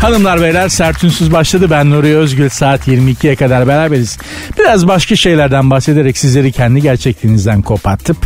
Hanımlar 0.00 0.40
beyler 0.40 0.68
sertünsüz 0.68 1.32
başladı. 1.32 1.66
Ben 1.70 1.90
Nuri 1.90 2.16
Özgül 2.16 2.48
saat 2.48 2.88
22'ye 2.88 3.36
kadar 3.36 3.68
beraberiz. 3.68 4.18
Biraz 4.58 4.88
başka 4.88 5.16
şeylerden 5.16 5.70
bahsederek 5.70 6.18
sizleri 6.18 6.52
kendi 6.52 6.82
gerçekliğinizden 6.82 7.62
kopartıp 7.62 8.16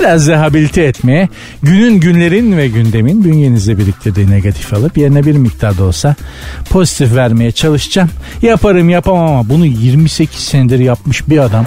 biraz 0.00 0.28
rehabilite 0.28 0.82
etmeye 0.82 1.28
günün 1.62 2.00
günlerin 2.00 2.56
ve 2.56 2.68
gündemin 2.68 3.24
bünyenizde 3.24 3.78
biriktirdiği 3.78 4.30
negatif 4.30 4.74
alıp 4.74 4.98
yerine 4.98 5.26
bir 5.26 5.36
miktar 5.36 5.78
da 5.78 5.84
olsa 5.84 6.14
pozitif 6.70 7.14
vermeye 7.14 7.52
çalışacağım. 7.52 8.10
Yaparım 8.42 8.88
yapamam 8.88 9.28
ama 9.28 9.48
bunu 9.48 9.66
28 9.66 10.40
senedir 10.40 10.78
yapmış 10.78 11.28
bir 11.28 11.38
adam 11.38 11.66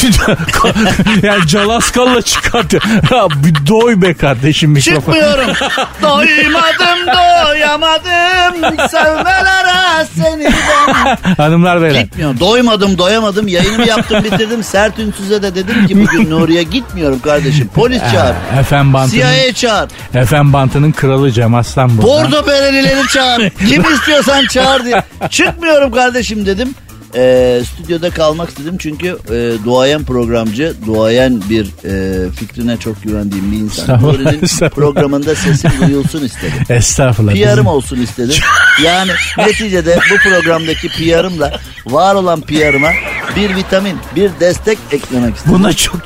yani 1.22 1.46
calaskalla 1.46 2.22
çıkartıyor. 2.22 2.82
Ya 3.10 3.28
bir 3.44 3.66
doy 3.66 4.02
be 4.02 4.14
kardeşim 4.14 4.70
mikrofon. 4.70 5.12
Çıkmıyorum. 5.12 5.54
Doymadım 6.02 7.06
doyamadım 7.06 8.79
sevmelere 8.88 10.06
seni 10.16 10.44
ben. 10.44 11.34
Hanımlar 11.36 11.82
beyler. 11.82 12.00
Gitmiyorum. 12.00 12.40
Doymadım 12.40 12.98
doyamadım 12.98 13.48
yayınımı 13.48 13.86
yaptım 13.86 14.24
bitirdim. 14.24 14.62
Sert 14.64 14.98
Ünsüz'e 14.98 15.42
de 15.42 15.54
dedim 15.54 15.86
ki 15.86 16.00
bugün 16.02 16.30
Nuriye 16.30 16.62
gitmiyorum 16.62 17.20
kardeşim. 17.20 17.70
Polis 17.74 18.02
çağır. 18.12 18.34
Efem 18.60 18.92
Bantı'nın, 18.92 19.20
CIA 19.20 19.52
çağır. 19.54 19.90
Efem 20.14 20.52
Bantı'nın 20.52 20.92
kralı 20.92 21.32
Cem 21.32 21.54
Aslan. 21.54 22.02
Bordo 22.02 22.46
berelileri 22.46 23.08
çağır. 23.08 23.50
Kim 23.68 23.94
istiyorsan 23.94 24.46
çağır 24.46 24.84
diye. 24.84 25.02
Çıkmıyorum 25.30 25.90
kardeşim 25.90 26.46
dedim. 26.46 26.74
Ee, 27.14 27.62
stüdyoda 27.72 28.10
kalmak 28.10 28.48
istedim 28.48 28.76
çünkü 28.78 29.18
e, 29.30 29.64
duayen 29.64 30.04
programcı, 30.04 30.74
duayen 30.86 31.42
bir 31.50 31.66
e, 31.84 32.30
fikrine 32.30 32.76
çok 32.76 33.02
güvendiğim 33.02 33.52
bir 33.52 33.56
insan. 33.56 34.02
Nuri'nin 34.02 34.68
programında 34.68 35.34
sesim 35.34 35.70
duyulsun 35.86 36.24
istedim. 36.24 36.54
Estağfurullah. 36.68 37.32
PR'ım 37.32 37.66
olsun 37.66 38.00
istedim. 38.00 38.36
Yani 38.84 39.10
neticede 39.38 39.98
bu 40.12 40.28
programdaki 40.30 40.88
PR'ımla 40.88 41.60
var 41.86 42.14
olan 42.14 42.40
PR'ıma 42.40 42.90
bir 43.36 43.56
vitamin, 43.56 43.98
bir 44.16 44.30
destek 44.40 44.78
eklemek 44.92 45.36
istedim. 45.36 45.58
Buna 45.58 45.72
çok 45.72 46.00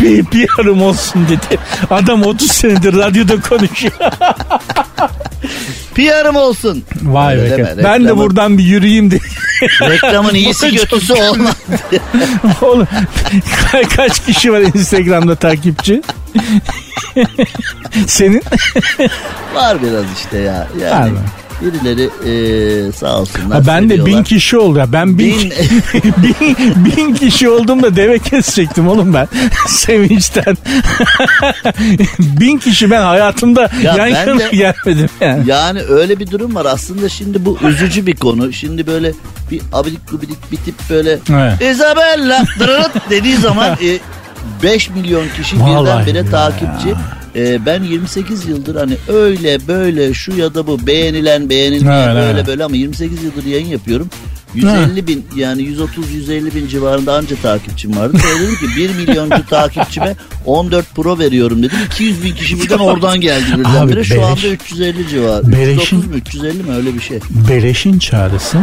bir, 0.00 0.48
yarım 0.58 0.82
olsun 0.82 1.26
dedi. 1.28 1.60
Adam 1.90 2.22
30 2.22 2.50
senedir 2.50 2.94
radyoda 2.94 3.40
konuşuyor. 3.40 3.92
PR'ım 5.94 6.36
olsun. 6.36 6.84
Vay 7.02 7.36
be. 7.36 7.50
deme, 7.50 7.74
ben 7.84 8.04
de 8.04 8.16
buradan 8.16 8.58
bir 8.58 8.64
yürüyeyim 8.64 9.10
de. 9.10 9.18
Reklamın 9.80 10.34
iyisi 10.34 10.76
kötüsü 10.76 11.12
olmaz. 11.14 11.54
Oğlum 12.62 12.88
ka- 13.72 13.88
kaç 13.96 14.26
kişi 14.26 14.52
var 14.52 14.60
Instagram'da 14.60 15.34
takipçi? 15.36 16.02
Senin? 18.06 18.42
Var 19.54 19.82
biraz 19.82 20.04
işte 20.16 20.38
ya. 20.38 20.68
Var 20.80 20.86
Yani 20.90 21.10
mı? 21.12 21.18
Birileri 21.64 22.02
e, 22.88 22.92
sağ 22.92 23.18
olsunlar. 23.20 23.58
Ha, 23.62 23.66
ben 23.66 23.90
de 23.90 24.06
bin 24.06 24.22
kişi 24.22 24.58
oldu. 24.58 24.78
ya. 24.78 24.92
Ben 24.92 25.18
bin, 25.18 25.38
Bin- 25.40 25.52
bin, 26.22 26.84
bin 26.84 27.14
kişi 27.14 27.48
olduğumda 27.48 27.96
deve 27.96 28.18
kesecektim 28.18 28.88
oğlum 28.88 29.14
ben. 29.14 29.28
Sevinçten. 29.68 30.56
bin 32.18 32.58
kişi 32.58 32.90
ben 32.90 33.02
hayatımda 33.02 33.70
Ya 33.82 33.94
yan 33.96 34.06
yana 34.06 34.38
de- 34.38 34.48
gelmedim 34.56 35.08
yani. 35.20 35.42
Yani 35.46 35.80
öyle 35.82 36.18
bir 36.20 36.30
durum 36.30 36.54
var. 36.54 36.66
Aslında 36.66 37.08
şimdi 37.08 37.44
bu 37.44 37.58
üzücü 37.68 38.06
bir 38.06 38.16
konu. 38.16 38.52
Şimdi 38.52 38.86
böyle 38.86 39.12
bir 39.50 39.60
abidik 39.72 40.10
gubidik 40.10 40.52
bir 40.52 40.56
tip 40.56 40.74
böyle 40.90 41.18
Evet. 41.32 41.62
Isabella 41.76 42.44
dediği 43.10 43.36
zaman 43.36 43.68
e, 43.70 43.98
5 44.62 44.90
milyon 44.90 45.24
kişi 45.36 45.60
Vallahi 45.60 46.06
birdenbire 46.06 46.18
ya. 46.18 46.30
takipçi. 46.30 46.94
E, 47.36 47.66
ben 47.66 47.82
28 47.82 48.46
yıldır 48.48 48.76
hani 48.76 48.96
öyle 49.08 49.68
böyle 49.68 50.14
şu 50.14 50.36
ya 50.36 50.54
da 50.54 50.66
bu 50.66 50.86
beğenilen 50.86 51.50
beğenilmeyen 51.50 52.16
böyle 52.16 52.30
evet. 52.30 52.46
böyle 52.46 52.64
ama 52.64 52.76
28 52.76 53.22
yıldır 53.22 53.44
yayın 53.44 53.66
yapıyorum. 53.66 54.08
150 54.54 55.06
bin 55.06 55.26
yani 55.36 55.62
130-150 55.62 56.54
bin 56.54 56.68
civarında 56.68 57.14
anca 57.14 57.36
takipçim 57.36 57.96
vardı. 57.96 58.18
Sonra 58.22 58.40
dedim 58.40 58.56
ki 58.56 58.66
1 58.76 58.90
milyoncu 58.90 59.46
takipçime 59.50 60.16
14 60.46 60.94
Pro 60.94 61.18
veriyorum 61.18 61.62
dedim. 61.62 61.78
200 61.86 62.24
bin 62.24 62.34
kişi 62.34 62.62
birden 62.62 62.78
oradan 62.78 63.20
geldi 63.20 63.58
birdenbire. 63.58 64.04
Şu 64.04 64.24
anda 64.24 64.48
350 64.48 65.08
civarı. 65.08 65.52
Beleşin- 65.52 65.98
330 65.98 66.06
mu 66.06 66.14
350 66.14 66.62
mi 66.62 66.74
öyle 66.74 66.94
bir 66.94 67.00
şey. 67.00 67.18
Beleşin 67.48 67.98
çağrısı 67.98 68.58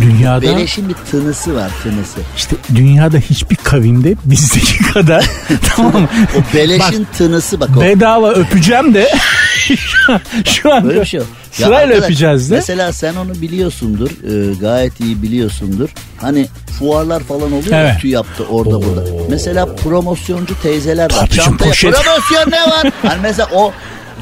dünyada 0.00 0.42
Beleşin 0.42 0.88
bir 0.88 0.94
tınısı 1.10 1.54
var 1.54 1.70
tınısı. 1.82 2.18
işte 2.36 2.56
dünyada 2.74 3.18
hiçbir 3.18 3.56
kavimde 3.56 4.14
bizdeki 4.24 4.78
kadar 4.92 5.30
tamam 5.76 6.00
mı? 6.02 6.08
O 6.38 6.56
beleşin 6.56 7.06
tınısı 7.18 7.60
bak 7.60 7.70
o. 7.76 7.80
Bedava 7.80 8.30
öpeceğim 8.32 8.94
de 8.94 9.12
şu 10.44 10.74
an 10.74 10.84
Böyle 10.84 11.00
bir 11.00 11.06
şey 11.06 11.18
yok. 11.18 11.26
Sırayla 11.52 11.76
arkadaş, 11.78 12.04
öpeceğiz 12.04 12.50
de. 12.50 12.54
Mesela 12.54 12.92
sen 12.92 13.14
onu 13.16 13.34
biliyorsundur. 13.42 14.10
e, 14.10 14.54
gayet 14.54 15.00
iyi 15.00 15.22
biliyorsundur. 15.22 15.88
Hani 16.20 16.48
fuarlar 16.78 17.22
falan 17.22 17.52
oluyor 17.52 17.72
Evet. 17.72 17.92
ya 17.94 17.98
TÜYAP'ta 17.98 18.44
orada 18.44 18.82
burada. 18.82 19.04
Mesela 19.30 19.76
promosyoncu 19.76 20.62
teyzeler 20.62 21.12
var. 21.12 21.26
Çantaya 21.26 21.68
poşet. 21.70 21.92
promosyon 21.94 22.50
ne 22.50 22.62
var? 22.70 22.92
Hani 23.02 23.20
mesela 23.22 23.48
o 23.54 23.72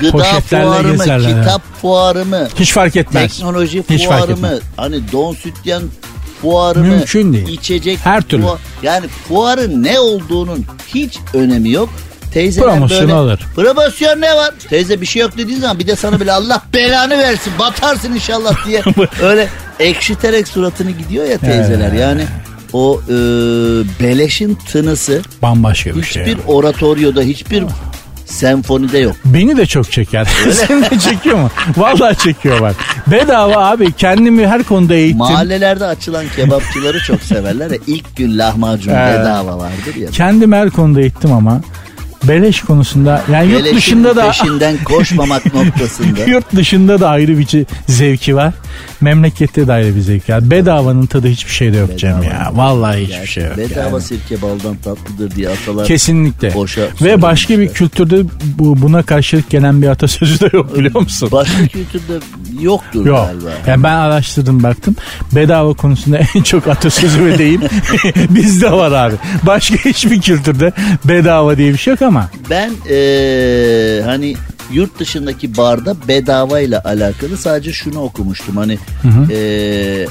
gıda 0.00 0.12
Poşetlerle 0.12 0.65
fuarı 0.65 0.88
mı, 0.88 0.93
gezerler, 0.97 1.28
kitap 1.43 1.62
fuarı 1.82 2.25
mı, 2.25 2.49
Hiç 2.59 2.72
fark 2.72 2.97
etmez. 2.97 3.32
teknoloji 3.37 3.82
Hiç 3.91 4.06
fark 4.06 4.19
fuarı 4.21 4.32
etmez. 4.32 4.53
mı, 4.53 4.59
hani 4.77 5.12
don 5.12 5.34
sütyen 5.34 5.82
fuarı 6.43 6.78
mı, 6.78 6.87
Mümkün 6.87 7.32
değil. 7.32 7.49
içecek 7.49 7.99
Her 8.04 8.21
türlü. 8.22 8.43
fuar- 8.43 8.59
yani 8.83 9.09
fuarın 9.09 9.83
ne 9.83 9.99
olduğunun 10.00 10.65
hiç 10.94 11.19
önemi 11.34 11.71
yok. 11.71 11.88
Teyzeler 12.33 12.66
Promosyon 12.69 13.00
böyle 13.00 13.12
alır. 13.15 13.41
promosyon 13.56 14.21
ne 14.21 14.37
var? 14.37 14.54
Teyze 14.69 15.00
bir 15.00 15.06
şey 15.06 15.22
yok 15.22 15.38
dediğin 15.38 15.60
zaman 15.60 15.78
bir 15.78 15.87
de 15.87 15.97
sana 15.97 16.21
bile 16.21 16.33
Allah 16.33 16.62
belanı 16.75 17.19
versin 17.19 17.53
batarsın 17.59 18.12
inşallah 18.15 18.66
diye 18.66 18.83
öyle 19.22 19.49
ekşiterek 19.81 20.49
suratını 20.49 20.91
gidiyor 20.91 21.25
ya 21.25 21.38
teyzeler 21.38 21.93
yani 21.93 22.25
o 22.72 23.00
e, 23.09 23.12
beleşin 24.03 24.59
tınısı 24.72 25.22
Bambaşka 25.43 25.97
bir 25.97 26.03
şey. 26.03 26.22
hiçbir 26.25 26.38
oratoryoda 26.47 27.22
hiçbir 27.22 27.65
senfonide 28.24 28.98
yok. 28.98 29.16
Beni 29.24 29.56
de 29.56 29.66
çok 29.66 29.92
çeker. 29.92 30.24
Seni 30.52 30.90
de 30.90 30.98
çekiyor 30.98 31.36
mu? 31.38 31.50
Vallahi 31.76 32.16
çekiyor 32.18 32.60
bak. 32.60 32.74
Bedava 33.06 33.56
abi 33.56 33.92
kendimi 33.92 34.46
her 34.46 34.62
konuda 34.62 34.94
eğittim. 34.94 35.18
Mahallelerde 35.18 35.84
açılan 35.86 36.24
kebapçıları 36.36 36.98
çok 37.00 37.20
severler 37.22 37.70
ya 37.70 37.78
ilk 37.86 38.16
gün 38.16 38.38
lahmacun 38.38 38.92
Evet. 38.92 39.20
bedava 39.20 39.58
vardır 39.58 39.94
ya. 39.96 40.10
Kendimi 40.10 40.56
her 40.56 40.70
konuda 40.70 41.00
eğittim 41.00 41.32
ama 41.32 41.60
beleş 42.28 42.60
konusunda 42.62 43.22
yani 43.32 43.50
yurt 43.52 43.60
Beleşin 43.60 43.76
dışında 43.76 44.16
da 44.16 44.26
peşinden 44.26 44.84
koşmamak 44.84 45.54
noktasında. 45.54 46.24
yurt 46.24 46.54
dışında 46.56 47.00
da 47.00 47.08
ayrı 47.08 47.38
bir 47.38 47.46
zevki 47.88 48.36
var. 48.36 48.54
Memlekette 49.00 49.66
de 49.66 49.72
ayrı 49.72 49.96
bir 49.96 50.00
zevki 50.00 50.32
var. 50.32 50.50
Bedavanın 50.50 51.06
tadı 51.06 51.28
hiçbir 51.28 51.52
şeyde 51.52 51.76
yok 51.76 51.98
Cem 51.98 52.22
ya. 52.22 52.50
Vallahi 52.54 53.00
hiçbir 53.02 53.14
Gerçi 53.14 53.32
şey 53.32 53.44
yok. 53.44 53.56
bedava 53.56 53.88
yani. 53.88 54.00
sirke 54.02 54.42
baldan 54.42 54.76
tatlıdır 54.76 55.30
diye 55.36 55.48
atalar. 55.48 55.86
Kesinlikle. 55.86 56.54
Boşa 56.54 56.82
Ve 57.02 57.22
başka 57.22 57.58
bir 57.58 57.68
kültürde 57.68 58.22
bu, 58.58 58.82
buna 58.82 59.02
karşılık 59.02 59.50
gelen 59.50 59.82
bir 59.82 59.88
atasözü 59.88 60.41
de 60.41 60.50
yok 60.56 60.78
biliyor 60.78 61.00
musun? 61.00 61.28
Başka 61.32 61.66
kültürde 61.66 62.12
yoktur 62.60 63.06
Yok. 63.06 63.26
galiba. 63.26 63.50
Yani 63.66 63.82
ben 63.82 63.94
araştırdım 63.94 64.62
baktım. 64.62 64.97
Bedava 65.32 65.75
konusunda 65.75 66.19
en 66.34 66.42
çok 66.42 66.69
atasözü 66.69 67.25
ve 67.25 67.38
deyim 67.38 67.60
bizde 68.31 68.72
var 68.72 68.92
abi. 68.92 69.15
Başka 69.42 69.75
hiçbir 69.76 70.20
kültürde 70.20 70.72
bedava 71.04 71.56
diye 71.56 71.72
bir 71.72 71.78
şey 71.78 71.91
yok 71.91 72.03
ama. 72.03 72.31
Ben 72.50 72.72
eee, 72.91 74.03
hani 74.04 74.36
yurt 74.72 74.98
dışındaki 74.98 75.56
barda 75.56 75.97
bedava 76.09 76.60
ile 76.60 76.78
alakalı 76.78 77.36
sadece 77.36 77.72
şunu 77.72 78.01
okumuştum. 78.01 78.56
Hani 78.56 78.78
eee, 79.30 80.06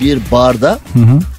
bir 0.00 0.18
barda 0.32 0.78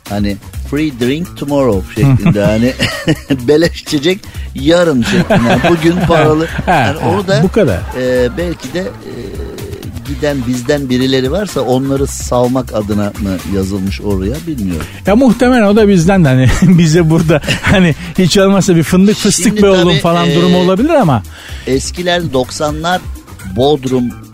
hani 0.10 0.38
free 0.72 0.92
drink 1.00 1.38
tomorrow 1.38 1.96
şeklinde 1.96 2.44
hani 2.46 2.74
beleş 3.48 3.82
içecek 3.82 4.20
yarın 4.56 5.02
şeklinde. 5.02 5.50
Yani 5.50 5.62
bugün 5.70 5.96
paralı. 6.08 6.48
Yani 6.68 6.98
onu 6.98 7.28
da 7.28 7.44
bu 7.44 7.52
kadar. 7.52 7.78
eee, 8.00 8.30
belki 8.38 8.74
de 8.74 8.80
eee, 8.80 9.39
giden 10.16 10.38
bizden 10.48 10.90
birileri 10.90 11.32
varsa 11.32 11.62
onları 11.62 12.08
savmak 12.08 12.74
adına 12.74 13.04
mı 13.04 13.56
yazılmış 13.56 14.02
oraya 14.02 14.36
bilmiyorum. 14.48 14.86
Ya 15.06 15.16
muhtemelen 15.16 15.64
o 15.64 15.76
da 15.76 15.88
bizden 15.88 16.26
de 16.26 16.28
hani 16.28 16.48
bize 16.78 17.10
burada 17.10 17.42
hani 17.62 17.96
hiç 18.18 18.38
olmazsa 18.38 18.76
bir 18.76 18.84
fındık 18.84 19.16
fıstık 19.16 19.46
Şimdi 19.46 19.64
be 19.64 19.70
oğlum 19.70 19.90
tabii, 19.90 20.00
falan 20.00 20.30
e, 20.30 20.36
durumu 20.36 20.58
olabilir 20.58 20.90
ama 20.90 21.24
Eskiler 21.68 22.22
90'lar 22.22 23.00
Bodrum 23.56 24.29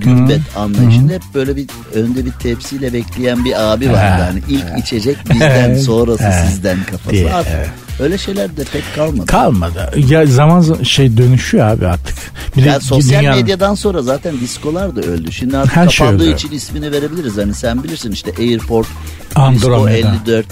gümbet 0.00 0.40
anlayışında 0.56 1.12
hep 1.12 1.22
böyle 1.34 1.56
bir 1.56 1.66
önde 1.94 2.24
bir 2.24 2.30
tepsiyle 2.32 2.92
bekleyen 2.92 3.44
bir 3.44 3.72
abi 3.72 3.88
vardı. 3.88 3.96
Ha, 3.98 4.26
Hani 4.30 4.42
ilk 4.48 4.64
içecek 4.84 5.16
bizden 5.32 5.74
sonrası 5.78 6.24
sizden 6.48 6.78
kafası. 6.90 7.10
Diye, 7.10 7.32
Artık 7.34 7.52
evet. 7.56 7.68
öyle 8.00 8.18
şeyler 8.18 8.56
de 8.56 8.64
pek 8.72 8.82
kalmadı. 8.94 9.26
Kalmadı. 9.26 9.90
Ya 10.08 10.26
zaman 10.26 10.82
şey 10.82 11.16
dönüşüyor 11.16 11.66
abi 11.66 11.86
artık. 11.86 12.16
Bir 12.56 12.64
de 12.64 12.68
Ya 12.68 12.80
sosyal 12.80 13.20
dünyanın- 13.20 13.40
medyadan 13.40 13.74
sonra 13.74 14.02
zaten 14.02 14.40
diskolar 14.40 14.96
da 14.96 15.00
öldü. 15.00 15.32
Şimdi 15.32 15.56
artık 15.58 15.76
Her 15.76 15.88
şey 15.88 16.06
kapandığı 16.06 16.24
öldü. 16.24 16.34
için 16.34 16.50
ismini 16.50 16.92
verebiliriz. 16.92 17.36
Hani 17.36 17.54
sen 17.54 17.82
bilirsin 17.84 18.12
işte 18.12 18.32
Airport, 18.38 18.86
Andromeda. 19.34 19.96
Disco 19.96 20.28
54, 20.28 20.46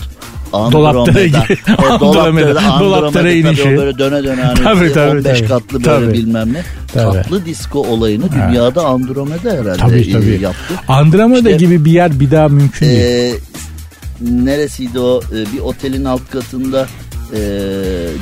E, 0.54 0.56
Andromeda, 0.56 1.44
dolaplara 2.80 3.06
Andromeda 3.08 3.30
inişi. 3.30 3.76
böyle 3.76 3.98
döne 3.98 4.24
döne 4.24 4.42
hani 4.42 4.62
Tabii, 4.64 4.92
tabii, 4.92 5.10
15 5.18 5.38
tabii. 5.38 5.48
katlı 5.48 5.84
böyle 5.84 6.06
Tabii. 6.06 6.12
bilmem 6.12 6.52
ne. 6.52 6.62
Tabii. 6.92 7.12
Tatlı 7.22 7.46
disco 7.46 7.78
olayını 7.80 8.24
dünyada 8.32 8.84
Andromeda 8.86 9.50
herhalde 9.50 9.76
Tabii 9.76 10.00
e, 10.00 10.12
tabii. 10.12 10.38
yaptı. 10.42 10.74
Andromeda 10.88 11.50
İşte- 11.50 11.64
gibi 11.64 11.84
bir 11.84 11.92
yer 11.92 12.20
bir 12.20 12.30
daha 12.30 12.48
mümkün 12.48 12.86
değil. 12.86 13.00
Ee, 13.00 13.32
neresiydi 14.20 14.98
o 15.00 15.20
Ee, 15.32 15.52
bir 15.56 15.60
otelin 15.60 16.04
alt 16.04 16.30
katında 16.30 16.86
e, 17.32 17.38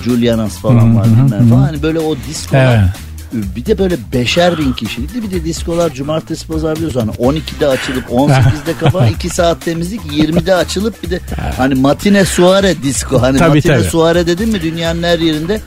Julianas 0.05 0.59
falan 0.59 0.97
var 0.97 1.05
bilmem 1.07 1.49
falan. 1.49 1.63
Hani 1.63 1.83
böyle 1.83 1.99
o 2.01 2.17
diskolar 2.29 2.77
Evet. 2.77 2.89
Bir 3.33 3.67
de 3.67 3.79
böyle 3.79 3.97
beşer 4.13 4.59
bin 4.59 4.73
kişilikti. 4.73 5.23
Bir 5.23 5.31
de 5.31 5.45
diskolar 5.45 5.95
cumartesi 5.95 6.47
pazar 6.47 6.77
biliyorsun 6.77 7.01
hani 7.01 7.11
12'de 7.39 7.67
açılıp 7.69 8.05
18'de 8.11 8.75
kapa 8.81 9.07
2 9.17 9.29
saat 9.31 9.61
temizlik 9.61 10.01
20'de 10.01 10.55
açılıp 10.55 11.03
bir 11.03 11.11
de 11.11 11.21
hani 11.57 11.75
matine 11.75 12.25
suare 12.25 12.83
disko. 12.83 13.23
Hani 13.23 13.39
Tabii, 13.39 13.57
matine 13.57 13.77
tabii. 13.79 13.89
suare 13.89 14.27
dedim 14.27 14.51
mi 14.51 14.63
dünyanın 14.63 15.03
her 15.03 15.19
yerinde 15.19 15.61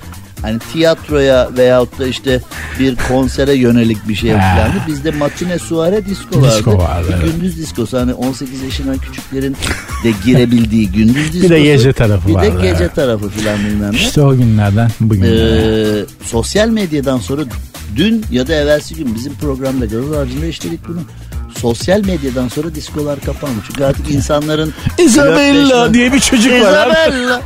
hani 0.45 0.59
tiyatroya 0.59 1.49
veyahut 1.57 1.99
da 1.99 2.07
işte 2.07 2.41
bir 2.79 2.95
konsere 2.95 3.53
yönelik 3.53 4.07
bir 4.07 4.15
şey 4.15 4.31
falan. 4.31 4.71
Bizde 4.87 5.11
matine 5.11 5.59
suare 5.59 6.05
disko 6.05 6.41
vardı. 6.41 6.55
Disko 6.57 6.77
vardı, 6.77 7.07
Bir 7.09 7.13
evet. 7.13 7.33
Gündüz 7.33 7.57
diskosu 7.57 7.97
hani 7.97 8.13
18 8.13 8.61
yaşından 8.61 8.97
küçüklerin 8.97 9.57
de 10.03 10.11
girebildiği 10.25 10.91
gündüz 10.91 11.33
diskosu. 11.33 11.43
Bir 11.43 11.49
de 11.49 11.61
gece 11.61 11.93
tarafı 11.93 12.27
Bir 12.27 12.33
de 12.33 12.37
vardı, 12.37 12.61
gece 12.61 12.83
evet. 12.83 12.95
tarafı 12.95 13.29
falan 13.29 13.59
bilmem 13.59 13.91
ne. 13.93 13.97
İşte 13.97 14.21
o 14.21 14.35
günlerden 14.35 14.89
bugünlere. 14.99 15.99
Ee, 15.99 16.05
sosyal 16.23 16.69
medyadan 16.69 17.17
sonra 17.17 17.41
dün 17.95 18.25
ya 18.31 18.47
da 18.47 18.53
evvelsi 18.53 18.95
gün 18.95 19.15
bizim 19.15 19.33
programda 19.33 19.85
Gazoz 19.85 20.11
Ağacı'nda 20.11 20.45
işledik 20.45 20.87
bunu. 20.87 20.99
Sosyal 21.65 21.99
medyadan 22.05 22.47
sonra 22.47 22.75
diskolar 22.75 23.19
kapanmış. 23.19 23.65
Çünkü 23.67 23.83
artık 23.85 24.11
insanların... 24.11 24.73
Isabella 24.97 25.93
diye 25.93 26.13
bir 26.13 26.19
çocuk 26.19 26.53
var 26.61 26.87
abi. 26.87 26.91
Isabella. 26.91 27.41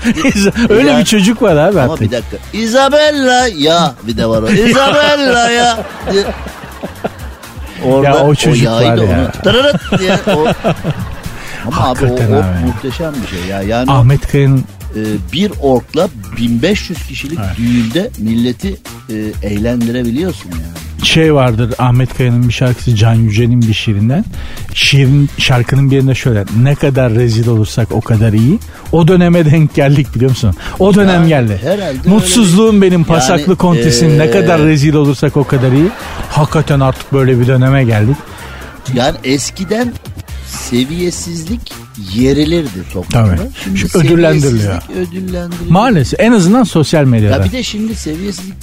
Öyle 0.69 0.89
Ya- 0.91 0.99
bir 0.99 1.05
çocuk 1.05 1.41
var 1.41 1.55
abi 1.55 1.81
Ama 1.81 1.93
artık. 1.93 2.07
bir 2.07 2.11
dakika. 2.17 2.37
Isabella 2.53 3.47
ya 3.47 3.93
bir 4.07 4.17
de 4.17 4.25
var 4.25 4.41
o. 4.43 4.49
Isabella 4.49 5.51
ya. 5.51 5.77
Orada 7.85 8.07
Ya 8.07 8.23
o 8.25 8.35
çocuk 8.35 8.63
yaydı 8.65 9.01
var 9.01 9.07
ya. 9.07 9.19
onu. 9.19 9.31
Tırırıt 9.43 9.99
diye 9.99 10.19
o. 10.35 10.45
Ama 11.67 11.87
abi 11.87 12.05
o, 12.05 12.09
Hakikaten 12.09 12.31
o 12.31 12.35
abi. 12.37 12.65
Muhteşem 12.65 13.13
bir 13.23 13.27
şey 13.37 13.47
ya. 13.49 13.61
Yani 13.61 13.91
o, 13.91 13.93
Ahmet 13.93 14.27
Kaya'nın 14.31 14.63
e, 14.95 15.01
bir 15.33 15.51
orkla 15.61 16.07
1500 16.37 17.03
kişilik 17.07 17.39
düğünde 17.57 18.09
milleti 18.19 18.75
e, 19.09 19.47
eğlendirebiliyorsun 19.47 20.49
yani. 20.51 21.05
şey 21.07 21.33
vardır 21.33 21.73
Ahmet 21.79 22.17
Kaya'nın 22.17 22.47
bir 22.47 22.53
şarkısı 22.53 22.95
Can 22.95 23.13
Yücel'in 23.13 23.61
bir 23.61 23.73
şiirinden. 23.73 24.25
Şiirin 24.73 25.29
şarkının 25.37 25.91
birinde 25.91 26.15
şöyle 26.15 26.45
ne 26.63 26.75
kadar 26.75 27.13
rezil 27.13 27.47
olursak 27.47 27.87
o 27.91 28.01
kadar 28.01 28.33
iyi. 28.33 28.59
O 28.91 29.07
döneme 29.07 29.45
denk 29.45 29.75
geldik 29.75 30.15
biliyor 30.15 30.31
musun? 30.31 30.53
O 30.79 30.95
dönem 30.95 31.13
Yani 31.13 31.27
geldi. 31.27 31.59
herhalde 31.63 32.09
Mutsuzluğum 32.09 32.81
benim 32.81 33.03
pasaklı 33.03 33.43
Yani, 33.47 33.57
kontesim 33.57 34.19
ne 34.19 34.25
eee, 34.25 34.31
kadar 34.31 34.61
rezil 34.61 34.93
olursak 34.93 35.37
o 35.37 35.43
kadar 35.43 35.71
iyi. 35.71 35.89
Hakikaten 36.29 36.79
artık 36.79 37.13
böyle 37.13 37.39
bir 37.39 37.47
döneme 37.47 37.83
geldik. 37.83 38.17
Yani 38.93 39.17
eskiden 39.23 39.93
seviyesizlik 40.47 41.73
yerilirdi 42.13 42.69
toplumda. 42.93 43.35
Tabii. 43.35 43.49
Şimdi 43.63 43.79
Şu 43.79 43.99
ödüllendiriliyor. 43.99 44.81
ödüllendiriliyor. 44.95 45.69
Maalesef 45.71 46.19
en 46.19 46.31
azından 46.31 46.63
sosyal 46.63 47.03
medyada. 47.03 47.35
Ya 47.35 47.43
bir 47.43 47.51
de 47.51 47.63
şimdi 47.63 47.95
seviyesizlik 47.95 48.53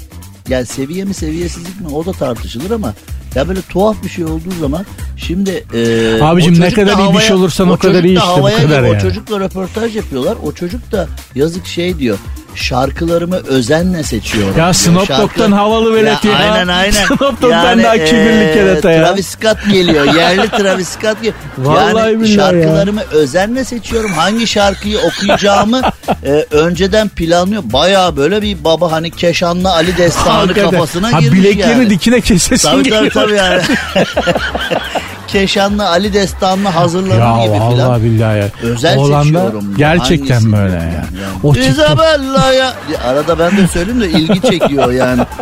yani 0.49 0.67
seviye 0.67 1.05
mi 1.05 1.15
seviyesizlik 1.15 1.81
mi 1.81 1.89
o 1.89 2.07
da 2.07 2.13
tartışılır 2.13 2.71
ama 2.71 2.95
ya 3.35 3.49
böyle 3.49 3.61
tuhaf 3.63 4.05
bir 4.05 4.09
şey 4.09 4.25
olduğu 4.25 4.53
zaman 4.61 4.87
şimdi 5.17 5.65
e, 5.75 6.23
Abicim 6.23 6.55
o 6.55 6.61
ne 6.61 6.71
kadar 6.71 6.99
iyi 6.99 7.15
bir 7.15 7.21
şey 7.21 7.37
olursan 7.37 7.69
o 7.71 7.77
kadar 7.77 7.93
çocuk 7.93 8.05
da 8.05 8.09
iyi 8.09 8.17
işte, 8.17 8.29
bu 8.29 8.33
havaya 8.33 8.57
kadar 8.63 8.83
yani. 8.83 8.97
O 8.97 9.01
çocukla 9.01 9.41
röportaj 9.41 9.97
yapıyorlar. 9.97 10.37
O 10.45 10.53
çocuk 10.53 10.93
da 10.93 11.09
yazık 11.35 11.67
şey 11.67 11.99
diyor. 11.99 12.19
Şarkılarımı 12.57 13.37
özenle 13.37 14.03
seçiyorum. 14.03 14.59
Ya. 14.59 14.73
Snoop 14.75 15.09
Dogg'dan 15.09 15.53
havalı 15.53 15.95
velet 15.95 16.25
ya. 16.25 16.37
Aynen 16.37 16.69
aynen. 16.69 16.91
Snoop 17.07 17.43
Dogg'dan 17.43 17.83
daha 17.83 17.95
kibirli 17.95 18.55
kerata 18.55 18.91
ya. 18.91 19.05
Travis 19.05 19.27
Scott 19.27 19.57
geliyor. 19.73 20.15
Yerli 20.15 20.49
Travis 20.49 20.89
Scott 20.89 21.17
geliyor. 21.17 21.35
Vallahi 21.59 22.13
yani 22.13 22.21
billahi 22.21 22.57
ya. 22.57 22.63
şarkılarımı 22.63 23.03
özenle 23.11 23.65
seçiyorum. 23.65 24.13
Hangi 24.13 24.47
şarkıyı 24.47 24.99
okuyacağımı 24.99 25.83
e, 26.25 26.31
önceden 26.51 27.09
planlıyor. 27.09 27.63
Baya 27.65 28.17
böyle 28.17 28.43
bir 28.43 28.65
baba 28.65 28.93
hani 28.93 29.11
Keşanlı 29.11 29.71
Ali 29.73 29.99
Destanı 29.99 30.55
kafasına 30.55 31.13
ha, 31.13 31.21
girmiş 31.21 31.41
bileklerini 31.41 31.73
yani. 31.73 31.91
dikine 31.91 32.21
kesesin 32.21 32.69
Tabii 32.69 32.83
geliyor. 32.83 33.11
tabii 33.11 33.11
tabii 33.11 33.35
yani. 33.35 33.63
Keşanlı 35.29 35.89
Ali 35.89 36.13
Destanlı 36.13 36.69
hazırlanır 36.69 37.21
Ya 37.21 37.47
gibi 37.47 37.71
filan. 37.75 38.03
billahi 38.03 38.39
ya. 38.39 38.49
Özel 38.63 38.99
Oğlanda. 38.99 39.53
Gerçekten 39.77 40.53
böyle 40.53 40.75
ya. 40.75 40.83
Yani. 40.83 41.05
O 41.43 41.53
TikTok- 41.55 41.71
Isabella 41.71 42.53
ya. 42.53 42.73
Arada 43.07 43.39
ben 43.39 43.57
de 43.57 43.69
söyleyeyim 43.69 44.01
de 44.01 44.11
ilgi 44.11 44.41
çekiyor 44.43 44.93
yani. 44.93 45.23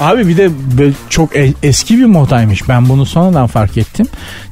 Abi 0.00 0.28
bir 0.28 0.36
de 0.36 0.50
çok 1.10 1.36
e- 1.36 1.54
eski 1.62 1.98
bir 1.98 2.04
modaymış. 2.04 2.68
Ben 2.68 2.88
bunu 2.88 3.06
sonradan 3.06 3.46
fark 3.46 3.76
ettim. 3.76 4.06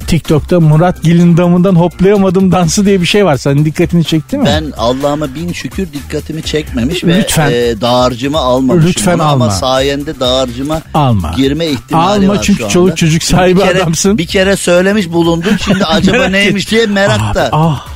TikTok'ta 0.07 0.59
Murat 0.59 1.03
Gil'in 1.03 1.37
damından 1.37 1.75
hoplayamadım 1.75 2.51
dansı 2.51 2.85
diye 2.85 3.01
bir 3.01 3.05
şey 3.05 3.25
var. 3.25 3.37
Senin 3.37 3.65
dikkatini 3.65 4.05
çekti 4.05 4.37
mi? 4.37 4.45
Ben 4.45 4.71
Allah'ıma 4.77 5.35
bin 5.35 5.53
şükür 5.53 5.87
dikkatimi 5.93 6.43
çekmemiş 6.43 7.03
ve 7.03 7.17
Lütfen. 7.19 7.51
e, 7.51 7.81
dağarcıma 7.81 8.39
almamışım. 8.39 8.89
Lütfen 8.89 9.13
onu 9.13 9.23
alma. 9.23 9.45
Ama 9.45 9.53
sayende 9.53 10.19
dağarcıma 10.19 10.81
Alma. 10.93 11.33
girme 11.35 11.65
ihtimali 11.65 12.25
Alma 12.25 12.33
var 12.33 12.41
çünkü 12.41 12.57
şu 12.59 12.63
anda. 12.65 12.73
çoluk 12.73 12.97
çocuk 12.97 13.23
sahibi 13.23 13.59
bir 13.59 13.65
kere, 13.65 13.77
adamsın. 13.83 14.17
Bir 14.17 14.27
kere 14.27 14.55
söylemiş 14.55 15.09
bulundum. 15.09 15.53
Şimdi 15.65 15.85
acaba 15.85 16.25
neymiş 16.25 16.71
diye 16.71 16.85
merakta. 16.85 17.49
Ah. 17.51 17.87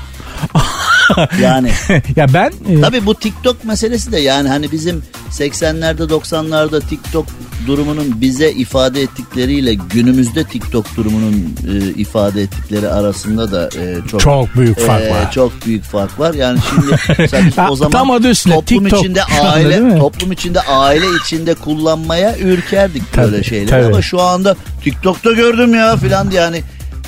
Yani 1.41 1.71
ya 2.15 2.27
ben 2.33 2.51
e, 2.69 2.81
tabii 2.81 3.05
bu 3.05 3.15
TikTok 3.15 3.63
meselesi 3.63 4.11
de 4.11 4.19
yani 4.19 4.49
hani 4.49 4.71
bizim 4.71 5.03
80'lerde 5.31 6.01
90'larda 6.03 6.87
TikTok 6.87 7.25
durumunun 7.67 8.21
bize 8.21 8.51
ifade 8.51 9.01
ettikleriyle 9.01 9.73
günümüzde 9.73 10.43
TikTok 10.43 10.95
durumunun 10.97 11.55
e, 11.73 11.77
ifade 12.01 12.41
ettikleri 12.41 12.89
arasında 12.89 13.51
da 13.51 13.69
e, 13.81 13.97
çok 14.11 14.21
çok 14.21 14.55
büyük 14.55 14.79
fark 14.79 15.01
Ee, 15.03 15.11
var. 15.11 15.31
Çok 15.31 15.65
büyük 15.65 15.83
fark 15.83 16.19
var. 16.19 16.33
Yani 16.33 16.59
şimdi 16.69 17.51
o 17.69 17.75
zaman 17.75 17.91
tam 17.91 18.11
adı 18.11 18.29
üstüne, 18.29 18.53
toplum 18.53 18.83
TikTok 18.83 18.99
içinde 18.99 19.23
anda 19.39 19.51
aile 19.51 19.79
mi? 19.79 19.99
toplum 19.99 20.31
içinde 20.31 20.61
aile 20.61 21.05
içinde 21.23 21.53
kullanmaya 21.53 22.37
ürkerdik 22.37 23.13
Tabii, 23.13 23.31
böyle 23.31 23.43
şeyleri 23.43 23.69
tabii. 23.69 23.85
ama 23.85 24.01
şu 24.01 24.21
anda 24.21 24.55
TikTok'ta 24.83 25.31
gördüm 25.31 25.75
ya 25.75 25.97
filan 25.97 26.31
yani 26.31 26.63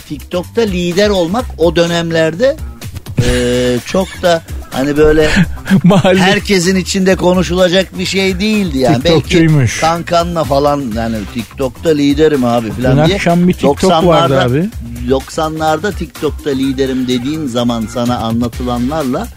TikTok'ta 0.10 0.62
lider 0.62 1.10
olmak 1.10 1.46
o 1.58 1.76
dönemlerde 1.76 2.56
e, 3.26 3.78
çok 3.86 4.22
da 4.22 4.42
hani 4.72 4.98
böyle 4.98 5.30
Mahalle 5.84 6.20
herkesin 6.20 6.76
içinde 6.76 7.16
konuşulacak 7.16 8.00
bir 8.00 8.06
şey 8.06 8.40
değildi 8.40 8.78
yani. 8.78 9.04
Belki 9.04 9.58
kankanla 9.82 10.44
falan 10.44 10.84
yani 10.96 11.18
TikTok'ta 11.34 11.90
liderim 11.90 12.46
abi 12.46 12.68
Dün 12.78 12.84
falan 12.84 13.06
diye. 13.08 13.16
akşam 13.16 13.48
bir 13.48 13.54
TikTok 13.54 13.82
90'larda 13.82 14.06
vardı 14.08 14.42
abi. 14.42 14.70
90'larda 15.10 15.94
TikTok'ta 15.96 16.50
liderim 16.50 17.08
dediğin 17.08 17.48
zaman 17.48 17.86
sana 17.94 18.18
anlatılanlarla 18.18 19.28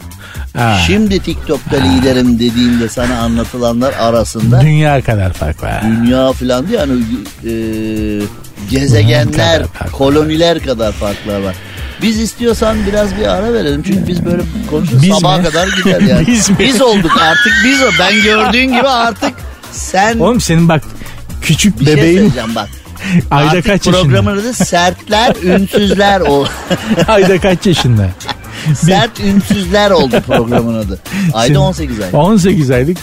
Ha, 0.56 0.78
şimdi 0.86 1.18
TikTok'ta 1.20 1.76
liderim 1.76 2.38
dediğinde 2.38 2.88
sana 2.88 3.18
anlatılanlar 3.18 3.92
arasında 3.92 4.60
dünya 4.60 5.02
kadar 5.02 5.32
fark 5.32 5.62
var. 5.62 5.82
dünya 5.82 6.32
falan 6.32 6.68
diye 6.68 6.78
hani 6.78 6.92
e, 7.44 7.52
gezegenler, 8.70 9.32
kadar 9.32 9.66
fark 9.66 9.82
var. 9.82 9.90
koloniler 9.92 10.58
kadar 10.60 10.92
farklar 10.92 11.40
var. 11.40 11.54
Biz 12.02 12.18
istiyorsan 12.20 12.76
biraz 12.86 13.16
bir 13.16 13.24
ara 13.26 13.52
verelim 13.52 13.82
çünkü 13.82 14.06
biz 14.06 14.24
böyle 14.24 14.42
konuşuruz 14.70 15.02
Biz 15.02 15.14
sabaha 15.14 15.38
mi? 15.38 15.44
kadar 15.44 15.68
gider 15.68 16.00
yani. 16.08 16.26
Biz 16.26 16.50
mi? 16.50 16.84
olduk 16.84 17.10
artık 17.20 17.52
biz 17.64 17.82
o. 17.82 17.86
Ben 17.98 18.22
gördüğün 18.22 18.68
gibi 18.78 18.88
artık 18.88 19.32
sen 19.72 20.18
Oğlum 20.18 20.40
senin 20.40 20.68
bak 20.68 20.82
küçük 21.42 21.80
bir 21.80 21.84
şey 21.84 21.96
bebeğin 21.96 22.16
söyleyeceğim 22.18 22.54
bak. 22.54 22.68
ayda 23.30 23.50
artık 23.50 23.64
kaç 23.66 23.86
yaşında? 23.86 24.02
programın 24.02 24.38
adı 24.38 24.52
sertler 24.52 25.34
ünsüzler 25.42 26.20
o. 26.20 26.46
ayda 27.08 27.40
kaç 27.40 27.66
yaşında? 27.66 28.08
Sert 28.74 29.20
ünsüzler 29.20 29.90
oldu 29.90 30.16
programın 30.26 30.74
adı. 30.78 30.98
Ayda 31.34 31.46
Senin- 31.46 31.58
18 31.58 32.00
ay. 32.00 32.08
18 32.12 32.70
aylık 32.70 32.96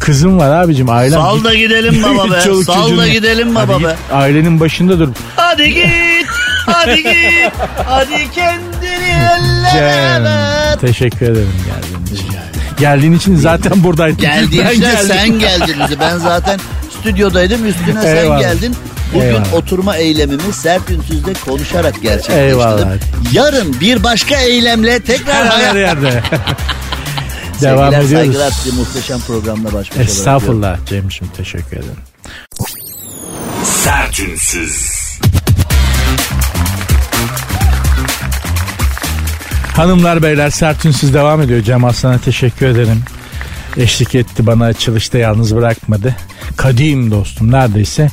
kızım 0.00 0.38
var 0.38 0.64
abicim 0.64 0.90
ailem. 0.90 1.20
Sal 1.20 1.44
da 1.44 1.54
gidelim 1.54 2.02
baba 2.02 2.30
be. 2.34 2.40
Sal 2.64 2.96
da 2.98 3.08
gidelim 3.08 3.54
Hadi 3.56 3.68
baba 3.68 3.78
git, 3.78 3.86
be. 3.88 3.96
Ailenin 4.12 4.60
başında 4.60 4.98
dur. 4.98 5.08
Hadi 5.36 5.74
git. 5.74 6.26
Hadi 6.72 7.02
git. 7.02 7.52
Hadi 7.86 8.30
kendini 8.34 8.94
ellere 9.10 9.72
Cem, 9.72 10.24
ver. 10.24 10.78
teşekkür 10.80 11.26
ederim 11.26 11.52
geldiğin 11.66 12.06
için. 12.16 12.28
Geldiğin 12.78 13.12
için 13.12 13.36
zaten 13.36 13.84
buradaydın. 13.84 14.18
Geldiğin 14.18 14.64
Ben 14.64 14.70
için 14.70 14.80
geldim. 14.80 15.06
sen 15.08 15.38
geldin. 15.38 15.76
Ben 16.00 16.18
zaten 16.18 16.60
stüdyodaydım 17.00 17.66
üstüne 17.66 18.02
sen 18.02 18.16
Eyvallah. 18.16 18.40
geldin. 18.40 18.76
Bugün 19.14 19.26
Eyvallah. 19.26 19.54
oturma 19.54 19.96
eylemimi 19.96 20.52
sert 20.52 20.90
ünsüzde 20.90 21.32
konuşarak 21.44 21.94
gerçekleştirdim. 22.02 22.40
Eyvallah. 22.40 22.88
Yarın 23.32 23.80
bir 23.80 24.02
başka 24.02 24.36
eylemle 24.36 25.00
tekrar 25.00 25.34
Her 25.34 25.46
hayat... 25.46 25.74
yerde. 25.76 26.22
Devam 27.60 27.92
Sevgiler, 27.92 28.04
ediyoruz. 28.04 28.10
saygılar 28.10 28.50
size 28.50 28.76
muhteşem 28.76 29.20
programla 29.20 29.72
baş 29.72 29.90
başa. 29.90 30.02
Estağfurullah 30.02 30.76
Cem'ciğim 30.86 31.32
teşekkür 31.36 31.76
ederim. 31.76 31.96
Sertünsüz. 33.64 34.86
Hanımlar 39.78 40.22
beyler 40.22 40.50
sertünsüz 40.50 41.14
devam 41.14 41.42
ediyor. 41.42 41.62
Cem 41.62 41.84
Aslan'a 41.84 42.18
teşekkür 42.18 42.66
ederim. 42.66 43.02
Eşlik 43.76 44.14
etti 44.14 44.46
bana 44.46 44.64
açılışta 44.64 45.18
yalnız 45.18 45.56
bırakmadı. 45.56 46.16
Kadim 46.56 47.10
dostum 47.10 47.52
neredeyse 47.52 48.08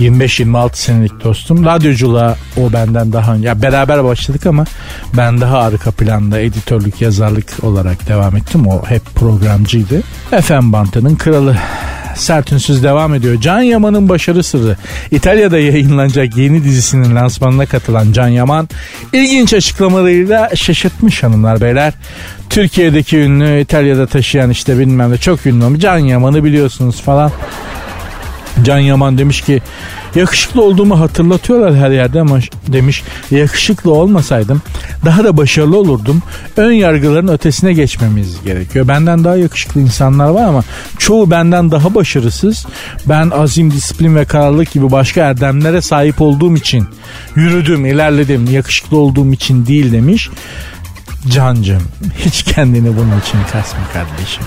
25-26 0.00 0.70
senelik 0.72 1.24
dostum. 1.24 1.64
Radyoculuğa 1.64 2.36
o 2.56 2.72
benden 2.72 3.12
daha 3.12 3.36
ya 3.36 3.62
beraber 3.62 4.04
başladık 4.04 4.46
ama 4.46 4.64
ben 5.16 5.40
daha 5.40 5.58
arka 5.58 5.90
planda 5.90 6.40
editörlük 6.40 7.00
yazarlık 7.00 7.64
olarak 7.64 8.08
devam 8.08 8.36
ettim. 8.36 8.66
O 8.66 8.86
hep 8.86 9.14
programcıydı. 9.14 10.00
FM 10.42 10.72
Bantı'nın 10.72 11.16
kralı. 11.16 11.56
Sertünsüz 12.16 12.82
devam 12.82 13.14
ediyor. 13.14 13.40
Can 13.40 13.60
Yaman'ın 13.60 14.08
başarı 14.08 14.42
sırrı. 14.42 14.76
İtalya'da 15.10 15.58
yayınlanacak 15.58 16.36
yeni 16.36 16.64
dizisinin 16.64 17.16
lansmanına 17.16 17.66
katılan 17.66 18.12
Can 18.12 18.28
Yaman 18.28 18.68
ilginç 19.12 19.54
açıklamalarıyla 19.54 20.50
şaşırtmış 20.56 21.22
hanımlar 21.22 21.60
beyler. 21.60 21.92
Türkiye'deki 22.50 23.18
ünlü 23.18 23.60
İtalya'da 23.60 24.06
taşıyan 24.06 24.50
işte 24.50 24.78
bilmem 24.78 25.10
ne 25.10 25.18
çok 25.18 25.46
ünlü. 25.46 25.80
Can 25.80 25.98
Yaman'ı 25.98 26.44
biliyorsunuz 26.44 27.00
falan. 27.00 27.32
Can 28.62 28.78
Yaman 28.78 29.18
demiş 29.18 29.40
ki 29.40 29.62
yakışıklı 30.14 30.62
olduğumu 30.62 31.00
hatırlatıyorlar 31.00 31.76
her 31.76 31.90
yerde 31.90 32.20
ama 32.20 32.38
demiş 32.68 33.02
yakışıklı 33.30 33.92
olmasaydım 33.92 34.62
daha 35.04 35.24
da 35.24 35.36
başarılı 35.36 35.78
olurdum. 35.78 36.22
Ön 36.56 36.72
yargıların 36.72 37.28
ötesine 37.28 37.72
geçmemiz 37.72 38.42
gerekiyor. 38.44 38.88
Benden 38.88 39.24
daha 39.24 39.36
yakışıklı 39.36 39.80
insanlar 39.80 40.28
var 40.28 40.44
ama 40.44 40.64
çoğu 40.98 41.30
benden 41.30 41.70
daha 41.70 41.94
başarısız. 41.94 42.66
Ben 43.06 43.30
azim, 43.30 43.70
disiplin 43.70 44.16
ve 44.16 44.24
kararlılık 44.24 44.72
gibi 44.72 44.90
başka 44.90 45.20
erdemlere 45.20 45.80
sahip 45.80 46.20
olduğum 46.20 46.56
için 46.56 46.86
yürüdüm, 47.36 47.86
ilerledim. 47.86 48.50
Yakışıklı 48.50 48.96
olduğum 48.96 49.32
için 49.32 49.66
değil 49.66 49.92
demiş. 49.92 50.30
Cancım 51.28 51.82
hiç 52.18 52.42
kendini 52.42 52.96
bunun 52.96 53.20
için 53.20 53.38
kasma 53.52 53.80
kardeşim. 53.92 54.44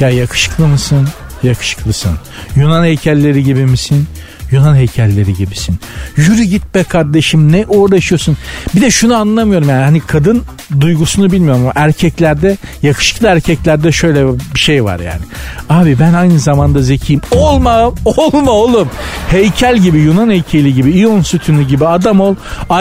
Ya 0.00 0.10
yakışıklı 0.10 0.66
mısın? 0.68 1.08
Yakışıklısın. 1.42 2.12
Yunan 2.56 2.84
heykelleri 2.84 3.44
gibi 3.44 3.66
misin? 3.66 4.06
Yunan 4.50 4.76
heykelleri 4.76 5.34
gibisin. 5.34 5.78
Yürü 6.16 6.42
git 6.42 6.74
be 6.74 6.84
kardeşim 6.84 7.52
ne 7.52 7.66
uğraşıyorsun? 7.66 8.36
Bir 8.74 8.80
de 8.80 8.90
şunu 8.90 9.14
anlamıyorum 9.14 9.68
yani 9.68 9.84
hani 9.84 10.00
kadın 10.00 10.42
duygusunu 10.80 11.32
bilmiyorum 11.32 11.62
ama 11.62 11.72
erkeklerde 11.74 12.56
yakışıklı 12.82 13.28
erkeklerde 13.28 13.92
şöyle 13.92 14.26
bir 14.54 14.58
şey 14.58 14.84
var 14.84 15.00
yani. 15.00 15.20
Abi 15.68 15.98
ben 15.98 16.12
aynı 16.12 16.38
zamanda 16.38 16.82
zekiyim. 16.82 17.20
Olma 17.30 17.92
olma 18.04 18.50
oğlum. 18.50 18.88
Heykel 19.28 19.76
gibi 19.76 19.98
Yunan 19.98 20.30
heykeli 20.30 20.74
gibi 20.74 20.90
İyon 20.90 21.22
sütunu 21.22 21.62
gibi 21.62 21.86
adam 21.86 22.20
ol. 22.20 22.34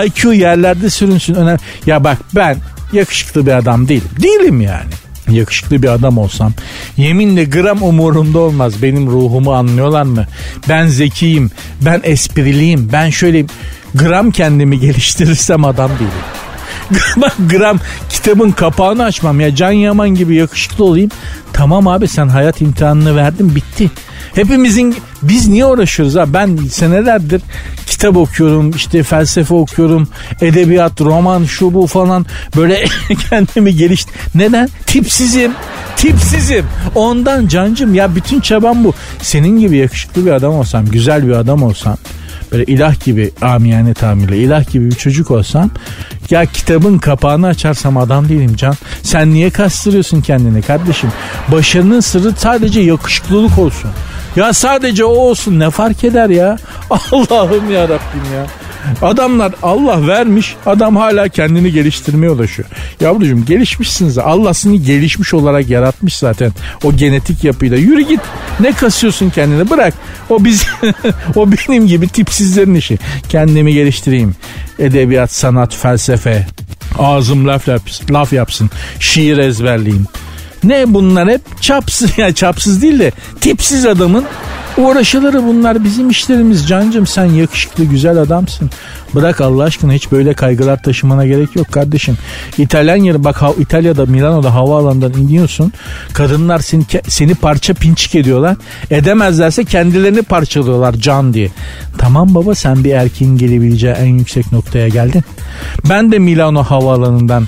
IQ 0.05 0.33
yerlerde 0.33 0.89
sürünsün. 0.89 1.33
Önemli. 1.33 1.59
Ya 1.85 2.03
bak 2.03 2.17
ben 2.35 2.57
yakışıklı 2.93 3.45
bir 3.45 3.51
adam 3.51 3.87
değilim. 3.87 4.09
Değilim 4.23 4.61
yani 4.61 4.89
yakışıklı 5.29 5.83
bir 5.83 5.87
adam 5.87 6.17
olsam 6.17 6.53
yeminle 6.97 7.43
gram 7.43 7.83
umurumda 7.83 8.39
olmaz. 8.39 8.81
Benim 8.81 9.07
ruhumu 9.07 9.53
anlıyorlar 9.53 10.03
mı? 10.03 10.25
Ben 10.69 10.87
zekiyim 10.87 11.51
ben 11.81 12.01
espriliyim 12.03 12.89
ben 12.93 13.09
şöyle 13.09 13.45
gram 13.95 14.31
kendimi 14.31 14.79
geliştirirsem 14.79 15.65
adam 15.65 15.91
değilim. 15.91 16.39
Gram 17.49 17.79
kitabın 18.09 18.51
kapağını 18.51 19.03
açmam. 19.03 19.39
Ya 19.39 19.55
Can 19.55 19.71
Yaman 19.71 20.09
gibi 20.09 20.35
yakışıklı 20.35 20.83
olayım. 20.85 21.11
Tamam 21.53 21.87
abi 21.87 22.07
sen 22.07 22.27
hayat 22.27 22.61
imtihanını 22.61 23.15
verdin 23.15 23.55
bitti. 23.55 23.91
Hepimizin 24.35 24.95
biz 25.21 25.47
niye 25.47 25.65
uğraşıyoruz 25.65 26.15
ha? 26.15 26.33
Ben 26.33 26.55
senelerdir 26.55 27.41
kitap 27.85 28.17
okuyorum, 28.17 28.71
işte 28.71 29.03
felsefe 29.03 29.53
okuyorum, 29.53 30.07
edebiyat, 30.41 31.01
roman, 31.01 31.43
şu 31.43 31.73
bu 31.73 31.87
falan 31.87 32.25
böyle 32.55 32.85
kendimi 33.29 33.75
geliştir. 33.75 34.13
Neden? 34.35 34.69
Tipsizim. 34.85 35.51
Tipsizim. 35.95 36.65
Ondan 36.95 37.47
cancım 37.47 37.95
ya 37.95 38.15
bütün 38.15 38.39
çabam 38.39 38.83
bu. 38.83 38.93
Senin 39.21 39.59
gibi 39.59 39.77
yakışıklı 39.77 40.25
bir 40.25 40.31
adam 40.31 40.53
olsam, 40.53 40.85
güzel 40.85 41.27
bir 41.27 41.31
adam 41.31 41.63
olsam 41.63 41.97
böyle 42.51 42.63
ilah 42.63 43.05
gibi 43.05 43.31
amiyane 43.41 43.93
tamirle 43.93 44.37
ilah 44.37 44.71
gibi 44.71 44.85
bir 44.85 44.95
çocuk 44.95 45.31
olsam 45.31 45.69
ya 46.29 46.45
kitabın 46.45 46.97
kapağını 46.97 47.47
açarsam 47.47 47.97
adam 47.97 48.29
değilim 48.29 48.55
can. 48.55 48.75
Sen 49.03 49.33
niye 49.33 49.49
kastırıyorsun 49.49 50.21
kendini 50.21 50.61
kardeşim? 50.61 51.11
Başarının 51.47 51.99
sırrı 51.99 52.33
sadece 52.37 52.81
yakışıklılık 52.81 53.57
olsun. 53.57 53.91
Ya 54.35 54.53
sadece 54.53 55.05
o 55.05 55.09
olsun 55.09 55.59
ne 55.59 55.69
fark 55.69 56.03
eder 56.03 56.29
ya? 56.29 56.57
Allah'ım 57.11 57.71
ya 57.71 57.83
Rabbim 57.83 58.33
ya. 58.35 58.45
Adamlar 59.01 59.53
Allah 59.63 60.07
vermiş 60.07 60.55
adam 60.65 60.95
hala 60.95 61.27
kendini 61.27 61.71
geliştirmeye 61.71 62.31
ulaşıyor. 62.31 62.69
Yavrucuğum 63.01 63.45
gelişmişsiniz. 63.45 64.17
Allah 64.17 64.53
seni 64.53 64.81
gelişmiş 64.81 65.33
olarak 65.33 65.69
yaratmış 65.69 66.17
zaten 66.17 66.51
o 66.83 66.95
genetik 66.95 67.43
yapıyla. 67.43 67.77
Yürü 67.77 68.01
git 68.01 68.19
ne 68.59 68.71
kasıyorsun 68.71 69.29
kendini 69.29 69.69
bırak. 69.69 69.93
O 70.29 70.43
biz 70.45 70.67
o 71.35 71.51
benim 71.51 71.87
gibi 71.87 72.07
tipsizlerin 72.07 72.75
işi. 72.75 72.99
Kendimi 73.29 73.73
geliştireyim. 73.73 74.35
Edebiyat, 74.79 75.31
sanat, 75.31 75.75
felsefe. 75.75 76.47
Ağzım 76.99 77.47
laf, 77.47 77.67
yapsın, 77.67 78.13
laf 78.13 78.33
yapsın. 78.33 78.69
Şiir 78.99 79.37
ezberleyeyim. 79.37 80.07
Ne 80.63 80.93
bunlar 80.93 81.29
hep 81.29 81.61
çapsız 81.61 82.17
ya 82.17 82.33
çapsız 82.33 82.81
değil 82.81 82.99
de 82.99 83.11
tipsiz 83.41 83.85
adamın 83.85 84.25
uğraşıları 84.79 85.43
bunlar 85.43 85.83
bizim 85.83 86.09
işlerimiz 86.09 86.67
cancım 86.67 87.07
sen 87.07 87.25
yakışıklı 87.25 87.83
güzel 87.85 88.17
adamsın. 88.17 88.69
Bırak 89.15 89.41
Allah 89.41 89.63
aşkına 89.63 89.93
hiç 89.93 90.11
böyle 90.11 90.33
kaygılar 90.33 90.83
taşımana 90.83 91.25
gerek 91.25 91.55
yok 91.55 91.71
kardeşim. 91.71 92.17
İtalyan 92.57 92.95
yeri 92.95 93.23
bak 93.23 93.41
İtalya'da 93.59 94.05
Milano'da 94.05 94.53
havaalanından 94.53 95.13
iniyorsun. 95.13 95.73
Kadınlar 96.13 96.59
seni, 96.59 96.83
seni 97.07 97.35
parça 97.35 97.73
pinçik 97.73 98.15
ediyorlar. 98.15 98.57
Edemezlerse 98.91 99.65
kendilerini 99.65 100.21
parçalıyorlar 100.21 100.93
can 100.93 101.33
diye. 101.33 101.49
Tamam 101.97 102.35
baba 102.35 102.55
sen 102.55 102.83
bir 102.83 102.91
erkeğin 102.91 103.37
gelebileceği 103.37 103.93
en 103.93 104.17
yüksek 104.17 104.51
noktaya 104.51 104.87
geldin. 104.87 105.23
Ben 105.89 106.11
de 106.11 106.19
Milano 106.19 106.63
havaalanından 106.63 107.47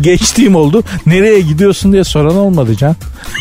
geçtiğim 0.00 0.56
oldu. 0.56 0.84
Nereye 1.06 1.40
gidiyorsun 1.40 1.92
diye 1.92 2.04
soran 2.04 2.36
olmadı 2.36 2.76
Can. 2.76 2.96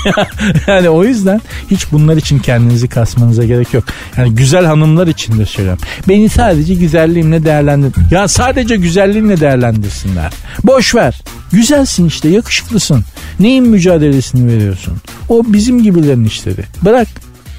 yani 0.68 0.90
o 0.90 1.04
yüzden 1.04 1.42
hiç 1.72 1.92
bunlar 1.92 2.18
için 2.18 2.40
kendinizi 2.40 2.88
kasmanıza 2.88 3.46
gerek 3.46 3.74
yok. 3.74 3.84
Yani 4.18 4.36
güzel 4.36 4.66
hanımlar 4.66 5.08
için 5.08 5.40
de 5.40 5.46
söylüyorum. 5.46 5.82
Beni 6.08 6.30
sadece 6.30 6.74
güzelliğimle 6.74 7.46
değerlendir. 7.46 7.94
Ya 8.12 8.28
sadece 8.28 8.76
güzelliğimle 8.76 9.40
değerlendirsinler. 9.40 10.34
Boş 10.64 10.96
ver. 10.96 11.22
Güzelsin 11.52 12.06
işte 12.06 12.30
yakışıklısın. 12.30 13.04
Neyin 13.40 13.68
mücadelesini 13.68 14.54
veriyorsun? 14.54 14.98
O 15.30 15.44
bizim 15.48 15.84
gibilerin 15.84 16.26
işleri. 16.26 16.64
Bırak. 16.82 17.08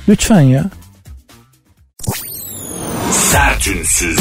Lütfen 0.09 0.41
ya. 0.41 0.71
Sertünsüz. 3.11 4.19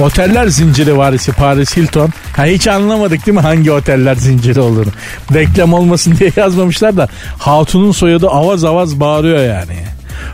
Oteller 0.00 0.46
zinciri 0.46 0.96
varisi 0.96 1.32
Paris 1.32 1.76
Hilton. 1.76 2.10
Ha 2.36 2.44
hiç 2.44 2.68
anlamadık 2.68 3.26
değil 3.26 3.34
mi 3.34 3.40
hangi 3.40 3.72
oteller 3.72 4.14
zinciri 4.14 4.60
olduğunu. 4.60 4.90
Reklam 5.34 5.72
olmasın 5.72 6.14
diye 6.18 6.32
yazmamışlar 6.36 6.96
da 6.96 7.08
hatunun 7.38 7.92
soyadı 7.92 8.28
avaz 8.28 8.64
avaz 8.64 9.00
bağırıyor 9.00 9.44
yani. 9.44 9.76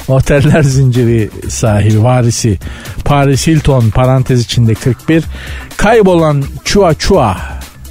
Oteller 0.08 0.62
zinciri 0.62 1.30
sahibi 1.48 2.02
varisi 2.02 2.58
Paris 3.04 3.46
Hilton 3.46 3.90
parantez 3.90 4.40
içinde 4.40 4.74
41 4.74 5.24
kaybolan 5.76 6.44
Chua 6.64 6.94
Chua 6.94 7.36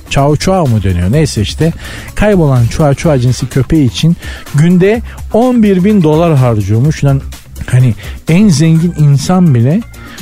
Chow 0.09 0.45
Chow 0.45 0.73
mu 0.73 0.83
dönüyor 0.83 1.11
neyse 1.11 1.41
işte 1.41 1.73
kaybolan 2.15 2.67
Chua 2.67 2.93
Chua 2.93 3.19
cinsi 3.19 3.49
köpeği 3.49 3.89
için 3.89 4.17
günde 4.55 5.01
11 5.33 5.83
bin 5.83 6.03
dolar 6.03 6.35
harcıyormuş. 6.35 7.03
Yani 7.03 7.21
hani 7.65 7.93
en 8.29 8.49
zengin 8.49 8.93
insan 8.99 9.55
bile 9.55 9.81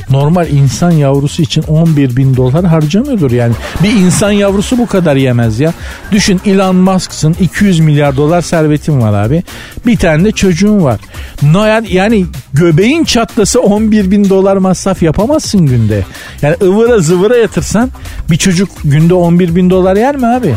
normal 0.09 0.47
insan 0.47 0.91
yavrusu 0.91 1.41
için 1.41 1.61
11 1.63 2.15
bin 2.15 2.35
dolar 2.35 2.65
harcamıyordur 2.65 3.31
yani. 3.31 3.53
Bir 3.83 3.91
insan 3.91 4.31
yavrusu 4.31 4.77
bu 4.77 4.87
kadar 4.87 5.15
yemez 5.15 5.59
ya. 5.59 5.73
Düşün 6.11 6.41
Elon 6.45 6.75
Musk'sın 6.75 7.35
200 7.39 7.79
milyar 7.79 8.17
dolar 8.17 8.41
servetin 8.41 9.01
var 9.01 9.25
abi. 9.25 9.43
Bir 9.85 9.97
tane 9.97 10.23
de 10.23 10.31
çocuğun 10.31 10.83
var. 10.83 10.99
No, 11.41 11.65
yani, 11.65 11.93
yani 11.93 12.25
göbeğin 12.53 13.03
çatlası 13.03 13.61
11 13.61 14.11
bin 14.11 14.29
dolar 14.29 14.57
masraf 14.57 15.03
yapamazsın 15.03 15.65
günde. 15.65 16.03
Yani 16.41 16.55
ıvıra 16.61 16.99
zıvıra 16.99 17.37
yatırsan 17.37 17.89
bir 18.31 18.37
çocuk 18.37 18.69
günde 18.83 19.13
11 19.13 19.55
bin 19.55 19.69
dolar 19.69 19.95
yer 19.95 20.15
mi 20.15 20.27
abi? 20.27 20.47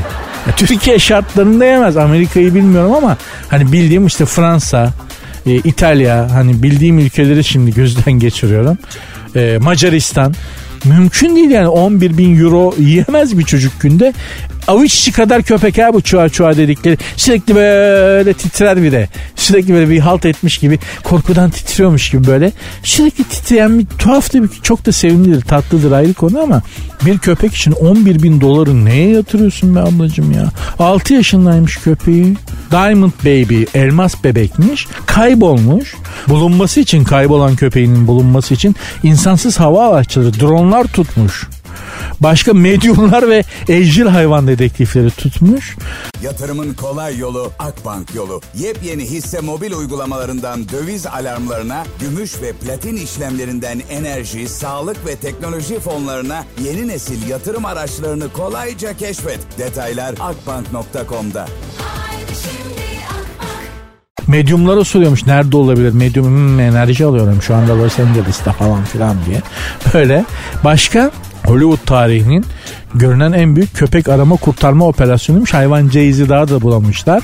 Ya, 0.46 0.54
Türkiye 0.56 0.98
şartlarında 0.98 1.64
yemez. 1.64 1.96
Amerika'yı 1.96 2.54
bilmiyorum 2.54 2.92
ama 2.92 3.16
hani 3.48 3.72
bildiğim 3.72 4.06
işte 4.06 4.26
Fransa, 4.26 4.92
e, 5.46 5.54
İtalya 5.54 6.28
hani 6.32 6.62
bildiğim 6.62 6.98
ülkeleri 6.98 7.44
şimdi 7.44 7.74
gözden 7.74 8.12
geçiriyorum. 8.12 8.78
E, 9.36 9.58
Macaristan 9.58 10.34
mümkün 10.84 11.36
değil 11.36 11.50
yani 11.50 11.68
11 11.68 12.18
bin 12.18 12.40
euro 12.40 12.74
yiyemez 12.78 13.38
bir 13.38 13.44
çocuk 13.44 13.80
günde. 13.80 14.12
Avuç 14.68 14.94
içi 14.94 15.12
kadar 15.12 15.42
köpek 15.42 15.78
ha 15.78 15.94
bu 15.94 16.00
çuğa 16.00 16.28
çuğa 16.28 16.56
dedikleri. 16.56 16.98
Sürekli 17.16 17.54
böyle 17.54 18.34
titrer 18.34 18.82
bir 18.82 18.92
de. 18.92 19.08
Sürekli 19.36 19.74
böyle 19.74 19.90
bir 19.90 19.98
halt 19.98 20.26
etmiş 20.26 20.58
gibi 20.58 20.78
korkudan 21.04 21.50
titriyormuş 21.50 22.10
gibi 22.10 22.26
böyle. 22.26 22.52
Sürekli 22.82 23.24
titreyen 23.24 23.78
bir 23.78 23.86
tuhaf 23.86 24.30
tabii 24.30 24.48
ki 24.48 24.62
çok 24.62 24.86
da 24.86 24.92
sevimlidir 24.92 25.40
tatlıdır 25.40 25.92
ayrı 25.92 26.14
konu 26.14 26.40
ama 26.40 26.62
bir 27.06 27.18
köpek 27.18 27.54
için 27.54 27.72
11 27.72 28.22
bin 28.22 28.40
doları 28.40 28.84
neye 28.84 29.08
yatırıyorsun 29.10 29.74
be 29.74 29.80
ablacım 29.80 30.32
ya? 30.32 30.50
6 30.78 31.14
yaşındaymış 31.14 31.76
köpeği. 31.76 32.36
Diamond 32.70 33.12
Baby 33.24 33.62
elmas 33.74 34.24
bebekmiş. 34.24 34.86
Kaybolmuş. 35.06 35.94
Bulunması 36.28 36.80
için 36.80 37.04
kaybolan 37.04 37.56
köpeğinin 37.56 38.06
bulunması 38.06 38.54
için 38.54 38.76
insansız 39.02 39.60
hava 39.60 39.88
araçları 39.88 40.40
dronlar 40.40 40.84
tutmuş. 40.84 41.48
Başka 42.20 42.54
medyumlar 42.54 43.28
ve 43.28 43.44
evcil 43.68 44.06
hayvan 44.06 44.46
dedektifleri 44.46 45.10
tutmuş. 45.10 45.76
Yatırımın 46.22 46.74
kolay 46.74 47.18
yolu 47.18 47.52
Akbank 47.58 48.14
yolu. 48.14 48.40
Yepyeni 48.54 49.04
hisse 49.04 49.40
mobil 49.40 49.72
uygulamalarından 49.72 50.68
döviz 50.68 51.06
alarmlarına, 51.06 51.84
gümüş 52.00 52.42
ve 52.42 52.52
platin 52.52 52.96
işlemlerinden 52.96 53.82
enerji, 53.90 54.48
sağlık 54.48 55.06
ve 55.06 55.16
teknoloji 55.16 55.80
fonlarına 55.80 56.44
yeni 56.64 56.88
nesil 56.88 57.28
yatırım 57.28 57.64
araçlarını 57.64 58.32
kolayca 58.32 58.96
keşfet. 58.96 59.38
Detaylar 59.58 60.14
akbank.com'da. 60.20 61.46
Medyumlara 64.26 64.84
soruyormuş 64.84 65.26
nerede 65.26 65.56
olabilir 65.56 65.92
medyum 65.92 66.26
hmm, 66.26 66.60
enerji 66.60 67.04
alıyorum 67.04 67.42
şu 67.42 67.54
anda 67.54 67.78
Los 67.78 67.98
Angeles'ta 67.98 68.52
falan 68.52 68.84
filan 68.84 69.16
diye. 69.26 69.42
Böyle 69.94 70.24
başka 70.64 71.10
Hollywood 71.46 71.86
tarihinin 71.86 72.44
görünen 72.94 73.32
en 73.32 73.56
büyük 73.56 73.74
köpek 73.74 74.08
arama 74.08 74.36
kurtarma 74.36 74.86
operasyonuymuş. 74.86 75.54
Hayvan 75.54 75.88
Jay'zi 75.88 76.28
daha 76.28 76.48
da 76.48 76.62
bulamışlar. 76.62 77.22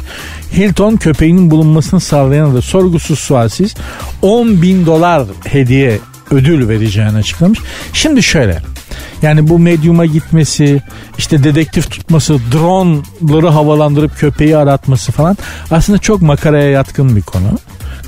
Hilton 0.57 0.97
köpeğinin 0.97 1.51
bulunmasını 1.51 2.01
sağlayan 2.01 2.55
da 2.55 2.63
sorgusuz 2.63 3.19
sualsiz 3.19 3.75
10 4.23 4.63
bin 4.63 4.87
dolar 4.87 5.23
hediye 5.45 5.99
ödül 6.31 6.69
vereceğini 6.69 7.17
açıklamış. 7.17 7.59
Şimdi 7.93 8.23
şöyle 8.23 8.63
yani 9.23 9.49
bu 9.49 9.59
medyuma 9.59 10.07
gitmesi, 10.07 10.83
işte 11.19 11.45
dedektif 11.45 11.91
tutması, 11.91 12.39
drone'ları 12.53 13.49
havalandırıp 13.49 14.19
köpeği 14.19 14.57
aratması 14.57 15.13
falan 15.13 15.37
aslında 15.71 15.99
çok 15.99 16.23
makaraya 16.23 16.71
yatkın 16.71 17.17
bir 17.17 17.23
konu. 17.23 17.59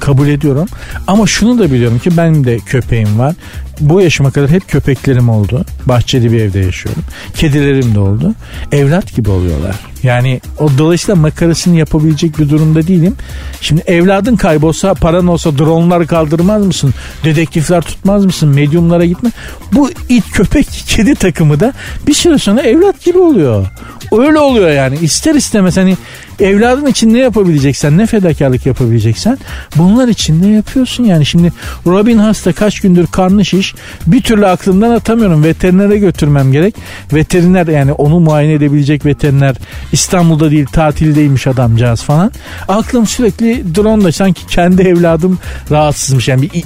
Kabul 0.01 0.29
ediyorum. 0.29 0.67
Ama 1.07 1.27
şunu 1.27 1.59
da 1.59 1.73
biliyorum 1.73 1.99
ki 1.99 2.17
benim 2.17 2.45
de 2.45 2.59
köpeğim 2.59 3.19
var. 3.19 3.35
Bu 3.81 4.01
yaşıma 4.01 4.31
kadar 4.31 4.51
hep 4.51 4.69
köpeklerim 4.69 5.29
oldu. 5.29 5.65
Bahçeli 5.87 6.33
bir 6.33 6.41
evde 6.41 6.59
yaşıyorum. 6.59 7.03
Kedilerim 7.35 7.95
de 7.95 8.01
oldu. 8.01 8.35
Evlat 8.73 9.17
gibi 9.17 9.31
oluyorlar. 9.31 9.75
Yani 10.03 10.41
o 10.59 10.71
dolayısıyla 10.79 11.21
makarasını 11.21 11.77
yapabilecek 11.77 12.39
bir 12.39 12.49
durumda 12.49 12.87
değilim. 12.87 13.17
Şimdi 13.61 13.83
evladın 13.87 14.37
kaybolsa 14.37 14.95
paran 14.95 15.27
olsa 15.27 15.59
dronlar 15.59 16.07
kaldırmaz 16.07 16.67
mısın? 16.67 16.95
Dedektifler 17.25 17.81
tutmaz 17.81 18.25
mısın? 18.25 18.49
Medyumlara 18.49 19.05
gitme. 19.05 19.31
Bu 19.73 19.91
it 20.09 20.25
köpek 20.33 20.67
kedi 20.87 21.15
takımı 21.15 21.61
da 21.61 21.73
bir 22.07 22.15
süre 22.15 22.39
sonra 22.39 22.63
evlat 22.63 23.05
gibi 23.05 23.19
oluyor. 23.19 23.67
Öyle 24.13 24.39
oluyor 24.39 24.71
yani. 24.71 24.99
İster 25.03 25.35
istemez 25.35 25.77
hani 25.77 25.97
evladın 26.41 26.87
için 26.87 27.15
ne 27.15 27.19
yapabileceksen, 27.19 27.99
ne 27.99 28.07
fedakarlık 28.07 28.67
yapabileceksen 28.67 29.39
bunlar 29.77 30.09
için 30.09 30.43
ne 30.43 30.55
yapıyorsun 30.55 31.05
yani. 31.05 31.27
Şimdi 31.27 31.53
Robin 31.87 32.19
hasta 32.19 32.53
kaç 32.53 32.81
gündür 32.81 33.07
karnı 33.07 33.45
şiş 33.45 33.64
bir 34.07 34.23
türlü 34.23 34.47
aklımdan 34.47 34.91
atamıyorum. 34.91 35.45
Veterinere 35.45 35.99
götürmem 35.99 36.53
gerek. 36.53 36.75
Veteriner 37.13 37.67
yani 37.67 37.93
onu 37.93 38.21
muayene 38.21 38.53
edebilecek 38.53 39.07
veteriner 39.07 39.57
İstanbul'da 39.93 40.51
değil 40.51 40.67
tatildeymiş 40.67 41.47
adamcağız 41.47 42.03
falan. 42.03 42.33
Aklım 42.69 43.07
sürekli 43.07 43.75
drone'da 43.75 44.13
sanki 44.13 44.47
kendi 44.47 44.83
evladım 44.83 45.39
rahatsızmış 45.71 46.29
yani 46.29 46.43
bir 46.43 46.65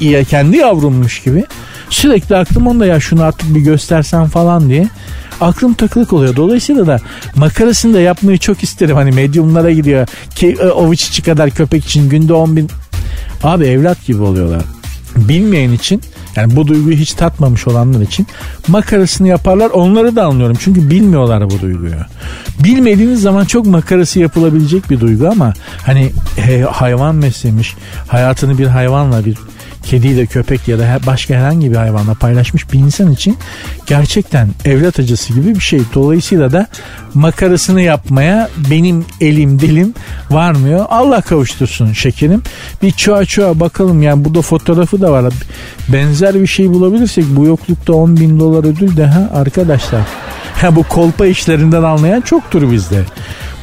ya 0.00 0.24
kendi 0.24 0.56
yavrummuş 0.56 1.22
gibi. 1.22 1.44
Sürekli 1.90 2.36
aklım 2.36 2.66
onda 2.66 2.86
ya 2.86 3.00
şunu 3.00 3.22
artık 3.22 3.54
bir 3.54 3.60
göstersen 3.60 4.26
falan 4.26 4.68
diye. 4.68 4.88
Aklım 5.40 5.74
takılık 5.74 6.12
oluyor. 6.12 6.36
Dolayısıyla 6.36 6.86
da 6.86 6.98
makarasını 7.36 7.94
da 7.94 8.00
yapmayı 8.00 8.38
çok 8.38 8.62
isterim. 8.62 8.96
Hani 8.96 9.12
medyumlara 9.12 9.70
gidiyor. 9.70 10.08
Ki 10.34 10.56
e, 10.60 10.66
ovuç 10.66 11.08
içi 11.08 11.22
kadar 11.22 11.50
köpek 11.50 11.84
için 11.84 12.08
günde 12.08 12.32
10 12.32 12.56
bin. 12.56 12.70
Abi 13.42 13.64
evlat 13.64 14.06
gibi 14.06 14.22
oluyorlar. 14.22 14.62
Bilmeyen 15.16 15.72
için 15.72 16.02
yani 16.36 16.56
bu 16.56 16.66
duyguyu 16.66 16.96
hiç 16.96 17.12
tatmamış 17.12 17.66
olanlar 17.66 18.00
için 18.00 18.26
makarasını 18.68 19.28
yaparlar. 19.28 19.70
Onları 19.70 20.16
da 20.16 20.24
anlıyorum. 20.24 20.56
Çünkü 20.60 20.90
bilmiyorlar 20.90 21.50
bu 21.50 21.60
duyguyu. 21.60 21.94
Bilmediğiniz 22.64 23.20
zaman 23.22 23.44
çok 23.44 23.66
makarası 23.66 24.18
yapılabilecek 24.18 24.90
bir 24.90 25.00
duygu 25.00 25.28
ama 25.28 25.52
hani 25.86 26.12
he, 26.36 26.62
hayvan 26.62 27.14
meslemiş. 27.14 27.76
Hayatını 28.08 28.58
bir 28.58 28.66
hayvanla 28.66 29.24
bir 29.24 29.38
kediyle 29.82 30.26
köpek 30.26 30.68
ya 30.68 30.78
da 30.78 30.98
başka 31.06 31.34
herhangi 31.34 31.70
bir 31.70 31.76
hayvanla 31.76 32.14
paylaşmış 32.14 32.72
bir 32.72 32.78
insan 32.78 33.12
için 33.12 33.36
gerçekten 33.86 34.48
evlat 34.64 35.00
acısı 35.00 35.32
gibi 35.32 35.54
bir 35.54 35.60
şey. 35.60 35.80
Dolayısıyla 35.94 36.52
da 36.52 36.66
makarasını 37.14 37.80
yapmaya 37.80 38.48
benim 38.70 39.04
elim 39.20 39.60
dilim 39.60 39.94
varmıyor. 40.30 40.86
Allah 40.88 41.20
kavuştursun 41.20 41.92
şekerim. 41.92 42.42
Bir 42.82 42.90
çuğa 42.90 43.24
çuğa 43.24 43.60
bakalım 43.60 44.02
yani 44.02 44.24
burada 44.24 44.42
fotoğrafı 44.42 45.00
da 45.00 45.12
var. 45.12 45.34
Benzer 45.88 46.34
bir 46.34 46.46
şey 46.46 46.70
bulabilirsek 46.70 47.24
bu 47.28 47.44
yoklukta 47.44 47.92
10 47.92 48.16
bin 48.16 48.40
dolar 48.40 48.64
ödül 48.64 48.96
de 48.96 49.06
ha 49.06 49.30
arkadaşlar. 49.34 50.02
Ha 50.54 50.76
bu 50.76 50.82
kolpa 50.82 51.26
işlerinden 51.26 51.82
anlayan 51.82 52.20
çoktur 52.20 52.72
bizde. 52.72 53.02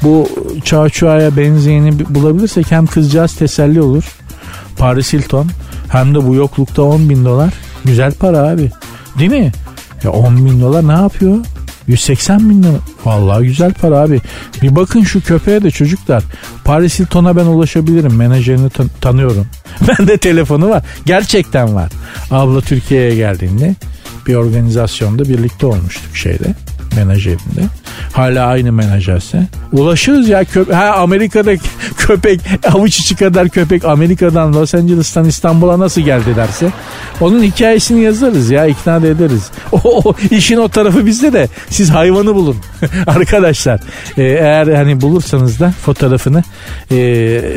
Bu 0.03 0.29
çağ 0.63 0.89
çuğaya 0.89 1.37
benzeyeni 1.37 2.15
bulabilirsek 2.15 2.71
hem 2.71 2.87
kızcağız 2.87 3.35
teselli 3.35 3.81
olur. 3.81 4.03
Paris 4.77 5.13
Hilton 5.13 5.47
hem 5.89 6.15
de 6.15 6.27
bu 6.27 6.35
yoklukta 6.35 6.81
10 6.81 7.09
bin 7.09 7.25
dolar. 7.25 7.53
Güzel 7.85 8.11
para 8.13 8.37
abi. 8.37 8.71
Değil 9.19 9.31
mi? 9.31 9.51
Ya 10.03 10.11
10 10.11 10.45
bin 10.45 10.61
dolar 10.61 10.87
ne 10.87 10.91
yapıyor? 11.01 11.37
180 11.87 12.49
bin 12.49 12.63
lira. 12.63 12.71
Vallahi 13.05 13.43
güzel 13.47 13.73
para 13.73 13.97
abi. 13.99 14.21
Bir 14.61 14.75
bakın 14.75 15.03
şu 15.03 15.21
köpeğe 15.21 15.63
de 15.63 15.71
çocuklar. 15.71 16.23
Paris 16.63 16.99
Hilton'a 16.99 17.35
ben 17.35 17.45
ulaşabilirim. 17.45 18.15
Menajerini 18.15 18.69
tan- 18.69 18.89
tanıyorum. 19.01 19.47
ben 19.87 20.07
de 20.07 20.17
telefonu 20.17 20.69
var. 20.69 20.83
Gerçekten 21.05 21.75
var. 21.75 21.91
Abla 22.31 22.61
Türkiye'ye 22.61 23.15
geldiğinde 23.15 23.75
bir 24.27 24.35
organizasyonda 24.35 25.23
birlikte 25.23 25.65
olmuştuk 25.65 26.15
şeyde 26.17 26.55
menajerinde. 26.95 27.61
Hala 28.13 28.45
aynı 28.45 28.71
menajerse. 28.71 29.47
Ulaşırız 29.71 30.29
ya 30.29 30.43
köpek. 30.43 30.75
Ha 30.75 30.95
Amerika'da 30.97 31.51
köpek 31.97 32.41
avuç 32.73 32.99
içi 32.99 33.15
kadar 33.15 33.49
köpek 33.49 33.85
Amerika'dan 33.85 34.53
Los 34.53 34.75
Angeles'tan 34.75 35.25
İstanbul'a 35.25 35.79
nasıl 35.79 36.01
geldi 36.01 36.35
derse. 36.35 36.71
Onun 37.21 37.43
hikayesini 37.43 38.01
yazarız 38.01 38.49
ya 38.49 38.65
ikna 38.65 39.01
da 39.01 39.07
ederiz. 39.07 39.51
O, 39.85 40.13
işin 40.31 40.57
o 40.57 40.67
tarafı 40.67 41.05
bizde 41.05 41.33
de 41.33 41.47
siz 41.69 41.89
hayvanı 41.89 42.35
bulun. 42.35 42.57
Arkadaşlar 43.07 43.79
e, 44.17 44.23
eğer 44.23 44.67
hani 44.67 45.01
bulursanız 45.01 45.59
da 45.59 45.71
fotoğrafını 45.71 46.43
e, 46.91 46.97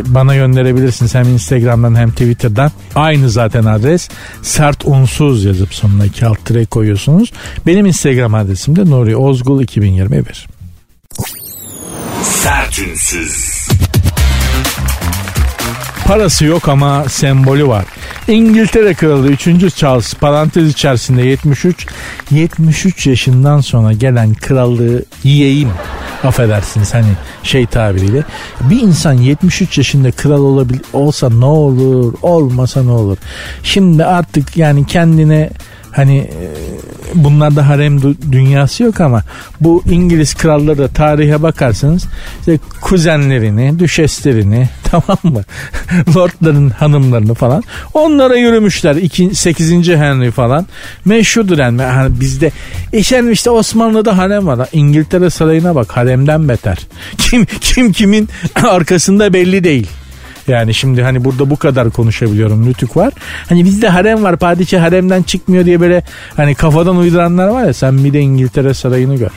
bana 0.07 0.35
gönderebilirsiniz. 0.35 1.15
Hem 1.15 1.29
Instagram'dan 1.29 1.95
hem 1.95 2.11
Twitter'dan. 2.11 2.71
Aynı 2.95 3.31
zaten 3.31 3.65
adres. 3.65 4.09
Sert 4.43 4.85
unsuz 4.85 5.45
yazıp 5.45 5.75
sonuna 5.75 6.05
iki 6.05 6.27
alt 6.27 6.39
koyuyorsunuz. 6.71 7.33
Benim 7.67 7.87
Instagram 7.87 8.35
adresim 8.35 8.77
de 8.77 8.91
Nuri 8.91 9.17
Ozgul 9.17 9.63
2021. 10.29 10.49
Sertünsüz. 12.23 13.69
Parası 16.07 16.45
yok 16.45 16.69
ama 16.69 17.05
sembolü 17.09 17.69
var. 17.69 17.85
İngiltere 18.29 18.95
Kralı 18.95 19.29
3. 19.29 19.75
Charles 19.75 20.15
parantez 20.15 20.71
içerisinde 20.71 21.23
73 21.23 21.87
73 22.31 23.07
yaşından 23.07 23.61
sonra 23.61 23.93
gelen 23.93 24.35
krallığı 24.35 25.05
yiyeyim 25.25 25.71
affedersiniz 26.25 26.95
hani 26.95 27.13
şey 27.43 27.67
tabiriyle 27.67 28.25
bir 28.61 28.81
insan 28.81 29.13
73 29.13 29.79
yaşında 29.79 30.11
kral 30.11 30.41
olabil 30.41 30.79
olsa 30.93 31.31
ne 31.31 31.45
olur 31.45 32.15
olmasa 32.23 32.83
ne 32.83 32.91
olur 32.91 33.17
şimdi 33.63 34.05
artık 34.05 34.57
yani 34.57 34.87
kendine 34.87 35.51
Hani 35.99 36.19
e, 36.19 36.45
bunlarda 37.15 37.69
harem 37.69 38.03
dünyası 38.33 38.83
yok 38.83 39.01
ama 39.01 39.23
bu 39.61 39.83
İngiliz 39.91 40.35
kralları 40.35 40.79
da 40.79 40.89
tarihe 40.89 41.43
bakarsanız 41.43 42.05
işte 42.41 42.59
kuzenlerini, 42.81 43.79
düşeslerini 43.79 44.69
tamam 44.85 45.19
mı? 45.23 45.43
Lordların 46.17 46.71
hanımlarını 46.71 47.35
falan 47.35 47.63
onlara 47.95 48.37
yürümüşler. 48.37 48.97
8. 49.33 49.89
Henry 49.89 50.31
falan 50.31 50.67
meşhurdur 51.05 51.59
yani. 51.59 51.83
yani 51.83 52.21
bizde 52.21 52.51
işen 52.93 53.27
işte 53.27 53.51
Osmanlı'da 53.51 54.19
harem 54.19 54.47
var. 54.47 54.69
İngiltere 54.73 55.31
sarayına 55.31 55.75
bak 55.75 55.97
haremden 55.97 56.49
beter. 56.49 56.79
Kim 57.19 57.47
kim 57.61 57.93
kimin 57.93 58.29
arkasında 58.55 59.33
belli 59.33 59.65
değil. 59.65 59.87
Yani 60.49 60.75
şimdi 60.75 61.03
hani 61.03 61.25
burada 61.25 61.51
bu 61.51 61.57
kadar 61.57 61.91
konuşabiliyorum 61.91 62.67
nütük 62.67 62.97
var. 62.97 63.13
Hani 63.49 63.65
bizde 63.65 63.89
harem 63.89 64.23
var 64.23 64.37
padişah 64.37 64.83
haremden 64.83 65.23
çıkmıyor 65.23 65.65
diye 65.65 65.81
böyle 65.81 66.03
hani 66.37 66.55
kafadan 66.55 66.97
uyduranlar 66.97 67.49
var 67.49 67.65
ya 67.65 67.73
sen 67.73 68.05
bir 68.05 68.13
de 68.13 68.21
İngiltere 68.21 68.75
sarayını 68.75 69.17
gör. 69.17 69.31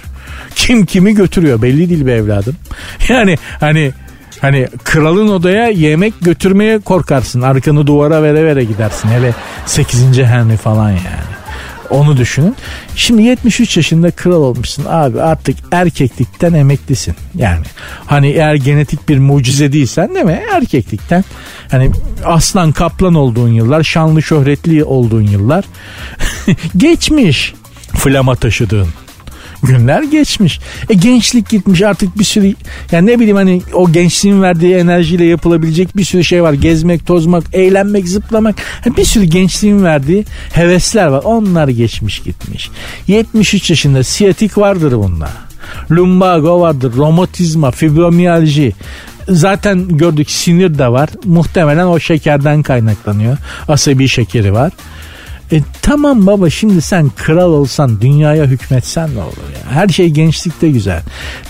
Kim 0.55 0.85
kimi 0.85 1.15
götürüyor 1.15 1.61
belli 1.61 1.89
değil 1.89 2.05
be 2.05 2.13
evladım. 2.13 2.55
Yani 3.09 3.37
hani 3.59 3.91
Hani 4.41 4.67
kralın 4.83 5.27
odaya 5.27 5.67
yemek 5.67 6.13
götürmeye 6.21 6.79
korkarsın. 6.79 7.41
Arkanı 7.41 7.87
duvara 7.87 8.23
vere 8.23 8.45
vere 8.45 8.63
gidersin. 8.63 9.09
Hele 9.09 9.33
8. 9.65 10.17
Henry 10.17 10.57
falan 10.57 10.89
yani. 10.89 11.40
Onu 11.91 12.17
düşünün. 12.17 12.55
Şimdi 12.95 13.21
73 13.21 13.77
yaşında 13.77 14.11
kral 14.11 14.41
olmuşsun 14.41 14.85
abi 14.89 15.21
artık 15.21 15.57
erkeklikten 15.71 16.53
emeklisin. 16.53 17.15
Yani 17.35 17.65
hani 18.05 18.27
eğer 18.29 18.55
genetik 18.55 19.09
bir 19.09 19.19
mucize 19.19 19.73
değilsen 19.73 20.15
değil 20.15 20.25
mi? 20.25 20.41
Erkeklikten 20.53 21.23
hani 21.71 21.91
aslan 22.25 22.71
kaplan 22.71 23.15
olduğun 23.15 23.49
yıllar, 23.49 23.83
şanlı 23.83 24.21
şöhretli 24.21 24.83
olduğun 24.83 25.27
yıllar 25.27 25.65
geçmiş. 26.77 27.53
Flama 27.95 28.35
taşıdığın 28.35 28.87
günler 29.63 30.03
geçmiş. 30.03 30.59
E 30.89 30.93
gençlik 30.93 31.49
gitmiş 31.49 31.81
artık 31.81 32.19
bir 32.19 32.23
sürü 32.23 32.53
yani 32.91 33.07
ne 33.07 33.19
bileyim 33.19 33.35
hani 33.35 33.61
o 33.73 33.91
gençliğin 33.91 34.41
verdiği 34.41 34.75
enerjiyle 34.75 35.25
yapılabilecek 35.25 35.97
bir 35.97 36.03
sürü 36.03 36.23
şey 36.23 36.43
var. 36.43 36.53
Gezmek, 36.53 37.07
tozmak, 37.07 37.43
eğlenmek, 37.53 38.07
zıplamak. 38.07 38.55
Bir 38.97 39.05
sürü 39.05 39.23
gençliğin 39.23 39.83
verdiği 39.83 40.25
hevesler 40.53 41.07
var. 41.07 41.21
Onlar 41.23 41.67
geçmiş 41.67 42.19
gitmiş. 42.19 42.69
73 43.07 43.69
yaşında 43.69 44.03
siyatik 44.03 44.57
vardır 44.57 44.91
bunda. 44.91 45.29
Lumbago 45.91 46.61
vardır, 46.61 46.93
romatizma, 46.97 47.71
fibromiyalji. 47.71 48.73
Zaten 49.29 49.97
gördük 49.97 50.31
sinir 50.31 50.77
de 50.77 50.87
var. 50.87 51.09
Muhtemelen 51.25 51.85
o 51.85 51.99
şekerden 51.99 52.63
kaynaklanıyor. 52.63 53.37
Asabi 53.67 54.07
şekeri 54.07 54.53
var. 54.53 54.71
E 55.51 55.61
tamam 55.81 56.27
baba 56.27 56.49
şimdi 56.49 56.81
sen 56.81 57.11
kral 57.15 57.53
olsan 57.53 58.01
dünyaya 58.01 58.45
hükmetsen 58.45 59.15
ne 59.15 59.19
olur 59.19 59.49
ya. 59.55 59.71
Her 59.71 59.87
şey 59.87 60.09
gençlikte 60.09 60.69
güzel. 60.69 61.01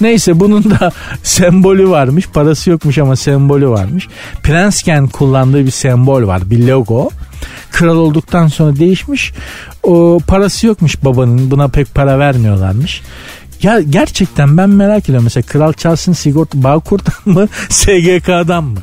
Neyse 0.02 0.40
bunun 0.40 0.64
da 0.64 0.92
sembolü 1.24 1.90
varmış. 1.90 2.28
Parası 2.28 2.70
yokmuş 2.70 2.98
ama 2.98 3.16
sembolü 3.16 3.70
varmış. 3.70 4.08
Prensken 4.44 5.08
kullandığı 5.08 5.66
bir 5.66 5.72
sembol 5.72 6.28
var. 6.28 6.50
Bir 6.50 6.68
logo. 6.68 7.10
Kral 7.72 7.98
olduktan 7.98 8.48
sonra 8.48 8.76
değişmiş. 8.76 9.34
O 9.84 10.20
parası 10.28 10.68
yokmuş 10.68 11.04
babanın. 11.04 11.52
Buna 11.52 11.68
pek 11.68 11.96
para 11.96 12.20
vermiyorlarmış. 12.20 13.02
Ya 13.62 13.82
gerçekten 13.82 14.58
ben 14.58 14.70
merak 14.70 15.04
ediyorum. 15.04 15.24
Mesela 15.24 15.44
Kral 15.44 15.74
Charles'ın 15.74 16.14
sigorta 16.14 16.64
Bağkur'dan 16.64 17.34
mı 17.34 17.48
SGK'dan 17.70 18.64
mı? 18.64 18.80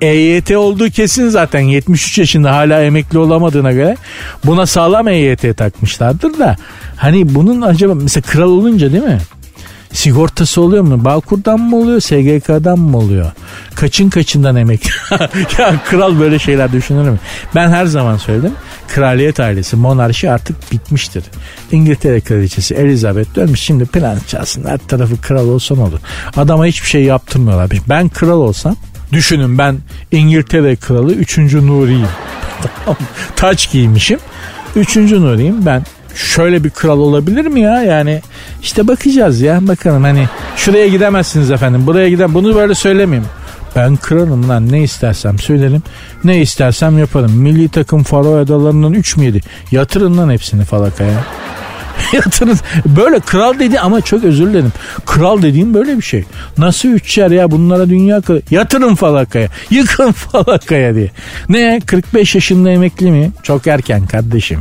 EYT 0.00 0.50
olduğu 0.50 0.90
kesin 0.90 1.28
zaten 1.28 1.60
73 1.60 2.18
yaşında 2.18 2.56
hala 2.56 2.82
emekli 2.82 3.18
olamadığına 3.18 3.72
göre 3.72 3.96
buna 4.46 4.66
sağlam 4.66 5.08
EYT 5.08 5.56
takmışlardır 5.56 6.38
da 6.38 6.56
hani 6.96 7.34
bunun 7.34 7.62
acaba 7.62 7.94
mesela 7.94 8.22
kral 8.22 8.50
olunca 8.50 8.92
değil 8.92 9.04
mi? 9.04 9.18
Sigortası 9.92 10.60
oluyor 10.60 10.82
mu? 10.82 11.04
Bağkur'dan 11.04 11.60
mı 11.60 11.76
oluyor? 11.76 12.00
SGK'dan 12.00 12.78
mı 12.78 12.98
oluyor? 12.98 13.32
Kaçın 13.74 14.10
kaçından 14.10 14.56
emekli? 14.56 14.90
ya 15.58 15.74
kral 15.84 16.20
böyle 16.20 16.38
şeyler 16.38 16.72
düşünür 16.72 17.08
mü? 17.08 17.18
Ben 17.54 17.68
her 17.68 17.86
zaman 17.86 18.16
söyledim. 18.16 18.52
Kraliyet 18.88 19.40
ailesi, 19.40 19.76
monarşi 19.76 20.30
artık 20.30 20.72
bitmiştir. 20.72 21.24
İngiltere 21.72 22.20
kraliçesi 22.20 22.74
Elizabeth 22.74 23.38
ölmüş. 23.38 23.60
Şimdi 23.60 23.86
plan 23.86 24.18
çalsın. 24.26 24.64
Her 24.64 24.78
tarafı 24.78 25.20
kral 25.20 25.48
olsan 25.48 25.78
olur. 25.78 25.98
Adama 26.36 26.66
hiçbir 26.66 26.88
şey 26.88 27.02
yaptırmıyorlar. 27.02 27.70
Ben 27.88 28.08
kral 28.08 28.40
olsam 28.40 28.76
Düşünün 29.12 29.58
ben 29.58 29.78
İngiltere 30.12 30.76
kralı 30.76 31.12
3. 31.12 31.38
Nuri'yim. 31.38 32.08
Taç 33.36 33.72
giymişim. 33.72 34.18
3. 34.76 34.96
Nuri'yim 34.96 35.66
ben. 35.66 35.82
Şöyle 36.14 36.64
bir 36.64 36.70
kral 36.70 36.98
olabilir 36.98 37.46
mi 37.46 37.60
ya? 37.60 37.82
Yani 37.82 38.22
işte 38.62 38.88
bakacağız 38.88 39.40
ya. 39.40 39.68
Bakalım 39.68 40.04
hani 40.04 40.28
şuraya 40.56 40.88
gidemezsiniz 40.88 41.50
efendim. 41.50 41.86
Buraya 41.86 42.08
giden 42.08 42.34
bunu 42.34 42.54
böyle 42.54 42.74
söylemeyeyim. 42.74 43.28
Ben 43.76 43.96
kralım 43.96 44.48
lan 44.48 44.72
ne 44.72 44.82
istersem 44.82 45.38
söylerim. 45.38 45.82
Ne 46.24 46.40
istersem 46.40 46.98
yaparım. 46.98 47.32
Milli 47.32 47.68
takım 47.68 48.02
Faro 48.02 48.36
Adalarından 48.36 48.92
3 48.92 49.16
mü 49.16 49.24
yedi? 49.24 49.40
Yatırın 49.70 50.18
lan 50.18 50.30
hepsini 50.30 50.64
falakaya. 50.64 51.24
Yatırın. 52.12 52.58
Böyle 52.86 53.20
kral 53.20 53.58
dedi 53.58 53.80
ama 53.80 54.00
çok 54.00 54.24
özür 54.24 54.46
dilerim. 54.46 54.72
Kral 55.06 55.42
dediğim 55.42 55.74
böyle 55.74 55.96
bir 55.96 56.02
şey. 56.02 56.24
Nasıl 56.58 56.88
üçer 56.88 57.30
ya 57.30 57.50
bunlara 57.50 57.88
dünya 57.88 58.20
kralı. 58.20 58.42
Yatırın 58.50 58.94
falakaya. 58.94 59.48
Yıkın 59.70 60.12
falakaya 60.32 60.94
diye. 60.94 61.10
Ne 61.48 61.80
45 61.86 62.34
yaşında 62.34 62.70
emekli 62.70 63.10
mi? 63.10 63.30
Çok 63.42 63.66
erken 63.66 64.06
kardeşim. 64.06 64.60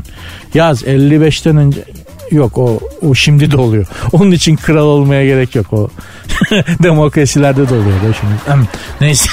Yaz 0.53 0.83
55'ten 0.83 1.57
önce 1.57 1.83
Yok 2.31 2.57
o, 2.57 2.79
o 3.01 3.15
şimdi 3.15 3.51
de 3.51 3.57
oluyor. 3.57 3.85
Onun 4.11 4.31
için 4.31 4.55
kral 4.55 4.85
olmaya 4.85 5.25
gerek 5.25 5.55
yok 5.55 5.73
o. 5.73 5.89
Demokrasilerde 6.83 7.69
de 7.69 7.73
oluyor 7.73 8.01
da 8.03 8.13
şimdi. 8.13 8.67
Neyse. 9.01 9.29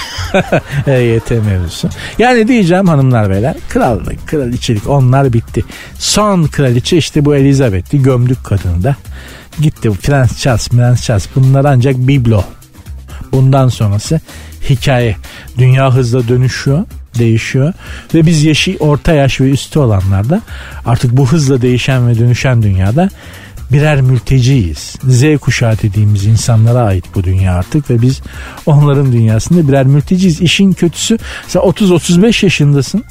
EYT 0.87 1.31
mevzusu. 1.31 1.89
Yani 2.19 2.49
diyeceğim 2.49 2.89
hanımlar 2.89 3.31
beyler 3.31 3.55
krallık, 3.69 4.29
kraliçelik 4.29 4.89
onlar 4.89 5.33
bitti. 5.33 5.65
Son 5.99 6.45
kraliçe 6.45 6.97
işte 6.97 7.25
bu 7.25 7.37
Elizabeth'ti. 7.37 8.03
Gömdük 8.03 8.45
kadını 8.45 8.83
da. 8.83 8.97
Gitti 9.61 9.91
Prens 9.91 10.39
Charles, 10.39 10.69
Prens 10.69 11.03
Charles 11.03 11.29
bunlar 11.35 11.65
ancak 11.65 11.97
biblo. 11.97 12.45
Bundan 13.33 13.69
sonrası 13.69 14.21
hikaye. 14.71 15.17
Dünya 15.59 15.95
hızla 15.95 16.29
dönüşüyor 16.29 16.85
değişiyor 17.19 17.73
ve 18.15 18.27
biz 18.27 18.45
yaşı 18.45 18.77
orta 18.81 19.13
yaş 19.13 19.41
ve 19.41 19.51
üstü 19.51 19.79
olanlar 19.79 20.31
da 20.31 20.41
artık 20.87 21.17
bu 21.17 21.29
hızla 21.29 21.63
değişen 21.63 22.09
ve 22.09 22.19
dönüşen 22.19 22.63
dünyada 22.63 23.09
birer 23.73 24.01
mülteciyiz. 24.01 24.97
Z 25.09 25.39
kuşağı 25.41 25.79
dediğimiz 25.83 26.27
insanlara 26.27 26.79
ait 26.79 27.05
bu 27.15 27.25
dünya 27.25 27.55
artık 27.55 27.91
ve 27.91 28.03
biz 28.03 28.21
onların 28.67 29.13
dünyasında 29.13 29.69
birer 29.69 29.87
mülteciyiz. 29.87 30.41
İşin 30.41 30.73
kötüsü 30.73 31.19
sen 31.49 31.61
30-35 31.61 32.45
yaşındasın 32.45 33.05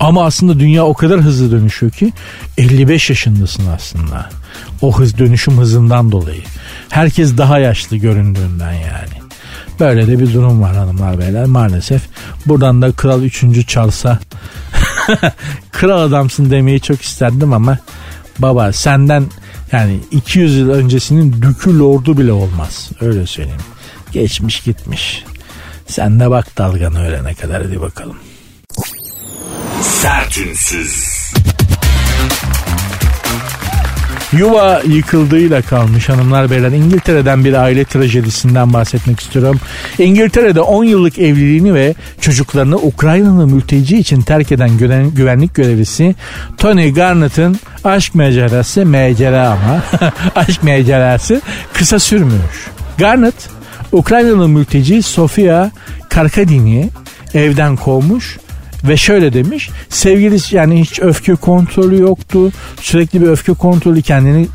ama 0.00 0.24
aslında 0.24 0.60
dünya 0.60 0.84
o 0.84 0.94
kadar 0.94 1.20
hızlı 1.20 1.52
dönüşüyor 1.52 1.92
ki 1.92 2.12
55 2.58 3.10
yaşındasın 3.10 3.66
aslında. 3.76 4.30
O 4.82 4.98
hız 4.98 5.18
dönüşüm 5.18 5.58
hızından 5.58 6.12
dolayı. 6.12 6.42
Herkes 6.88 7.38
daha 7.38 7.58
yaşlı 7.58 7.96
göründüğünden 7.96 8.72
yani. 8.72 9.24
Böyle 9.80 10.06
de 10.06 10.18
bir 10.18 10.34
durum 10.34 10.62
var 10.62 10.76
hanımlar 10.76 11.18
beyler 11.18 11.44
maalesef. 11.44 12.02
Buradan 12.46 12.82
da 12.82 12.92
Kral 12.92 13.22
3. 13.22 13.66
Charles'a 13.68 14.18
kral 15.72 16.00
adamsın 16.00 16.50
demeyi 16.50 16.80
çok 16.80 17.02
isterdim 17.02 17.52
ama 17.52 17.78
baba 18.38 18.72
senden 18.72 19.26
yani 19.72 20.00
200 20.10 20.56
yıl 20.56 20.70
öncesinin 20.70 21.42
dükü 21.42 21.78
lordu 21.78 22.18
bile 22.18 22.32
olmaz. 22.32 22.90
Öyle 23.00 23.26
söyleyeyim. 23.26 23.60
Geçmiş 24.12 24.60
gitmiş. 24.60 25.24
Sen 25.86 26.20
de 26.20 26.30
bak 26.30 26.58
dalganı 26.58 27.06
öğrene 27.06 27.34
kadar 27.34 27.62
hadi 27.62 27.80
bakalım. 27.80 28.16
Sertünsüz. 29.82 31.04
Yuva 34.38 34.82
yıkıldığıyla 34.86 35.62
kalmış 35.62 36.08
hanımlar 36.08 36.50
beyler. 36.50 36.70
İngiltere'den 36.70 37.44
bir 37.44 37.52
aile 37.52 37.84
trajedisinden 37.84 38.72
bahsetmek 38.72 39.20
istiyorum. 39.20 39.60
İngiltere'de 39.98 40.60
10 40.60 40.84
yıllık 40.84 41.18
evliliğini 41.18 41.74
ve 41.74 41.94
çocuklarını 42.20 42.76
Ukraynalı 42.76 43.46
mülteci 43.46 43.98
için 43.98 44.20
terk 44.20 44.52
eden 44.52 44.70
güvenlik 45.14 45.54
görevlisi 45.54 46.14
Tony 46.58 46.94
Garnett'ın 46.94 47.58
aşk 47.84 48.14
macerası, 48.14 48.86
macera 48.86 49.48
ama 49.48 49.82
aşk 50.34 50.62
macerası 50.62 51.40
kısa 51.72 51.98
sürmüş. 51.98 52.68
Garnett, 52.98 53.48
Ukraynalı 53.92 54.48
mülteci 54.48 55.02
Sofia 55.02 55.70
Karkadin'i 56.08 56.88
evden 57.34 57.76
kovmuş 57.76 58.38
ve 58.88 58.96
şöyle 58.96 59.32
demiş. 59.32 59.70
Sevgilisi 59.88 60.56
yani 60.56 60.80
hiç 60.80 61.00
öfke 61.00 61.34
kontrolü 61.34 62.00
yoktu. 62.00 62.52
Sürekli 62.80 63.22
bir 63.22 63.26
öfke 63.26 63.52
kontrolü 63.52 64.02
kendini 64.02 64.48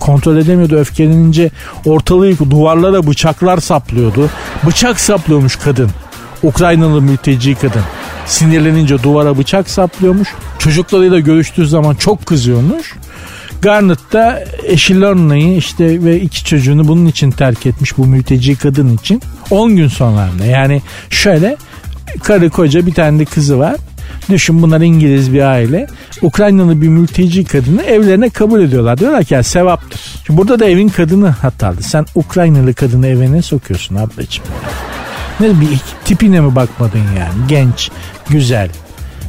kontrol 0.00 0.36
edemiyordu 0.36 0.76
öfkelenince 0.76 1.50
ortalığı 1.84 2.38
duvarlara 2.38 3.06
bıçaklar 3.06 3.58
saplıyordu. 3.58 4.30
Bıçak 4.66 5.00
saplıyormuş 5.00 5.56
kadın. 5.56 5.90
Ukraynalı 6.42 7.02
mülteci 7.02 7.54
kadın. 7.54 7.82
Sinirlenince 8.26 9.02
duvara 9.02 9.38
bıçak 9.38 9.70
saplıyormuş. 9.70 10.28
Çocuklarıyla 10.58 11.18
görüştüğü 11.18 11.66
zaman 11.66 11.94
çok 11.94 12.26
kızıyormuş. 12.26 12.94
Garnet 13.62 14.12
da 14.12 14.44
eşi 14.64 15.00
Lorna'yı 15.00 15.56
işte 15.56 16.04
ve 16.04 16.20
iki 16.20 16.44
çocuğunu 16.44 16.88
bunun 16.88 17.06
için 17.06 17.30
terk 17.30 17.66
etmiş 17.66 17.98
bu 17.98 18.06
mülteci 18.06 18.56
kadın 18.56 18.96
için. 18.96 19.22
10 19.50 19.76
gün 19.76 19.88
sonra 19.88 20.28
yani 20.50 20.82
şöyle 21.10 21.56
karı 22.22 22.50
koca 22.50 22.86
bir 22.86 22.94
tane 22.94 23.18
de 23.18 23.24
kızı 23.24 23.58
var. 23.58 23.76
Düşün 24.30 24.62
bunlar 24.62 24.80
İngiliz 24.80 25.32
bir 25.32 25.42
aile. 25.42 25.86
Ukraynalı 26.22 26.82
bir 26.82 26.88
mülteci 26.88 27.44
kadını 27.44 27.82
evlerine 27.82 28.30
kabul 28.30 28.60
ediyorlar. 28.60 28.98
Diyorlar 28.98 29.24
ki 29.24 29.34
ya 29.34 29.42
sevaptır. 29.42 30.00
Şimdi 30.26 30.38
burada 30.38 30.58
da 30.58 30.64
evin 30.64 30.88
kadını 30.88 31.28
hatalı. 31.28 31.82
Sen 31.82 32.06
Ukraynalı 32.14 32.74
kadını 32.74 33.06
evine 33.06 33.42
sokuyorsun 33.42 33.96
ablacığım. 33.96 34.44
Ne 35.40 35.60
bir 35.60 35.80
tipine 36.04 36.40
mi 36.40 36.56
bakmadın 36.56 36.98
yani? 37.18 37.48
Genç, 37.48 37.90
güzel, 38.28 38.70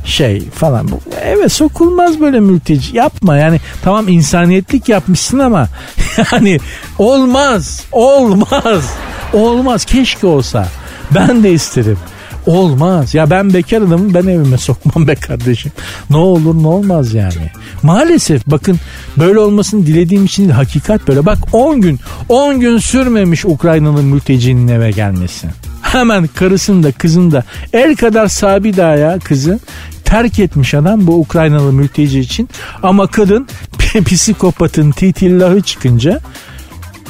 şey 0.06 0.50
falan. 0.50 0.89
Evet 1.24 1.52
sokulmaz 1.52 2.19
böyle 2.22 2.39
mülteci. 2.39 2.98
Yapma 2.98 3.38
yani 3.38 3.60
tamam 3.84 4.08
insaniyetlik 4.08 4.89
yapmışsın 4.89 5.39
ama 5.39 5.67
yani 6.32 6.60
olmaz. 7.00 7.84
Olmaz. 7.91 8.93
Olmaz. 9.34 9.86
Keşke 9.86 10.28
olsa. 10.28 10.67
Ben 11.12 11.43
de 11.43 11.52
isterim. 11.54 11.98
Olmaz. 12.45 13.13
Ya 13.13 13.29
ben 13.29 13.53
bekar 13.53 13.82
adamım 13.82 14.13
ben 14.13 14.27
evime 14.27 14.58
sokmam 14.67 15.08
be 15.08 15.15
kardeşim. 15.15 15.71
Ne 16.10 16.17
olur 16.17 16.63
ne 16.63 16.67
olmaz 16.67 17.13
yani. 17.13 17.51
Maalesef 17.84 18.47
bakın 18.47 18.79
böyle 19.17 19.39
olmasını 19.39 19.86
dilediğim 19.86 20.25
için 20.25 20.43
değil, 20.43 20.53
hakikat 20.53 21.08
böyle. 21.08 21.25
Bak 21.25 21.38
10 21.51 21.82
gün 21.82 21.99
10 22.29 22.60
gün 22.60 22.77
sürmemiş 22.77 23.45
Ukraynalı 23.45 24.03
mültecinin 24.03 24.67
eve 24.67 24.91
gelmesi. 24.91 25.47
Hemen 25.82 26.27
karısını 26.27 26.84
da 26.84 26.91
kızını 26.91 27.32
da 27.32 27.43
el 27.73 27.95
kadar 27.95 28.27
sabi 28.27 28.79
ya 28.79 29.19
kızı 29.23 29.60
terk 30.06 30.39
etmiş 30.39 30.73
adam 30.73 31.08
bu 31.08 31.19
Ukraynalı 31.19 31.73
mülteci 31.73 32.19
için. 32.19 32.49
Ama 32.84 33.08
kadın 33.08 33.47
psikopatın 34.06 34.91
titillahı 34.91 35.62
çıkınca 35.62 36.19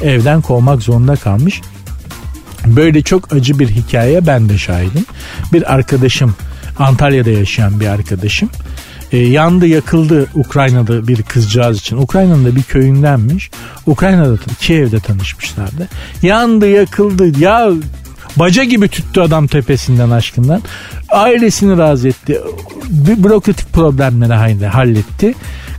evden 0.02 0.42
kovmak 0.42 0.82
zorunda 0.82 1.16
kalmış. 1.16 1.62
Böyle 2.66 3.02
çok 3.02 3.34
acı 3.34 3.60
bir 3.60 3.70
hikaye 3.70 4.28
ben 4.28 4.50
de 4.50 4.58
şahidim. 4.58 5.06
Bir 5.54 5.74
arkadaşım 5.74 6.36
Antalya'da 6.80 7.30
yaşayan 7.30 7.80
bir 7.80 7.88
arkadaşım 7.88 8.50
e, 9.14 9.18
yandı 9.18 9.68
yakıldı 9.68 10.28
Ukrayna'da 10.36 11.08
bir 11.08 11.24
kızcağız 11.24 11.80
için. 11.80 11.98
Ukrayna'nın 11.98 12.46
da 12.46 12.56
bir 12.56 12.64
köyündenmiş. 12.64 13.52
Ukrayna'da 13.86 14.38
Kiev'de 14.60 15.00
tanışmışlardı. 15.00 15.88
Yandı 16.22 16.70
yakıldı 16.70 17.40
ya 17.40 17.70
baca 18.36 18.64
gibi 18.64 18.88
tüttü 18.88 19.22
adam 19.22 19.48
tepesinden 19.48 20.10
aşkından. 20.10 20.62
Ailesini 21.10 21.78
razı 21.78 22.08
etti. 22.08 22.42
Bir 22.90 23.24
bürokratik 23.24 23.74
problemleri 23.74 24.66
halletti. 24.66 25.34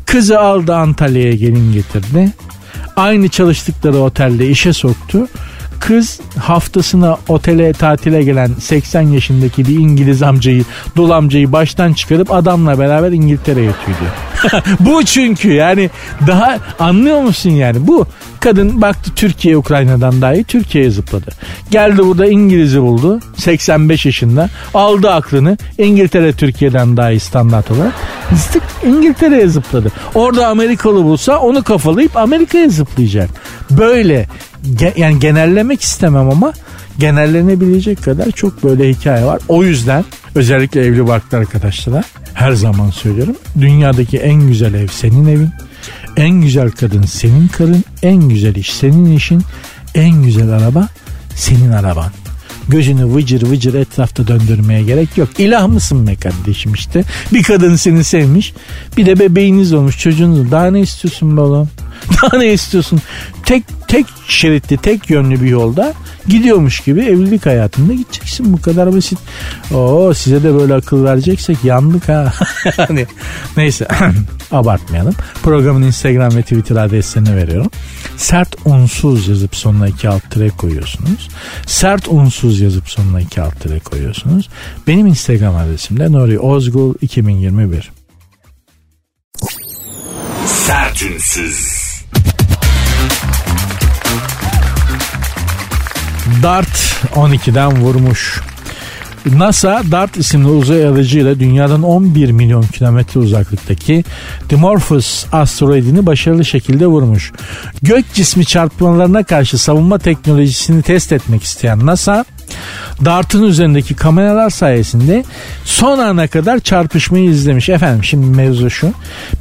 Kızı 0.06 0.40
aldı 0.40 0.74
Antalya'ya 0.74 1.32
gelin 1.32 1.72
getirdi. 1.72 2.32
Aynı 2.96 3.28
çalıştıkları 3.28 3.98
otelde 3.98 4.48
işe 4.48 4.72
soktu. 4.72 5.28
Kız 5.80 6.20
haftasına 6.38 7.16
otele 7.28 7.72
tatile 7.72 8.22
gelen 8.22 8.50
80 8.60 9.02
yaşındaki 9.02 9.66
bir 9.66 9.78
İngiliz 9.78 10.22
amcayı, 10.22 10.64
dul 10.96 11.10
amcayı 11.10 11.52
baştan 11.52 11.92
çıkarıp 11.92 12.30
adamla 12.30 12.78
beraber 12.78 13.12
İngiltere'ye 13.12 13.70
tüydü. 13.84 14.64
bu 14.80 15.04
çünkü 15.04 15.52
yani 15.52 15.90
daha 16.26 16.58
anlıyor 16.78 17.20
musun 17.20 17.50
yani 17.50 17.86
bu 17.86 18.06
kadın 18.40 18.82
baktı 18.82 19.10
Türkiye 19.16 19.56
Ukrayna'dan 19.56 20.22
daha 20.22 20.34
iyi 20.34 20.44
Türkiye'ye 20.44 20.90
zıpladı. 20.90 21.30
Geldi 21.70 21.98
burada 21.98 22.26
İngiliz'i 22.26 22.82
buldu 22.82 23.20
85 23.36 24.06
yaşında 24.06 24.50
aldı 24.74 25.10
aklını 25.10 25.58
İngiltere 25.78 26.32
Türkiye'den 26.32 26.96
daha 26.96 27.10
iyi 27.10 27.20
standart 27.20 27.70
olarak 27.70 27.92
zık 28.52 28.62
İngiltere'ye 28.84 29.48
zıpladı. 29.48 29.92
Orada 30.14 30.48
Amerikalı 30.48 31.04
bulsa 31.04 31.38
onu 31.38 31.62
kafalayıp 31.62 32.16
Amerika'ya 32.16 32.68
zıplayacak. 32.68 33.30
Böyle 33.70 34.28
yani 34.96 35.18
genellemek 35.18 35.82
istemem 35.82 36.30
ama 36.30 36.52
genellenebilecek 36.98 38.02
kadar 38.02 38.30
çok 38.30 38.64
böyle 38.64 38.88
hikaye 38.88 39.24
var. 39.24 39.40
O 39.48 39.64
yüzden 39.64 40.04
özellikle 40.34 40.84
evli 40.84 41.06
barklı 41.06 41.38
arkadaşlara 41.38 42.02
her 42.34 42.52
zaman 42.52 42.90
söylüyorum. 42.90 43.36
Dünyadaki 43.60 44.18
en 44.18 44.46
güzel 44.46 44.74
ev 44.74 44.88
senin 44.88 45.28
evin. 45.28 45.50
En 46.16 46.30
güzel 46.30 46.70
kadın 46.70 47.02
senin 47.02 47.48
karın. 47.48 47.84
En 48.02 48.28
güzel 48.28 48.54
iş 48.54 48.72
senin 48.72 49.16
işin. 49.16 49.42
En 49.94 50.22
güzel 50.22 50.48
araba 50.48 50.88
senin 51.34 51.72
araban. 51.72 52.23
Gözünü 52.68 53.14
vıcır 53.14 53.42
vıcır 53.42 53.74
etrafta 53.74 54.28
döndürmeye 54.28 54.82
gerek 54.82 55.18
yok. 55.18 55.28
İlah 55.38 55.66
mısın 55.66 56.06
be 56.06 56.16
kardeşim 56.16 56.74
işte. 56.74 57.04
Bir 57.32 57.42
kadın 57.42 57.76
seni 57.76 58.04
sevmiş. 58.04 58.52
Bir 58.96 59.06
de 59.06 59.18
bebeğiniz 59.18 59.72
olmuş 59.72 59.98
çocuğunuz. 59.98 60.50
Daha 60.50 60.70
ne 60.70 60.80
istiyorsun 60.80 61.36
be 61.36 61.40
oğlum? 61.40 61.68
Daha 62.22 62.38
ne 62.38 62.52
istiyorsun? 62.52 63.00
Tek 63.46 63.64
tek 63.88 64.06
şeritli, 64.28 64.76
tek 64.76 65.10
yönlü 65.10 65.42
bir 65.42 65.48
yolda 65.48 65.94
gidiyormuş 66.28 66.80
gibi 66.80 67.00
evlilik 67.00 67.46
hayatında 67.46 67.92
gideceksin. 67.92 68.52
Bu 68.52 68.60
kadar 68.60 68.94
basit. 68.96 69.18
Oo 69.74 70.14
size 70.14 70.42
de 70.42 70.54
böyle 70.54 70.74
akıl 70.74 71.04
vereceksek 71.04 71.64
yandık 71.64 72.08
ha. 72.08 72.32
yani 72.78 73.06
neyse 73.56 73.88
abartmayalım. 74.52 75.14
Programın 75.42 75.82
Instagram 75.82 76.36
ve 76.36 76.42
Twitter 76.42 76.76
adreslerini 76.76 77.36
veriyorum. 77.36 77.70
Sert 78.16 78.56
unsuz 78.64 79.28
yazıp 79.28 79.56
sonuna 79.56 79.88
iki 79.88 80.08
alt 80.08 80.30
tire 80.30 80.48
koyuyorsunuz. 80.48 81.28
Sert 81.66 82.08
unsuz 82.08 82.60
yazıp 82.60 82.88
sonuna 82.88 83.20
iki 83.20 83.40
alt 83.40 83.60
tire 83.60 83.80
koyuyorsunuz. 83.80 84.48
Benim 84.86 85.06
Instagram 85.06 85.56
adresim 85.56 86.00
de 86.00 86.12
Nuri 86.12 86.38
Ozgul 86.38 86.94
2021. 87.00 87.92
Sertünsüz. 90.46 91.83
Dart 96.44 96.96
12'den 97.14 97.76
vurmuş. 97.80 98.40
NASA 99.26 99.82
DART 99.90 100.16
isimli 100.16 100.48
uzay 100.48 100.86
aracıyla 100.86 101.40
dünyadan 101.40 101.82
11 101.82 102.30
milyon 102.30 102.62
kilometre 102.62 103.20
uzaklıktaki 103.20 104.04
Dimorphos 104.50 105.26
asteroidini 105.32 106.06
başarılı 106.06 106.44
şekilde 106.44 106.86
vurmuş. 106.86 107.32
Gök 107.82 108.14
cismi 108.14 108.46
çarpmalarına 108.46 109.22
karşı 109.22 109.58
savunma 109.58 109.98
teknolojisini 109.98 110.82
test 110.82 111.12
etmek 111.12 111.42
isteyen 111.42 111.86
NASA 111.86 112.24
Dart'ın 113.04 113.42
üzerindeki 113.42 113.94
kameralar 113.94 114.50
sayesinde 114.50 115.24
son 115.64 115.98
ana 115.98 116.26
kadar 116.26 116.58
çarpışmayı 116.58 117.24
izlemiş. 117.24 117.68
Efendim 117.68 118.04
şimdi 118.04 118.26
mevzu 118.26 118.70
şu. 118.70 118.92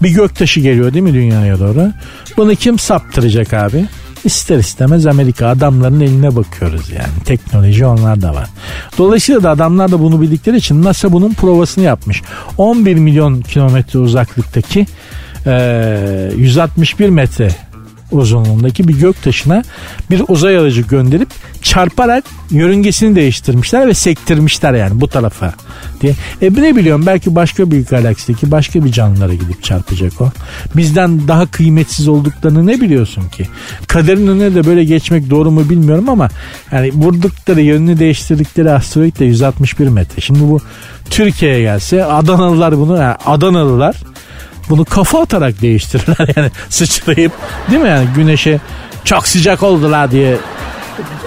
Bir 0.02 0.10
göktaşı 0.10 0.60
geliyor 0.60 0.94
değil 0.94 1.04
mi 1.04 1.13
dünyaya 1.13 1.60
doğru? 1.60 1.92
Bunu 2.38 2.56
kim 2.56 2.80
saptıracak 2.80 3.54
abi? 3.54 3.86
İster 4.25 4.57
istemez 4.57 5.05
Amerika 5.05 5.47
adamların 5.47 5.99
eline 5.99 6.36
bakıyoruz 6.36 6.89
yani. 6.89 7.23
Teknoloji 7.25 7.86
onlar 7.86 8.21
da 8.21 8.36
var. 8.36 8.49
Dolayısıyla 8.97 9.43
da 9.43 9.49
adamlar 9.49 9.91
da 9.91 9.99
bunu 9.99 10.21
bildikleri 10.21 10.57
için 10.57 10.83
NASA 10.83 11.12
bunun 11.12 11.33
provasını 11.33 11.83
yapmış. 11.83 12.21
11 12.57 12.95
milyon 12.95 13.41
kilometre 13.41 13.99
uzaklıktaki 13.99 14.86
e, 15.45 16.31
161 16.38 17.09
metre 17.09 17.49
uzunluğundaki 18.13 18.88
bir 18.88 18.99
gök 18.99 19.23
taşına 19.23 19.63
bir 20.12 20.21
uzay 20.28 20.58
aracı 20.58 20.82
gönderip 20.82 21.30
çarparak 21.62 22.23
yörüngesini 22.52 23.15
değiştirmişler 23.15 23.88
ve 23.88 23.93
sektirmişler 23.93 24.73
yani 24.73 25.02
bu 25.02 25.08
tarafa 25.08 25.54
diye. 26.02 26.13
E 26.41 26.54
ne 26.54 26.76
biliyorum 26.76 27.04
belki 27.06 27.36
başka 27.36 27.71
bir 27.71 27.86
galaksideki 27.86 28.52
başka 28.52 28.86
bir 28.86 28.91
canlılara 28.91 29.34
gidip 29.34 29.63
çarpacak 29.63 30.21
o. 30.21 30.30
Bizden 30.76 31.28
daha 31.28 31.45
kıymetsiz 31.45 32.08
olduklarını 32.08 32.67
ne 32.67 32.82
biliyorsun 32.82 33.30
ki? 33.30 33.47
Kaderin 33.88 34.28
önüne 34.28 34.56
de 34.56 34.65
böyle 34.65 34.84
geçmek 34.84 35.30
doğru 35.30 35.52
mu 35.52 35.69
bilmiyorum 35.69 36.10
ama 36.10 36.30
yani 36.71 36.91
vurdukları 36.93 37.62
yönünü 37.62 37.99
değiştirdikleri 37.99 38.71
asteroid 38.71 39.19
de 39.19 39.26
161 39.26 39.88
metre. 39.88 40.21
Şimdi 40.21 40.39
bu 40.39 40.60
Türkiye'ye 41.10 41.62
gelse 41.62 42.06
Adanalılar 42.06 42.78
bunu 42.78 42.97
yani 42.97 43.15
Adanalılar 43.26 43.95
bunu 44.69 44.86
kafa 44.86 45.21
atarak 45.21 45.62
değiştirirler 45.62 46.30
yani 46.36 46.52
sıçrayıp 46.69 47.32
değil 47.71 47.82
mi 47.82 47.89
yani 47.89 48.08
güneşe 48.15 48.60
çok 49.04 49.28
sıcak 49.28 49.63
oldular 49.63 50.12
diye 50.12 50.38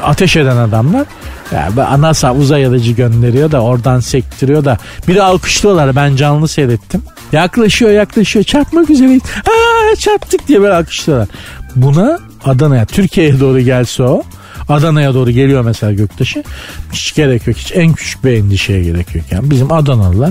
ateş 0.03 0.37
eden 0.37 0.57
adamlar 0.57 1.07
yani 1.53 2.03
NASA 2.03 2.35
uzay 2.35 2.67
aracı 2.67 2.93
gönderiyor 2.93 3.51
da 3.51 3.61
oradan 3.63 4.01
sektiriyor 4.01 4.65
da 4.65 4.79
biri 5.09 5.23
alkışlıyorlar 5.23 5.97
ben 5.97 6.17
canlı 6.17 6.49
seyrettim. 6.49 7.03
Yaklaşıyor 7.33 7.91
yaklaşıyor 7.91 8.45
çarpmak 8.45 8.91
üzereyiz. 8.91 9.23
Aa 9.23 9.97
çarptık 9.97 10.49
diye 10.49 10.61
böyle 10.61 10.75
alkışlıyorlar. 10.75 11.29
Buna 11.77 12.19
Adana'ya 12.45 12.87
Türkiye'ye 12.87 13.41
doğru 13.41 13.61
gelse 13.61 14.03
o 14.03 14.23
Adana'ya 14.69 15.15
doğru 15.15 15.31
geliyor 15.31 15.63
mesela 15.63 15.93
göktaşı. 15.93 16.45
Hiç 16.93 17.15
gerek 17.15 17.47
yok. 17.47 17.57
Hiç 17.57 17.73
en 17.75 17.93
küçük 17.93 18.25
bir 18.25 18.33
endişeye 18.33 18.83
gerek 18.83 19.15
yok. 19.15 19.25
Yani 19.31 19.51
bizim 19.51 19.73
Adanalılar 19.73 20.31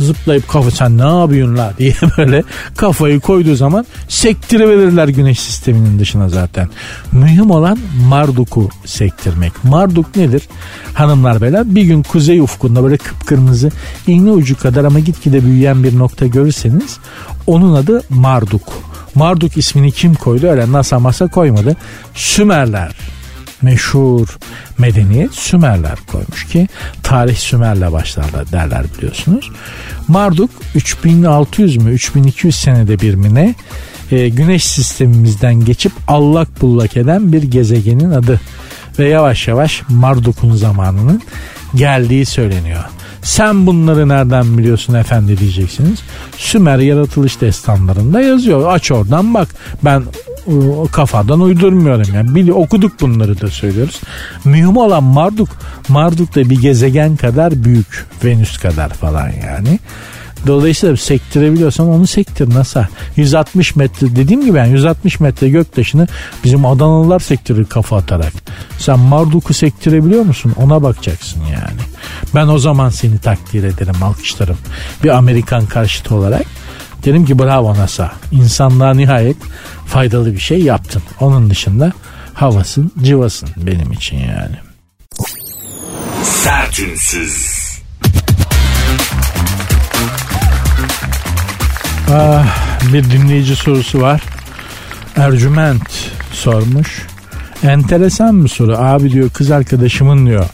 zıplayıp 0.00 0.48
kafa 0.48 0.70
sen 0.70 0.98
ne 0.98 1.20
yapıyorsun 1.20 1.56
la 1.56 1.72
diye 1.78 1.94
böyle 2.18 2.42
kafayı 2.76 3.20
koyduğu 3.20 3.54
zaman 3.54 3.86
sektiriverirler 4.08 5.08
güneş 5.08 5.40
sisteminin 5.40 5.98
dışına 5.98 6.28
zaten. 6.28 6.68
Mühim 7.12 7.50
olan 7.50 7.78
Marduk'u 8.08 8.68
sektirmek. 8.84 9.64
Marduk 9.64 10.16
nedir? 10.16 10.42
Hanımlar 10.94 11.40
beyler 11.42 11.74
bir 11.74 11.82
gün 11.82 12.02
kuzey 12.02 12.40
ufkunda 12.40 12.84
böyle 12.84 12.96
kıpkırmızı 12.96 13.70
iğne 14.06 14.30
ucu 14.30 14.58
kadar 14.58 14.84
ama 14.84 14.98
gitgide 14.98 15.44
büyüyen 15.44 15.84
bir 15.84 15.98
nokta 15.98 16.26
görürseniz 16.26 16.98
onun 17.46 17.74
adı 17.74 18.02
Marduk. 18.08 18.62
Marduk 19.14 19.56
ismini 19.56 19.92
kim 19.92 20.14
koydu? 20.14 20.46
Öyle 20.46 20.72
NASA 20.72 20.98
masa 20.98 21.26
koymadı. 21.26 21.76
Sümerler 22.14 22.92
meşhur 23.62 24.38
medeniyet 24.78 25.34
Sümerler 25.34 25.98
koymuş 26.06 26.46
ki 26.46 26.68
tarih 27.02 27.36
Sümer'le 27.36 27.92
başlarlar 27.92 28.52
derler 28.52 28.84
biliyorsunuz. 28.98 29.50
Marduk 30.08 30.50
3600 30.74 31.76
mü 31.76 31.92
3200 31.92 32.56
senede 32.56 33.00
bir 33.00 33.14
mi 33.14 33.34
ne 33.34 33.54
e, 34.10 34.28
güneş 34.28 34.64
sistemimizden 34.64 35.64
geçip 35.64 35.92
allak 36.08 36.62
bullak 36.62 36.96
eden 36.96 37.32
bir 37.32 37.42
gezegenin 37.42 38.10
adı. 38.10 38.40
Ve 38.98 39.08
yavaş 39.08 39.48
yavaş 39.48 39.82
Marduk'un 39.88 40.54
zamanının 40.54 41.22
geldiği 41.74 42.26
söyleniyor. 42.26 42.84
Sen 43.22 43.66
bunları 43.66 44.08
nereden 44.08 44.58
biliyorsun 44.58 44.94
efendi 44.94 45.38
diyeceksiniz. 45.38 45.98
Sümer 46.36 46.78
yaratılış 46.78 47.40
destanlarında 47.40 48.20
yazıyor. 48.20 48.74
Aç 48.74 48.90
oradan 48.90 49.34
bak. 49.34 49.48
Ben 49.84 50.02
o 50.46 50.88
kafadan 50.92 51.40
uydurmuyorum 51.40 52.14
yani. 52.14 52.34
Bili 52.34 52.52
okuduk 52.52 53.00
bunları 53.00 53.40
da 53.40 53.48
söylüyoruz. 53.48 54.00
Mühim 54.44 54.76
olan 54.76 55.04
Marduk. 55.04 55.48
Marduk 55.88 56.34
da 56.34 56.50
bir 56.50 56.60
gezegen 56.60 57.16
kadar 57.16 57.64
büyük. 57.64 58.06
Venüs 58.24 58.58
kadar 58.58 58.88
falan 58.88 59.28
yani. 59.28 59.78
Dolayısıyla 60.46 60.96
sektirebiliyorsan 60.96 61.88
onu 61.88 62.06
sektir 62.06 62.54
nasıl? 62.54 62.80
160 63.16 63.76
metre 63.76 64.16
dediğim 64.16 64.44
gibi 64.44 64.58
yani 64.58 64.72
160 64.72 65.20
metre 65.20 65.48
göktaşını 65.48 66.08
bizim 66.44 66.66
Adanalılar 66.66 67.20
sektirir 67.20 67.64
kafa 67.64 67.96
atarak. 67.96 68.32
Sen 68.78 68.98
Marduk'u 68.98 69.54
sektirebiliyor 69.54 70.22
musun? 70.22 70.54
Ona 70.56 70.82
bakacaksın 70.82 71.40
yani. 71.40 71.80
Ben 72.34 72.48
o 72.48 72.58
zaman 72.58 72.88
seni 72.88 73.18
takdir 73.18 73.64
ederim, 73.64 74.02
alkışlarım. 74.02 74.58
Bir 75.04 75.08
Amerikan 75.08 75.66
karşıtı 75.66 76.14
olarak. 76.14 76.46
Derim 77.04 77.24
ki 77.24 77.38
bravo 77.38 77.74
NASA. 77.74 78.12
İnsanlığa 78.32 78.94
nihayet 78.94 79.36
faydalı 79.86 80.32
bir 80.32 80.38
şey 80.40 80.62
yaptın. 80.62 81.02
Onun 81.20 81.50
dışında 81.50 81.92
havasın, 82.34 82.92
cıvasın 83.02 83.48
benim 83.56 83.92
için 83.92 84.16
yani. 84.16 84.56
Sertünsüz. 86.22 87.61
Ah, 92.14 92.44
bir 92.92 93.04
dinleyici 93.04 93.56
sorusu 93.56 94.00
var. 94.00 94.22
Ercüment 95.16 96.10
sormuş. 96.32 97.06
Enteresan 97.62 98.44
bir 98.44 98.48
soru. 98.48 98.78
Abi 98.78 99.12
diyor 99.12 99.30
kız 99.30 99.50
arkadaşımın 99.50 100.26
diyor. 100.26 100.44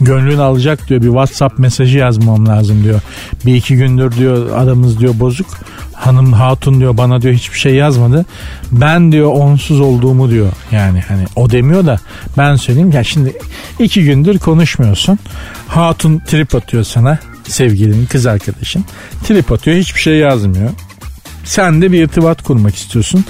Gönlünü 0.00 0.42
alacak 0.42 0.88
diyor 0.88 1.02
bir 1.02 1.06
WhatsApp 1.06 1.58
mesajı 1.58 1.98
yazmam 1.98 2.46
lazım 2.46 2.84
diyor. 2.84 3.00
Bir 3.46 3.54
iki 3.54 3.76
gündür 3.76 4.12
diyor 4.12 4.50
aramız 4.50 5.00
diyor 5.00 5.20
bozuk. 5.20 5.46
Hanım 5.92 6.32
hatun 6.32 6.80
diyor 6.80 6.96
bana 6.96 7.22
diyor 7.22 7.34
hiçbir 7.34 7.58
şey 7.58 7.74
yazmadı. 7.74 8.24
Ben 8.72 9.12
diyor 9.12 9.32
onsuz 9.32 9.80
olduğumu 9.80 10.30
diyor. 10.30 10.52
Yani 10.72 11.00
hani 11.08 11.24
o 11.36 11.50
demiyor 11.50 11.86
da 11.86 11.98
ben 12.38 12.56
söyleyeyim 12.56 12.92
ya 12.92 13.04
şimdi 13.04 13.32
iki 13.78 14.04
gündür 14.04 14.38
konuşmuyorsun. 14.38 15.18
Hatun 15.68 16.18
trip 16.18 16.54
atıyor 16.54 16.84
sana 16.84 17.18
sevgilinin 17.44 18.06
kız 18.06 18.26
arkadaşın. 18.26 18.84
Trip 19.24 19.52
atıyor 19.52 19.76
hiçbir 19.76 20.00
şey 20.00 20.16
yazmıyor. 20.16 20.70
Sen 21.46 21.82
de 21.82 21.92
bir 21.92 22.02
irtibat 22.02 22.42
kurmak 22.42 22.74
istiyorsun. 22.74 23.24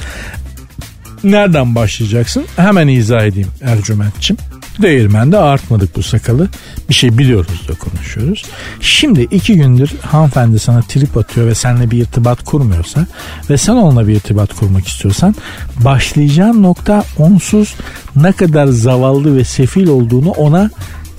Nereden 1.24 1.74
başlayacaksın? 1.74 2.44
Hemen 2.56 2.88
izah 2.88 3.22
edeyim 3.22 3.48
Ercüment'ciğim. 3.62 4.38
Değirmende 4.82 5.38
artmadık 5.38 5.96
bu 5.96 6.02
sakalı. 6.02 6.48
Bir 6.88 6.94
şey 6.94 7.18
biliyoruz 7.18 7.68
da 7.68 7.74
konuşuyoruz. 7.74 8.44
Şimdi 8.80 9.22
iki 9.22 9.56
gündür 9.56 9.90
hanımefendi 10.02 10.58
sana 10.58 10.82
trip 10.82 11.16
atıyor 11.16 11.46
ve 11.46 11.54
seninle 11.54 11.90
bir 11.90 11.98
irtibat 11.98 12.44
kurmuyorsa 12.44 13.06
ve 13.50 13.56
sen 13.56 13.72
onunla 13.72 14.08
bir 14.08 14.16
irtibat 14.16 14.54
kurmak 14.54 14.88
istiyorsan 14.88 15.34
başlayacağın 15.76 16.62
nokta 16.62 17.04
onsuz 17.18 17.74
ne 18.16 18.32
kadar 18.32 18.66
zavallı 18.66 19.36
ve 19.36 19.44
sefil 19.44 19.88
olduğunu 19.88 20.30
ona 20.30 20.70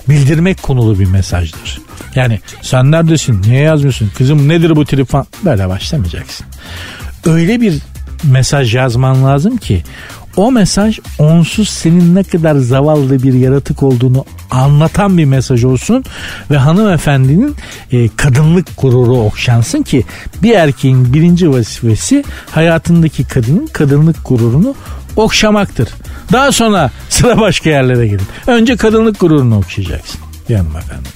bildirmek 0.09 0.63
konulu 0.63 0.99
bir 0.99 1.05
mesajdır. 1.05 1.81
Yani 2.15 2.39
sen 2.61 2.91
neredesin? 2.91 3.41
Niye 3.41 3.61
yazmıyorsun? 3.61 4.11
Kızım 4.17 4.47
nedir 4.47 4.75
bu 4.75 4.85
trip 4.85 5.09
falan? 5.09 5.27
Böyle 5.45 5.69
başlamayacaksın. 5.69 6.45
Öyle 7.25 7.61
bir 7.61 7.73
mesaj 8.23 8.75
yazman 8.75 9.23
lazım 9.23 9.57
ki 9.57 9.83
o 10.37 10.51
mesaj 10.51 10.99
onsuz 11.19 11.69
senin 11.69 12.15
ne 12.15 12.23
kadar 12.23 12.55
zavallı 12.55 13.23
bir 13.23 13.33
yaratık 13.33 13.83
olduğunu 13.83 14.25
anlatan 14.51 15.17
bir 15.17 15.25
mesaj 15.25 15.63
olsun 15.63 16.03
ve 16.51 16.57
hanımefendinin 16.57 17.55
e, 17.91 18.07
kadınlık 18.07 18.67
gururu 18.77 19.17
okşansın 19.17 19.83
ki 19.83 20.03
bir 20.43 20.53
erkeğin 20.55 21.13
birinci 21.13 21.51
vazifesi 21.51 22.23
hayatındaki 22.51 23.23
kadının 23.23 23.67
kadınlık 23.67 24.25
gururunu 24.25 24.75
okşamaktır. 25.15 25.89
Daha 26.31 26.51
sonra 26.51 26.91
sıra 27.09 27.39
başka 27.39 27.69
yerlere 27.69 28.07
gelir. 28.07 28.25
Önce 28.47 28.75
kadınlık 28.75 29.19
gururunu 29.19 29.57
okşayacaksın. 29.57 30.21
Yanım 30.49 30.77
efendim. 30.77 31.11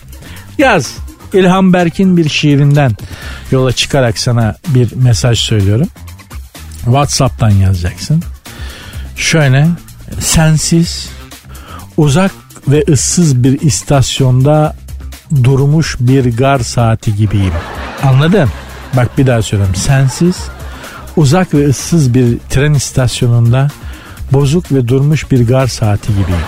Yaz. 0.58 0.96
İlhan 1.34 1.74
Berk'in 1.74 2.18
bir 2.18 2.30
şiirinden 2.30 2.92
yola 3.52 3.72
çıkarak 3.72 4.18
sana 4.18 4.56
bir 4.68 4.96
mesaj 4.96 5.40
söylüyorum. 5.40 5.88
WhatsApp'tan 6.86 7.50
yazacaksın. 7.50 8.24
Şöyle 9.16 9.68
sensiz 10.20 11.10
uzak 11.98 12.32
ve 12.68 12.84
ıssız 12.90 13.44
bir 13.44 13.62
istasyonda 13.62 14.76
durmuş 15.44 15.98
bir 16.00 16.38
gar 16.38 16.60
saati 16.60 17.16
gibiyim. 17.16 17.54
Anladın? 18.04 18.50
Bak 18.98 19.18
bir 19.18 19.28
daha 19.28 19.42
söylüyorum. 19.42 19.76
Sensiz 19.76 20.36
uzak 21.16 21.54
ve 21.54 21.68
ıssız 21.68 22.14
bir 22.14 22.38
tren 22.50 22.74
istasyonunda 22.74 23.68
bozuk 24.32 24.72
ve 24.72 24.88
durmuş 24.88 25.32
bir 25.32 25.48
gar 25.48 25.68
saati 25.68 26.08
gibiyim. 26.08 26.42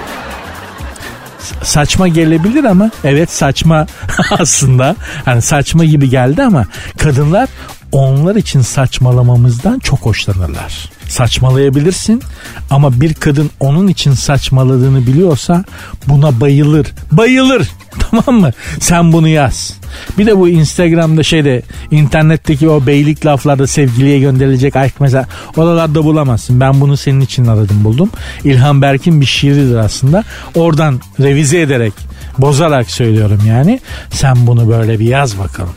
Saçma 1.63 2.08
gelebilir 2.08 2.63
ama 2.63 2.91
evet 3.04 3.32
saçma 3.32 3.88
aslında. 4.39 4.96
Hani 5.26 5.41
saçma 5.41 5.86
gibi 5.86 6.10
geldi 6.10 6.43
ama 6.43 6.65
kadınlar 6.98 7.50
onlar 7.93 8.36
için 8.36 8.62
saçmalamamızdan 8.62 9.79
çok 9.79 9.99
hoşlanırlar. 9.99 10.89
Saçmalayabilirsin 11.08 12.21
ama 12.69 13.01
bir 13.01 13.13
kadın 13.13 13.49
onun 13.60 13.88
için 13.88 14.13
saçmaladığını 14.13 15.08
biliyorsa 15.08 15.63
buna 16.08 16.41
bayılır. 16.41 16.88
Bayılır. 17.12 17.69
Tamam 17.99 18.41
mı? 18.41 18.51
Sen 18.79 19.13
bunu 19.13 19.27
yaz. 19.27 19.77
Bir 20.17 20.25
de 20.25 20.38
bu 20.38 20.49
Instagram'da 20.49 21.23
şeyde 21.23 21.62
internetteki 21.91 22.69
o 22.69 22.88
beylik 22.88 23.25
laflarda 23.25 23.67
sevgiliye 23.67 24.19
gönderilecek 24.19 24.75
aşk 24.75 24.95
mesela 24.99 25.27
oralarda 25.58 26.03
bulamazsın. 26.03 26.60
Ben 26.60 26.82
bunu 26.82 26.97
senin 26.97 27.21
için 27.21 27.45
aradım 27.45 27.84
buldum. 27.84 28.10
İlhan 28.43 28.82
Berk'in 28.82 29.21
bir 29.21 29.25
şiiridir 29.25 29.75
aslında. 29.75 30.23
Oradan 30.56 31.01
revize 31.19 31.62
ederek 31.62 31.93
bozarak 32.38 32.91
söylüyorum 32.91 33.41
yani. 33.47 33.79
Sen 34.12 34.47
bunu 34.47 34.69
böyle 34.69 34.99
bir 34.99 35.06
yaz 35.06 35.39
bakalım 35.39 35.73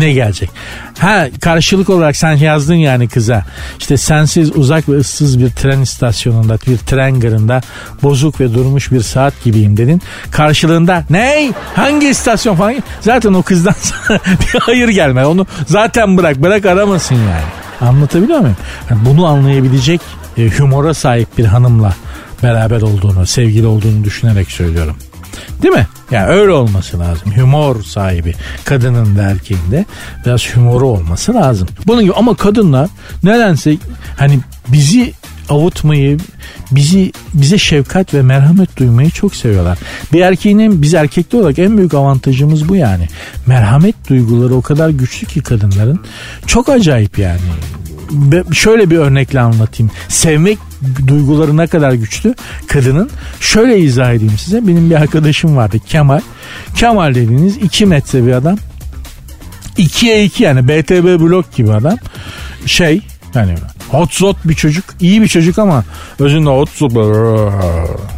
ne 0.00 0.12
gelecek? 0.12 0.50
Ha 0.98 1.26
karşılık 1.40 1.90
olarak 1.90 2.16
sen 2.16 2.32
yazdın 2.32 2.74
yani 2.74 3.08
kıza. 3.08 3.44
İşte 3.78 3.96
sensiz 3.96 4.56
uzak 4.56 4.88
ve 4.88 4.96
ıssız 4.96 5.40
bir 5.40 5.50
tren 5.50 5.80
istasyonunda 5.80 6.58
bir 6.66 6.78
tren 6.78 7.20
garında 7.20 7.60
bozuk 8.02 8.40
ve 8.40 8.54
durmuş 8.54 8.92
bir 8.92 9.00
saat 9.00 9.44
gibiyim 9.44 9.76
dedin. 9.76 10.02
Karşılığında 10.30 11.04
ney? 11.10 11.52
Hangi 11.74 12.08
istasyon 12.08 12.56
falan? 12.56 12.74
Zaten 13.00 13.32
o 13.32 13.42
kızdan 13.42 13.74
bir 14.10 14.60
hayır 14.60 14.88
gelme. 14.88 15.26
Onu 15.26 15.46
zaten 15.66 16.16
bırak. 16.16 16.42
Bırak 16.42 16.66
aramasın 16.66 17.14
yani. 17.14 17.44
Anlatabiliyor 17.80 18.38
muyum? 18.38 18.56
Yani 18.90 19.00
bunu 19.04 19.26
anlayabilecek 19.26 20.00
e, 20.38 20.48
humora 20.48 20.94
sahip 20.94 21.38
bir 21.38 21.44
hanımla 21.44 21.94
beraber 22.42 22.82
olduğunu, 22.82 23.26
sevgili 23.26 23.66
olduğunu 23.66 24.04
düşünerek 24.04 24.50
söylüyorum. 24.50 24.96
Değil 25.62 25.74
mi? 25.74 25.86
Yani 26.10 26.26
öyle 26.26 26.52
olması 26.52 26.98
lazım. 26.98 27.32
Humor 27.36 27.82
sahibi 27.82 28.34
kadının 28.64 29.16
da 29.16 29.22
erkeğin 29.22 29.70
de 29.70 29.84
biraz 30.26 30.56
humoru 30.56 30.86
olması 30.86 31.34
lazım. 31.34 31.68
Bunun 31.86 32.02
gibi 32.02 32.12
ama 32.12 32.34
kadınlar 32.34 32.88
nedense 33.22 33.76
hani 34.16 34.38
bizi 34.68 35.12
avutmayı, 35.48 36.18
bizi 36.70 37.12
bize 37.34 37.58
şefkat 37.58 38.14
ve 38.14 38.22
merhamet 38.22 38.76
duymayı 38.76 39.10
çok 39.10 39.34
seviyorlar. 39.34 39.78
Bir 40.12 40.20
erkeğin 40.20 40.58
en, 40.58 40.82
biz 40.82 40.94
erkekli 40.94 41.38
olarak 41.38 41.58
en 41.58 41.78
büyük 41.78 41.94
avantajımız 41.94 42.68
bu 42.68 42.76
yani. 42.76 43.08
Merhamet 43.46 44.08
duyguları 44.08 44.54
o 44.54 44.62
kadar 44.62 44.88
güçlü 44.88 45.26
ki 45.26 45.40
kadınların. 45.40 46.00
Çok 46.46 46.68
acayip 46.68 47.18
yani. 47.18 47.40
Şöyle 48.52 48.90
bir 48.90 48.96
örnekle 48.96 49.40
anlatayım. 49.40 49.92
Sevmek 50.08 50.58
duyguları 51.06 51.56
ne 51.56 51.66
kadar 51.66 51.92
güçlü 51.92 52.34
kadının. 52.66 53.10
Şöyle 53.40 53.78
izah 53.78 54.12
edeyim 54.12 54.38
size. 54.38 54.66
Benim 54.68 54.90
bir 54.90 54.94
arkadaşım 54.94 55.56
vardı 55.56 55.78
Kemal. 55.86 56.20
Kemal 56.76 57.14
dediğiniz 57.14 57.56
2 57.56 57.86
metre 57.86 58.26
bir 58.26 58.32
adam. 58.32 58.58
2'ye 59.78 60.24
2 60.24 60.44
yani 60.44 60.68
BTB 60.68 61.20
blok 61.20 61.54
gibi 61.54 61.72
adam. 61.72 61.96
Şey 62.66 63.00
yani 63.34 63.54
hot 63.90 64.14
zot 64.14 64.36
bir 64.44 64.54
çocuk. 64.54 64.84
iyi 65.00 65.22
bir 65.22 65.28
çocuk 65.28 65.58
ama 65.58 65.84
özünde 66.18 66.50
hot 66.50 66.70
zot 66.70 66.92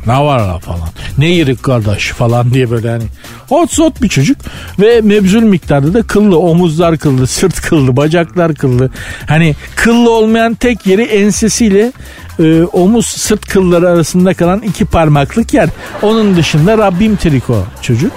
ne 0.06 0.18
var 0.18 0.38
la 0.38 0.58
falan. 0.58 0.88
Ne 1.18 1.28
yerik 1.28 1.62
kardeş 1.62 2.08
falan 2.08 2.54
diye 2.54 2.70
böyle 2.70 2.90
hani 2.90 3.04
hot 3.48 3.72
zot 3.72 4.02
bir 4.02 4.08
çocuk 4.08 4.36
ve 4.78 5.00
mebzul 5.00 5.42
miktarda 5.42 5.94
da 5.94 6.02
kıllı 6.02 6.38
omuzlar 6.38 6.98
kıllı 6.98 7.26
sırt 7.26 7.60
kıllı 7.60 7.96
bacaklar 7.96 8.54
kıllı 8.54 8.90
hani 9.26 9.54
kıllı 9.76 10.10
olmayan 10.10 10.54
tek 10.54 10.86
yeri 10.86 11.02
ensesiyle 11.02 11.92
e, 12.38 12.62
omuz 12.62 13.06
sırt 13.06 13.48
kılları 13.48 13.88
arasında 13.88 14.34
kalan 14.34 14.60
iki 14.62 14.84
parmaklık 14.84 15.54
yer. 15.54 15.68
Onun 16.02 16.36
dışında 16.36 16.78
Rabbim 16.78 17.16
triko 17.16 17.64
çocuk. 17.82 18.12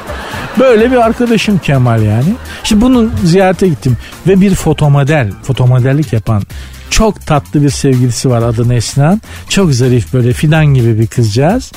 Böyle 0.59 0.91
bir 0.91 0.97
arkadaşım 0.97 1.57
Kemal 1.57 2.03
yani. 2.03 2.36
Şimdi 2.63 2.82
bunun 2.82 3.11
ziyarete 3.23 3.67
gittim 3.67 3.97
ve 4.28 4.41
bir 4.41 4.55
fotomodel, 4.55 5.32
fotomodellik 5.43 6.13
yapan 6.13 6.43
Çok 6.93 7.25
tatlı 7.25 7.63
bir 7.63 7.69
sevgilisi 7.69 8.29
var 8.29 8.41
adı 8.41 8.69
Neslihan. 8.69 9.21
Çok 9.49 9.73
zarif 9.73 10.13
böyle 10.13 10.33
fidan 10.33 10.65
gibi 10.65 10.99
bir 10.99 11.07
kızcağız. 11.07 11.71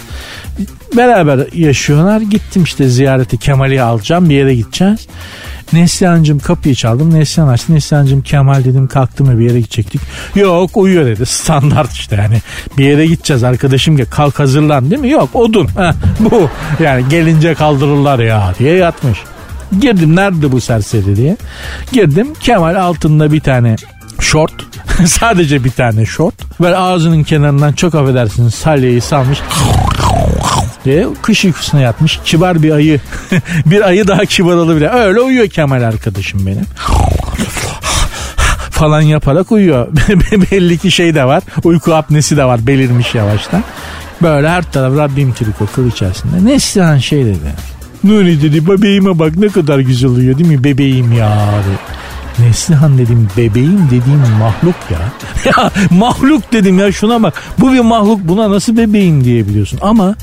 Beraber 0.96 1.52
yaşıyorlar. 1.52 2.20
Gittim 2.20 2.62
işte 2.62 2.88
ziyareti 2.88 3.38
Kemal'i 3.38 3.82
alacağım 3.82 4.30
bir 4.30 4.34
yere 4.34 4.54
gideceğiz. 4.54 5.06
Neslihan'cığım 5.72 6.38
kapıyı 6.38 6.74
çaldım. 6.74 7.14
Neslihan 7.14 7.48
açtı. 7.48 7.74
Neslihan'cığım 7.74 8.22
Kemal 8.22 8.64
dedim 8.64 8.86
kalktı 8.88 9.24
mı 9.24 9.38
bir 9.38 9.44
yere 9.44 9.60
gidecektik. 9.60 10.00
Yok 10.34 10.76
uyuyor 10.76 11.06
dedi. 11.06 11.26
Standart 11.36 11.92
işte 11.92 12.16
yani. 12.16 12.42
Bir 12.78 12.84
yere 12.84 13.06
gideceğiz 13.06 13.44
arkadaşım 13.44 13.96
gel 13.96 14.06
kalk 14.06 14.38
hazırlan 14.38 14.90
değil 14.90 15.02
mi? 15.02 15.10
Yok 15.10 15.30
odun. 15.34 15.66
Heh, 15.66 15.92
bu 16.20 16.50
yani 16.84 17.04
gelince 17.08 17.54
kaldırırlar 17.54 18.18
ya 18.18 18.54
diye 18.58 18.74
yatmış. 18.76 19.18
Girdim 19.80 20.16
nerede 20.16 20.52
bu 20.52 20.60
serseri 20.60 21.16
diye. 21.16 21.36
Girdim 21.92 22.34
Kemal 22.40 22.74
altında 22.74 23.32
bir 23.32 23.40
tane 23.40 23.76
şort. 24.26 24.52
Sadece 25.06 25.64
bir 25.64 25.70
tane 25.70 26.06
şort. 26.06 26.34
Böyle 26.60 26.76
ağzının 26.76 27.22
kenarından 27.22 27.72
çok 27.72 27.94
affedersiniz 27.94 28.54
salyeyi 28.54 29.00
salmış 29.00 29.38
diye 30.84 31.06
kış 31.22 31.44
uykusuna 31.44 31.80
yatmış. 31.80 32.20
Kibar 32.24 32.62
bir 32.62 32.70
ayı. 32.70 33.00
bir 33.66 33.80
ayı 33.88 34.08
daha 34.08 34.24
kibar 34.24 34.56
olabilir. 34.56 34.90
Öyle 34.92 35.20
uyuyor 35.20 35.46
Kemal 35.48 35.82
arkadaşım 35.82 36.46
benim 36.46 36.66
falan 38.70 39.00
yaparak 39.00 39.52
uyuyor. 39.52 39.88
Belli 40.50 40.78
ki 40.78 40.90
şey 40.90 41.14
de 41.14 41.24
var. 41.24 41.42
Uyku 41.64 41.94
apnesi 41.94 42.36
de 42.36 42.44
var. 42.44 42.66
Belirmiş 42.66 43.14
yavaştan. 43.14 43.64
Böyle 44.22 44.48
her 44.48 44.72
taraf 44.72 44.96
Rabbim 44.96 45.32
triko 45.32 45.66
kıl 45.66 45.88
içerisinde. 45.88 46.44
Neslihan 46.44 46.98
şey 46.98 47.24
dedi. 47.24 47.54
Nuri 48.04 48.42
dedi 48.42 48.68
bebeğime 48.68 49.18
bak 49.18 49.36
ne 49.36 49.48
kadar 49.48 49.78
güzel 49.78 50.10
uyuyor 50.10 50.38
değil 50.38 50.50
mi 50.50 50.64
bebeğim 50.64 51.12
ya 51.12 51.26
abi. 51.26 51.96
Neslihan 52.38 52.98
dedim 52.98 53.28
bebeğim 53.36 53.86
dediğim 53.86 54.20
mahluk 54.38 54.76
ya. 54.90 54.98
ya 55.44 55.70
mahluk 55.90 56.52
dedim 56.52 56.78
ya 56.78 56.92
şuna 56.92 57.22
bak. 57.22 57.34
Bu 57.58 57.72
bir 57.72 57.80
mahluk 57.80 58.20
buna 58.28 58.50
nasıl 58.50 58.76
bebeğim 58.76 59.24
diyebiliyorsun. 59.24 59.78
Ama 59.82 60.14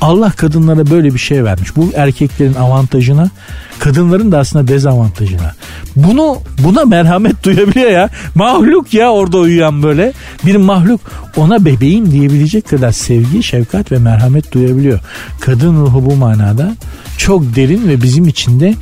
Allah 0.00 0.30
kadınlara 0.30 0.90
böyle 0.90 1.14
bir 1.14 1.18
şey 1.18 1.44
vermiş. 1.44 1.76
Bu 1.76 1.90
erkeklerin 1.94 2.54
avantajına, 2.54 3.30
kadınların 3.78 4.32
da 4.32 4.38
aslında 4.38 4.68
dezavantajına. 4.68 5.54
Bunu 5.96 6.38
buna 6.64 6.84
merhamet 6.84 7.44
duyabiliyor 7.44 7.90
ya. 7.90 8.10
Mahluk 8.34 8.94
ya 8.94 9.12
orada 9.12 9.38
uyuyan 9.38 9.82
böyle. 9.82 10.12
Bir 10.46 10.56
mahluk 10.56 11.00
ona 11.36 11.64
bebeğim 11.64 12.10
diyebilecek 12.10 12.68
kadar 12.68 12.92
sevgi, 12.92 13.42
şefkat 13.42 13.92
ve 13.92 13.98
merhamet 13.98 14.52
duyabiliyor. 14.52 15.00
Kadın 15.40 15.76
ruhu 15.76 16.06
bu 16.06 16.16
manada 16.16 16.74
çok 17.18 17.56
derin 17.56 17.88
ve 17.88 18.02
bizim 18.02 18.28
için 18.28 18.60
de 18.60 18.74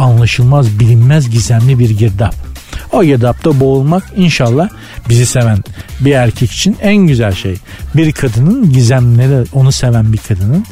anlaşılmaz, 0.00 0.78
bilinmez, 0.78 1.30
gizemli 1.30 1.78
bir 1.78 1.90
girdap. 1.90 2.34
O 2.92 3.04
girdapta 3.04 3.60
boğulmak 3.60 4.02
inşallah 4.16 4.68
bizi 5.08 5.26
seven 5.26 5.58
bir 6.00 6.12
erkek 6.12 6.52
için 6.52 6.76
en 6.82 6.96
güzel 6.96 7.32
şey. 7.32 7.56
Bir 7.94 8.12
kadının 8.12 8.72
gizemleri, 8.72 9.44
onu 9.52 9.72
seven 9.72 10.12
bir 10.12 10.18
kadının 10.18 10.64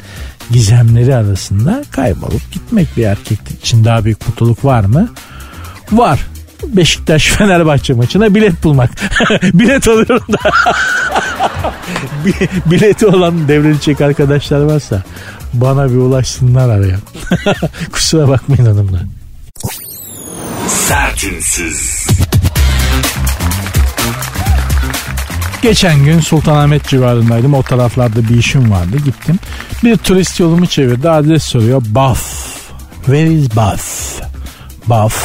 gizemleri 0.51 1.15
arasında 1.15 1.85
kaybolup 1.91 2.53
gitmek 2.53 2.97
bir 2.97 3.05
erkek 3.05 3.39
için 3.63 3.85
daha 3.85 4.05
büyük 4.05 4.29
mutluluk 4.29 4.65
var 4.65 4.85
mı? 4.85 5.09
Var. 5.93 6.27
Beşiktaş 6.67 7.27
Fenerbahçe 7.39 7.95
maçına 7.95 8.35
bilet 8.35 8.65
bulmak. 8.65 8.91
bilet 9.43 9.89
alıyorum 9.89 10.27
da. 10.33 10.39
Bileti 12.71 13.07
olan 13.07 13.49
devrilecek 13.49 14.01
arkadaşlar 14.01 14.61
varsa 14.61 15.03
bana 15.53 15.91
bir 15.91 15.97
ulaşsınlar 15.97 16.69
araya. 16.69 16.97
Kusura 17.93 18.29
bakmayın 18.29 18.67
hanımlar. 18.67 19.03
Sertünsüz. 20.69 22.07
Geçen 25.63 26.05
gün 26.05 26.21
Sultanahmet 26.21 26.89
civarındaydım. 26.89 27.55
O 27.55 27.63
taraflarda 27.63 28.29
bir 28.29 28.39
işim 28.39 28.71
vardı. 28.71 28.97
Gittim. 29.05 29.39
Bir 29.85 29.97
turist 29.97 30.41
yolumu 30.41 30.67
çevirdi. 30.67 31.11
Adres 31.11 31.43
soruyor. 31.43 31.83
Bath. 31.89 32.21
Where 32.97 33.33
is 33.33 33.57
Bath? 33.57 33.83
Bath. 34.87 35.17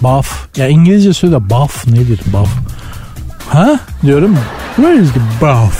Bath. 0.00 0.28
Ya 0.56 0.68
İngilizce 0.68 1.12
söyle 1.12 1.50
Bath 1.50 1.86
nedir? 1.86 2.20
Bath. 2.26 2.50
Ha? 3.48 3.80
Diyorum. 4.02 4.38
Where 4.76 5.02
is 5.02 5.12
the 5.12 5.20
Bath? 5.46 5.76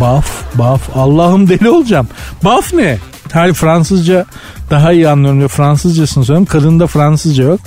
Bath. 0.00 0.28
Bath. 0.54 0.96
Allah'ım 0.96 1.48
deli 1.48 1.68
olacağım. 1.68 2.08
Bath 2.44 2.74
ne? 2.74 2.98
Hayır 3.32 3.54
Fransızca 3.54 4.26
daha 4.70 4.92
iyi 4.92 5.08
anlıyorum 5.08 5.38
diyor. 5.38 5.50
Fransızcasını 5.50 6.24
söylüyorum. 6.24 6.46
Kadında 6.46 6.86
Fransızca 6.86 7.44
yok. 7.44 7.60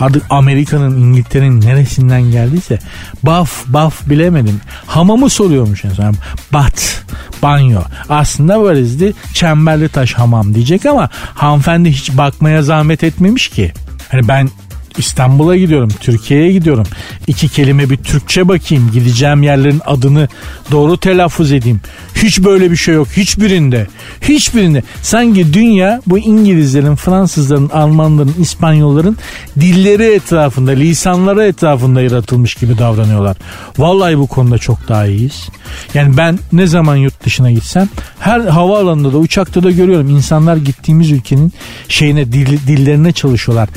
Artık 0.00 0.22
Amerika'nın 0.30 0.96
İngiltere'nin 1.00 1.60
neresinden 1.60 2.22
geldiyse 2.22 2.78
baf 3.22 3.66
baf 3.66 4.08
bilemedim. 4.08 4.60
Hamamı 4.86 5.30
soruyormuş 5.30 5.84
en 5.84 5.92
son. 5.92 6.16
Bat, 6.52 7.04
banyo. 7.42 7.80
Aslında 8.08 8.62
böyleydi 8.62 9.14
çemberli 9.34 9.88
taş 9.88 10.14
hamam 10.14 10.54
diyecek 10.54 10.86
ama 10.86 11.08
hanımefendi 11.34 11.90
hiç 11.90 12.16
bakmaya 12.16 12.62
zahmet 12.62 13.04
etmemiş 13.04 13.48
ki. 13.48 13.72
Hani 14.08 14.28
ben 14.28 14.50
İstanbul'a 14.98 15.56
gidiyorum, 15.56 15.88
Türkiye'ye 16.00 16.52
gidiyorum. 16.52 16.86
İki 17.26 17.48
kelime 17.48 17.90
bir 17.90 17.96
Türkçe 17.96 18.48
bakayım, 18.48 18.90
gideceğim 18.92 19.42
yerlerin 19.42 19.80
adını 19.84 20.28
doğru 20.70 20.96
telaffuz 20.96 21.52
edeyim. 21.52 21.80
Hiç 22.14 22.44
böyle 22.44 22.70
bir 22.70 22.76
şey 22.76 22.94
yok 22.94 23.08
hiçbirinde. 23.16 23.86
Hiçbirinde. 24.20 24.82
Sanki 25.02 25.54
dünya 25.54 26.00
bu 26.06 26.18
İngilizlerin, 26.18 26.94
Fransızların, 26.94 27.68
Almanların, 27.68 28.34
İspanyolların 28.40 29.16
dilleri 29.60 30.14
etrafında, 30.14 30.70
lisanları 30.70 31.44
etrafında 31.44 32.00
yaratılmış 32.00 32.54
gibi 32.54 32.78
davranıyorlar. 32.78 33.36
Vallahi 33.78 34.18
bu 34.18 34.26
konuda 34.26 34.58
çok 34.58 34.88
daha 34.88 35.06
iyiyiz. 35.06 35.48
Yani 35.94 36.16
ben 36.16 36.38
ne 36.52 36.66
zaman 36.66 36.96
yurt 36.96 37.24
dışına 37.24 37.50
gitsem 37.50 37.88
her 38.18 38.40
havaalanında 38.40 39.12
da 39.12 39.18
uçakta 39.18 39.62
da 39.62 39.70
görüyorum 39.70 40.08
insanlar 40.08 40.56
gittiğimiz 40.56 41.10
ülkenin 41.10 41.52
şeyine 41.88 42.32
dil, 42.32 42.58
dillerine 42.66 43.12
çalışıyorlar. 43.12 43.68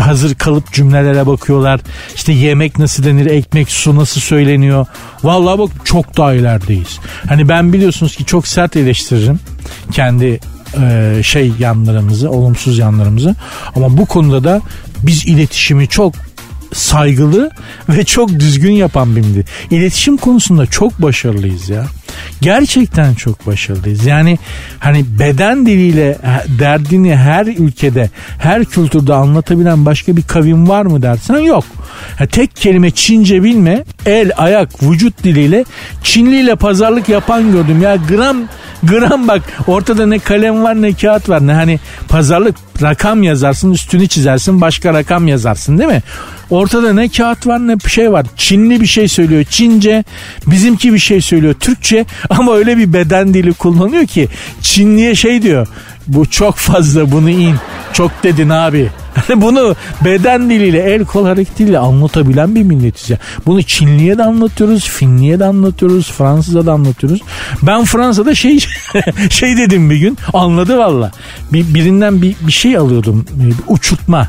Hazır 0.00 0.34
kalıp 0.34 0.55
cümlelere 0.72 1.26
bakıyorlar. 1.26 1.80
İşte 2.14 2.32
yemek 2.32 2.78
nasıl 2.78 3.04
denir, 3.04 3.26
ekmek 3.26 3.70
su 3.70 3.96
nasıl 3.96 4.20
söyleniyor. 4.20 4.86
Vallahi 5.22 5.58
bak 5.58 5.70
çok 5.84 6.16
daha 6.16 6.34
ilerideyiz. 6.34 6.98
Hani 7.28 7.48
ben 7.48 7.72
biliyorsunuz 7.72 8.16
ki 8.16 8.24
çok 8.24 8.46
sert 8.46 8.76
eleştiririm 8.76 9.40
kendi 9.92 10.40
e, 10.80 11.20
şey 11.22 11.52
yanlarımızı, 11.58 12.30
olumsuz 12.30 12.78
yanlarımızı. 12.78 13.34
Ama 13.74 13.98
bu 13.98 14.06
konuda 14.06 14.44
da 14.44 14.60
biz 15.02 15.26
iletişimi 15.26 15.88
çok 15.88 16.14
saygılı 16.74 17.50
ve 17.88 18.04
çok 18.04 18.30
düzgün 18.30 18.72
yapan 18.72 19.08
millet. 19.08 19.46
İletişim 19.70 20.16
konusunda 20.16 20.66
çok 20.66 21.02
başarılıyız 21.02 21.68
ya. 21.68 21.86
Gerçekten 22.40 23.14
çok 23.14 23.46
başarılıyız. 23.46 24.06
Yani 24.06 24.38
hani 24.78 25.04
beden 25.18 25.66
diliyle 25.66 26.18
derdini 26.58 27.16
her 27.16 27.46
ülkede, 27.46 28.10
her 28.38 28.64
kültürde 28.64 29.14
anlatabilen 29.14 29.86
başka 29.86 30.16
bir 30.16 30.22
kavim 30.22 30.68
var 30.68 30.86
mı 30.86 31.02
dersen 31.02 31.38
yok. 31.38 31.64
Ha, 32.18 32.26
tek 32.26 32.56
kelime 32.56 32.90
Çince 32.90 33.42
bilme, 33.42 33.84
el, 34.06 34.30
ayak, 34.36 34.82
vücut 34.82 35.24
diliyle 35.24 35.64
Çinli 36.02 36.40
ile 36.40 36.56
pazarlık 36.56 37.08
yapan 37.08 37.52
gördüm. 37.52 37.82
Ya 37.82 37.96
gram 37.96 38.36
gram 38.82 39.28
bak 39.28 39.42
ortada 39.66 40.06
ne 40.06 40.18
kalem 40.18 40.62
var 40.62 40.82
ne 40.82 40.92
kağıt 40.92 41.28
var 41.28 41.46
ne 41.46 41.52
hani 41.52 41.80
pazarlık 42.08 42.56
rakam 42.82 43.22
yazarsın 43.22 43.72
üstünü 43.72 44.08
çizersin 44.08 44.60
başka 44.60 44.94
rakam 44.94 45.28
yazarsın 45.28 45.78
değil 45.78 45.90
mi? 45.90 46.02
Ortada 46.50 46.92
ne 46.92 47.08
kağıt 47.08 47.46
var 47.46 47.68
ne 47.68 47.76
şey 47.88 48.12
var. 48.12 48.26
Çinli 48.36 48.80
bir 48.80 48.86
şey 48.86 49.08
söylüyor 49.08 49.44
Çince. 49.50 50.04
Bizimki 50.46 50.92
bir 50.92 50.98
şey 50.98 51.20
söylüyor 51.20 51.54
Türkçe. 51.54 52.05
Ama 52.30 52.54
öyle 52.54 52.76
bir 52.76 52.92
beden 52.92 53.34
dili 53.34 53.52
kullanıyor 53.52 54.06
ki 54.06 54.28
Çinliye 54.62 55.14
şey 55.14 55.42
diyor. 55.42 55.66
Bu 56.06 56.30
çok 56.30 56.56
fazla 56.56 57.12
bunu 57.12 57.30
in. 57.30 57.54
Çok 57.92 58.22
dedin 58.22 58.48
abi. 58.48 58.90
Bunu 59.36 59.76
beden 60.04 60.50
diliyle, 60.50 60.78
el 60.78 61.04
kol 61.04 61.26
hareketiyle 61.26 61.78
anlatabilen 61.78 62.54
bir 62.54 62.62
milletiz 62.62 63.10
ya. 63.10 63.18
Bunu 63.46 63.62
Çinliye 63.62 64.18
de 64.18 64.22
anlatıyoruz, 64.22 64.88
Finliye 64.88 65.38
de 65.38 65.44
anlatıyoruz, 65.44 66.12
Fransız'a 66.12 66.66
da 66.66 66.72
anlatıyoruz. 66.72 67.20
Ben 67.62 67.84
Fransa'da 67.84 68.34
şey 68.34 68.58
şey 69.30 69.56
dedim 69.56 69.90
bir 69.90 69.96
gün, 69.96 70.18
anladı 70.32 70.78
valla. 70.78 71.10
Bir, 71.52 71.74
birinden 71.74 72.22
bir, 72.22 72.36
bir 72.40 72.52
şey 72.52 72.76
alıyordum, 72.76 73.26
bir 73.30 73.54
uçurtma 73.68 74.28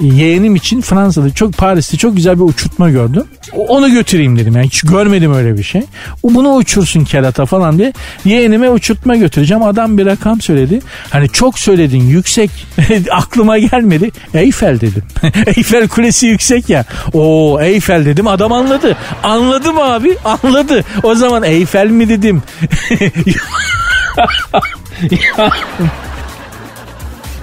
yeğenim 0.00 0.56
için 0.56 0.80
Fransa'da 0.80 1.30
çok 1.30 1.56
Paris'te 1.56 1.96
çok 1.96 2.16
güzel 2.16 2.36
bir 2.36 2.44
uçurtma 2.44 2.90
gördüm. 2.90 3.24
Onu 3.52 3.90
götüreyim 3.90 4.38
dedim 4.38 4.56
yani 4.56 4.66
hiç 4.66 4.82
görmedim 4.82 5.34
öyle 5.34 5.58
bir 5.58 5.62
şey. 5.62 5.82
Bunu 6.22 6.54
uçursun 6.54 7.04
kerata 7.04 7.46
falan 7.46 7.78
diye 7.78 7.92
yeğenime 8.24 8.70
uçurtma 8.70 9.16
götüreceğim. 9.16 9.62
Adam 9.62 9.98
bir 9.98 10.06
rakam 10.06 10.40
söyledi. 10.40 10.80
Hani 11.10 11.28
çok 11.28 11.58
söyledin 11.58 12.00
yüksek 12.00 12.50
aklıma 13.10 13.58
gelmedi. 13.58 14.10
Eyfel 14.34 14.80
dedim. 14.80 15.02
Eyfel 15.46 15.88
kulesi 15.88 16.26
yüksek 16.26 16.70
ya. 16.70 16.84
O 17.12 17.58
Eyfel 17.62 18.04
dedim 18.04 18.26
adam 18.26 18.52
anladı. 18.52 18.96
Anladım 19.22 19.78
abi 19.78 20.16
anladı. 20.24 20.84
O 21.02 21.14
zaman 21.14 21.42
Eyfel 21.42 21.86
mi 21.86 22.08
dedim. 22.08 22.42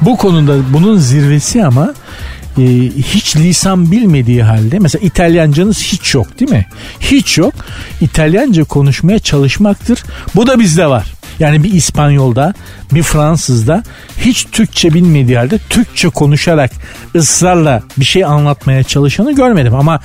Bu 0.02 0.18
konuda 0.18 0.54
bunun 0.74 0.98
zirvesi 0.98 1.66
ama 1.66 1.94
e, 2.60 2.90
hiç 3.02 3.36
lisan 3.36 3.92
bilmediği 3.92 4.44
halde 4.44 4.80
mesela 4.80 5.06
İtalyancanız 5.06 5.84
hiç 5.84 6.16
yok 6.16 6.40
değil 6.40 6.52
mi? 6.52 6.66
Hiç 7.00 7.38
yok. 7.38 7.54
İtalyanca 8.02 8.64
konuşmaya 8.64 9.20
çalışmaktır. 9.20 10.04
Bu 10.36 10.48
da 10.48 10.60
bizde 10.60 10.88
var. 10.88 11.14
Yani 11.40 11.64
bir 11.64 11.74
İspanyolda, 11.74 12.54
bir 12.92 13.04
Fransızda 13.04 13.84
hiç 14.18 14.48
Türkçe 14.52 14.94
bilmediği 14.94 15.38
halde 15.38 15.60
Türkçe 15.70 16.10
konuşarak 16.10 16.72
ısrarla 17.16 17.84
bir 17.98 18.06
şey 18.06 18.26
anlatmaya 18.26 18.84
çalışanı 18.84 19.36
görmedim 19.36 19.76
ama 19.76 20.00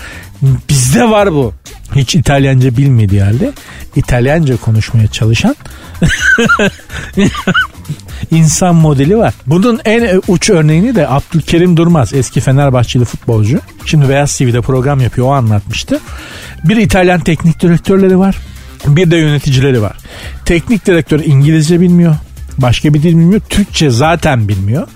bizde 0.69 1.11
var 1.11 1.33
bu. 1.33 1.55
Hiç 1.95 2.15
İtalyanca 2.15 2.77
bilmediği 2.77 3.23
halde 3.23 3.53
İtalyanca 3.97 4.57
konuşmaya 4.57 5.09
çalışan 5.09 5.57
insan 8.31 8.75
modeli 8.75 9.19
var. 9.19 9.35
Bunun 9.47 9.81
en 9.85 10.21
uç 10.29 10.51
örneğini 10.51 10.95
de 10.95 11.09
Abdülkerim 11.09 11.77
Durmaz 11.77 12.15
eski 12.15 12.41
Fenerbahçeli 12.41 13.05
futbolcu. 13.05 13.61
Şimdi 13.87 14.09
Beyaz 14.09 14.39
TV'de 14.39 14.61
program 14.61 15.01
yapıyor 15.01 15.27
o 15.27 15.33
anlatmıştı. 15.33 16.01
Bir 16.65 16.77
İtalyan 16.77 17.21
teknik 17.21 17.61
direktörleri 17.61 18.19
var. 18.19 18.37
Bir 18.87 19.11
de 19.11 19.17
yöneticileri 19.17 19.83
var. 19.83 19.97
Teknik 20.45 20.87
direktör 20.87 21.21
İngilizce 21.25 21.81
bilmiyor. 21.81 22.17
Başka 22.59 22.95
bir 22.95 23.03
dil 23.03 23.09
bilmiyor. 23.09 23.41
Türkçe 23.49 23.91
zaten 23.91 24.49
bilmiyor. 24.49 24.89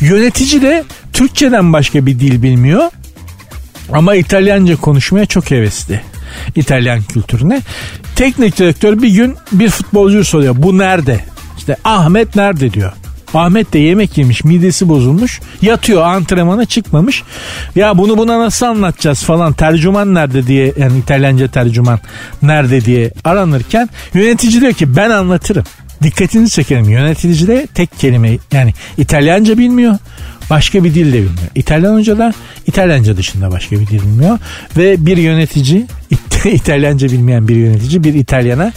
Yönetici 0.00 0.62
de 0.62 0.84
Türkçeden 1.12 1.72
başka 1.72 2.06
bir 2.06 2.20
dil 2.20 2.42
bilmiyor. 2.42 2.90
Ama 3.92 4.14
İtalyanca 4.14 4.76
konuşmaya 4.76 5.26
çok 5.26 5.50
hevesli. 5.50 6.00
İtalyan 6.56 7.02
kültürüne. 7.02 7.60
Teknik 8.16 8.58
direktör 8.58 9.02
bir 9.02 9.08
gün 9.08 9.36
bir 9.52 9.68
futbolcu 9.68 10.24
soruyor. 10.24 10.54
Bu 10.58 10.78
nerede? 10.78 11.31
İşte 11.58 11.76
Ahmet 11.84 12.36
nerede 12.36 12.72
diyor. 12.72 12.92
Ahmet 13.34 13.72
de 13.72 13.78
yemek 13.78 14.18
yemiş 14.18 14.44
midesi 14.44 14.88
bozulmuş 14.88 15.40
yatıyor 15.62 16.02
antrenmana 16.02 16.64
çıkmamış 16.64 17.22
ya 17.76 17.98
bunu 17.98 18.18
buna 18.18 18.38
nasıl 18.38 18.66
anlatacağız 18.66 19.22
falan 19.22 19.52
tercüman 19.52 20.14
nerede 20.14 20.46
diye 20.46 20.72
yani 20.78 20.98
İtalyanca 20.98 21.48
tercüman 21.48 22.00
nerede 22.42 22.84
diye 22.84 23.10
aranırken 23.24 23.88
yönetici 24.14 24.60
diyor 24.60 24.72
ki 24.72 24.96
ben 24.96 25.10
anlatırım 25.10 25.64
dikkatini 26.02 26.50
çekerim 26.50 26.88
yönetici 26.88 27.46
de 27.46 27.66
tek 27.74 27.98
kelime 27.98 28.38
yani 28.52 28.74
İtalyanca 28.98 29.58
bilmiyor 29.58 29.98
başka 30.50 30.84
bir 30.84 30.94
dil 30.94 31.12
de 31.12 31.16
bilmiyor. 31.16 31.50
İtalyan 31.54 31.94
hoca 31.94 32.18
da 32.18 32.32
İtalyanca 32.66 33.16
dışında 33.16 33.50
başka 33.50 33.80
bir 33.80 33.86
dil 33.86 34.02
bilmiyor. 34.02 34.38
Ve 34.76 35.06
bir 35.06 35.16
yönetici 35.16 35.86
İtalyanca 36.44 37.08
bilmeyen 37.08 37.48
bir 37.48 37.56
yönetici 37.56 38.04
bir 38.04 38.14
İtalyana 38.14 38.72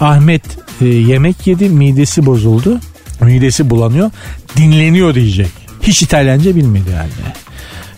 Ahmet 0.00 0.42
e, 0.80 0.86
yemek 0.86 1.46
yedi 1.46 1.68
midesi 1.68 2.26
bozuldu 2.26 2.80
midesi 3.20 3.70
bulanıyor 3.70 4.10
dinleniyor 4.56 5.14
diyecek. 5.14 5.50
Hiç 5.82 6.02
İtalyanca 6.02 6.56
bilmedi 6.56 6.90
yani. 6.90 7.10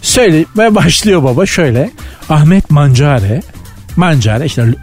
Söyle 0.03 0.45
ve 0.59 0.75
başlıyor 0.75 1.23
baba 1.23 1.47
şöyle. 1.47 1.91
Ahmet 2.29 2.71
Mancare 2.71 3.43
Mancare 3.97 4.47
işte 4.47 4.75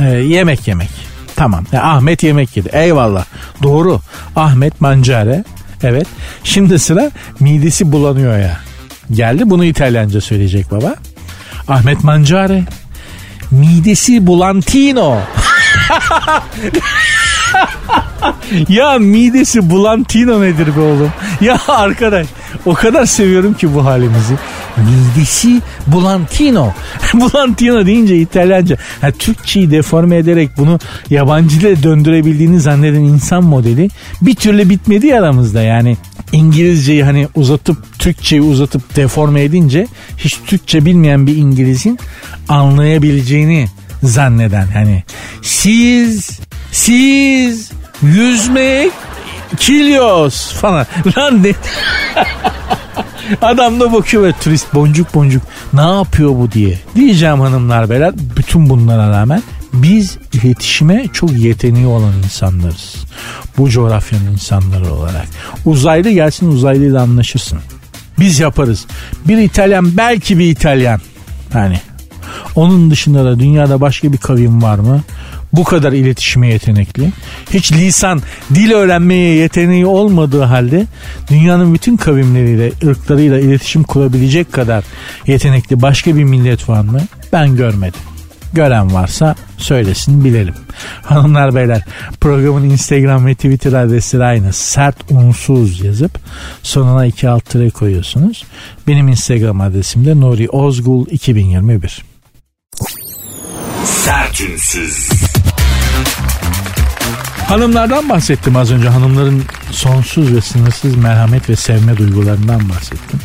e, 0.00 0.06
yemek 0.06 0.68
yemek. 0.68 0.88
Tamam. 1.36 1.64
Yani 1.72 1.84
Ahmet 1.84 2.22
yemek 2.22 2.56
yedi. 2.56 2.68
Eyvallah. 2.72 3.24
Doğru. 3.62 4.00
Ahmet 4.36 4.80
Mancare. 4.80 5.44
Evet. 5.82 6.06
Şimdi 6.44 6.78
sıra 6.78 7.10
midesi 7.40 7.92
bulanıyor 7.92 8.38
ya. 8.38 8.60
Geldi 9.10 9.50
bunu 9.50 9.64
İtalyanca 9.64 10.20
söyleyecek 10.20 10.70
baba. 10.70 10.94
Ahmet 11.68 12.04
Mancare. 12.04 12.64
Midesi 13.50 14.26
bulantino. 14.26 15.20
ya 18.68 18.98
midesi 18.98 19.70
bulantino 19.70 20.40
nedir 20.40 20.76
be 20.76 20.80
oğlum? 20.80 21.12
Ya 21.40 21.58
arkadaş 21.68 22.26
o 22.66 22.74
kadar 22.74 23.06
seviyorum 23.06 23.54
ki 23.54 23.74
bu 23.74 23.84
halimizi. 23.84 24.34
Midesi 24.76 25.62
bulantino. 25.86 26.72
bulantino 27.14 27.86
deyince 27.86 28.16
İtalyanca. 28.16 28.76
Yani 29.02 29.14
Türkçeyi 29.18 29.70
deforme 29.70 30.16
ederek 30.16 30.50
bunu 30.56 30.78
yabancı 31.10 31.82
döndürebildiğini 31.82 32.60
zanneden 32.60 33.00
insan 33.00 33.44
modeli 33.44 33.88
bir 34.22 34.34
türlü 34.34 34.70
bitmedi 34.70 35.18
aramızda 35.18 35.62
yani. 35.62 35.96
İngilizceyi 36.32 37.04
hani 37.04 37.28
uzatıp 37.34 37.98
Türkçeyi 37.98 38.42
uzatıp 38.42 38.96
deforme 38.96 39.42
edince 39.42 39.86
hiç 40.18 40.38
Türkçe 40.46 40.84
bilmeyen 40.84 41.26
bir 41.26 41.36
İngiliz'in 41.36 41.98
anlayabileceğini 42.48 43.68
zanneden 44.02 44.66
hani 44.66 45.02
siz 45.42 46.40
siz 46.72 47.70
yüzmek 48.02 48.92
kilyos 49.56 50.52
falan. 50.52 50.86
Lan 51.16 51.42
ne? 51.42 51.52
Adam 53.42 53.80
da 53.80 53.92
bakıyor 53.92 54.22
ve 54.22 54.32
turist 54.32 54.74
boncuk 54.74 55.14
boncuk 55.14 55.42
ne 55.72 55.80
yapıyor 55.80 56.30
bu 56.30 56.52
diye. 56.52 56.78
Diyeceğim 56.94 57.40
hanımlar 57.40 57.90
beyler 57.90 58.12
bütün 58.36 58.70
bunlara 58.70 59.10
rağmen 59.10 59.42
biz 59.72 60.18
iletişime 60.32 61.06
çok 61.12 61.32
yeteneği 61.32 61.86
olan 61.86 62.12
insanlarız. 62.24 62.94
Bu 63.58 63.70
coğrafyanın 63.70 64.32
insanları 64.32 64.92
olarak. 64.92 65.26
Uzaylı 65.64 66.10
gelsin 66.10 66.48
uzaylıyla 66.48 67.02
anlaşırsın. 67.02 67.58
Biz 68.18 68.40
yaparız. 68.40 68.86
Bir 69.28 69.38
İtalyan 69.38 69.96
belki 69.96 70.38
bir 70.38 70.50
İtalyan. 70.50 71.00
Yani 71.54 71.80
onun 72.54 72.90
dışında 72.90 73.24
da 73.24 73.38
dünyada 73.38 73.80
başka 73.80 74.12
bir 74.12 74.18
kavim 74.18 74.62
var 74.62 74.78
mı? 74.78 75.00
Bu 75.52 75.64
kadar 75.64 75.92
iletişime 75.92 76.48
yetenekli. 76.48 77.12
Hiç 77.50 77.72
lisan, 77.72 78.22
dil 78.54 78.72
öğrenmeye 78.72 79.34
yeteneği 79.34 79.86
olmadığı 79.86 80.42
halde 80.42 80.86
dünyanın 81.30 81.74
bütün 81.74 81.96
kavimleriyle, 81.96 82.72
ırklarıyla 82.86 83.38
iletişim 83.38 83.82
kurabilecek 83.82 84.52
kadar 84.52 84.84
yetenekli 85.26 85.82
başka 85.82 86.16
bir 86.16 86.24
millet 86.24 86.68
var 86.68 86.80
mı? 86.80 87.00
Ben 87.32 87.56
görmedim. 87.56 88.00
Gören 88.52 88.94
varsa 88.94 89.34
söylesin 89.56 90.24
bilelim. 90.24 90.54
Hanımlar 91.02 91.54
beyler 91.54 91.84
programın 92.20 92.70
Instagram 92.70 93.26
ve 93.26 93.34
Twitter 93.34 93.72
adresleri 93.72 94.24
aynı. 94.24 94.52
Sert 94.52 94.96
unsuz 95.10 95.84
yazıp 95.84 96.18
sonuna 96.62 97.06
iki 97.06 97.28
alt 97.28 97.44
tere 97.44 97.70
koyuyorsunuz. 97.70 98.44
Benim 98.86 99.08
Instagram 99.08 99.60
adresim 99.60 100.04
de 100.04 100.20
Nuri 100.20 100.48
Ozgul 100.48 101.06
2021. 101.06 102.17
Sertünsüz. 103.88 105.08
Hanımlardan 107.46 108.08
bahsettim 108.08 108.56
az 108.56 108.72
önce. 108.72 108.88
Hanımların 108.88 109.42
sonsuz 109.70 110.34
ve 110.34 110.40
sınırsız 110.40 110.96
merhamet 110.96 111.50
ve 111.50 111.56
sevme 111.56 111.96
duygularından 111.96 112.68
bahsettim. 112.68 113.20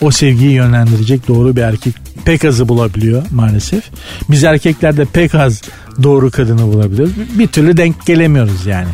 O 0.00 0.10
sevgiyi 0.10 0.50
yönlendirecek 0.50 1.28
doğru 1.28 1.56
bir 1.56 1.60
erkek 1.60 1.94
pek 2.24 2.44
azı 2.44 2.68
bulabiliyor 2.68 3.22
maalesef. 3.30 3.84
Biz 4.30 4.44
erkeklerde 4.44 5.04
pek 5.04 5.34
az 5.34 5.62
doğru 6.02 6.30
kadını 6.30 6.72
bulabiliyoruz. 6.72 7.12
Bir 7.38 7.46
türlü 7.46 7.76
denk 7.76 8.06
gelemiyoruz 8.06 8.66
yani. 8.66 8.90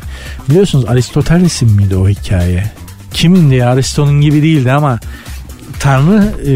Biliyorsunuz 0.49 0.85
Aristoteles'in 0.89 1.71
miydi 1.71 1.97
o 1.97 2.09
hikaye? 2.09 2.71
Kimin 3.13 3.51
diye 3.51 3.67
Aristo'nun 3.67 4.21
gibi 4.21 4.43
değildi 4.43 4.73
ama 4.73 5.01
Tanrı 5.81 6.35
e, 6.47 6.53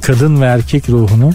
kadın 0.00 0.40
ve 0.40 0.46
erkek 0.46 0.88
ruhunu 0.88 1.34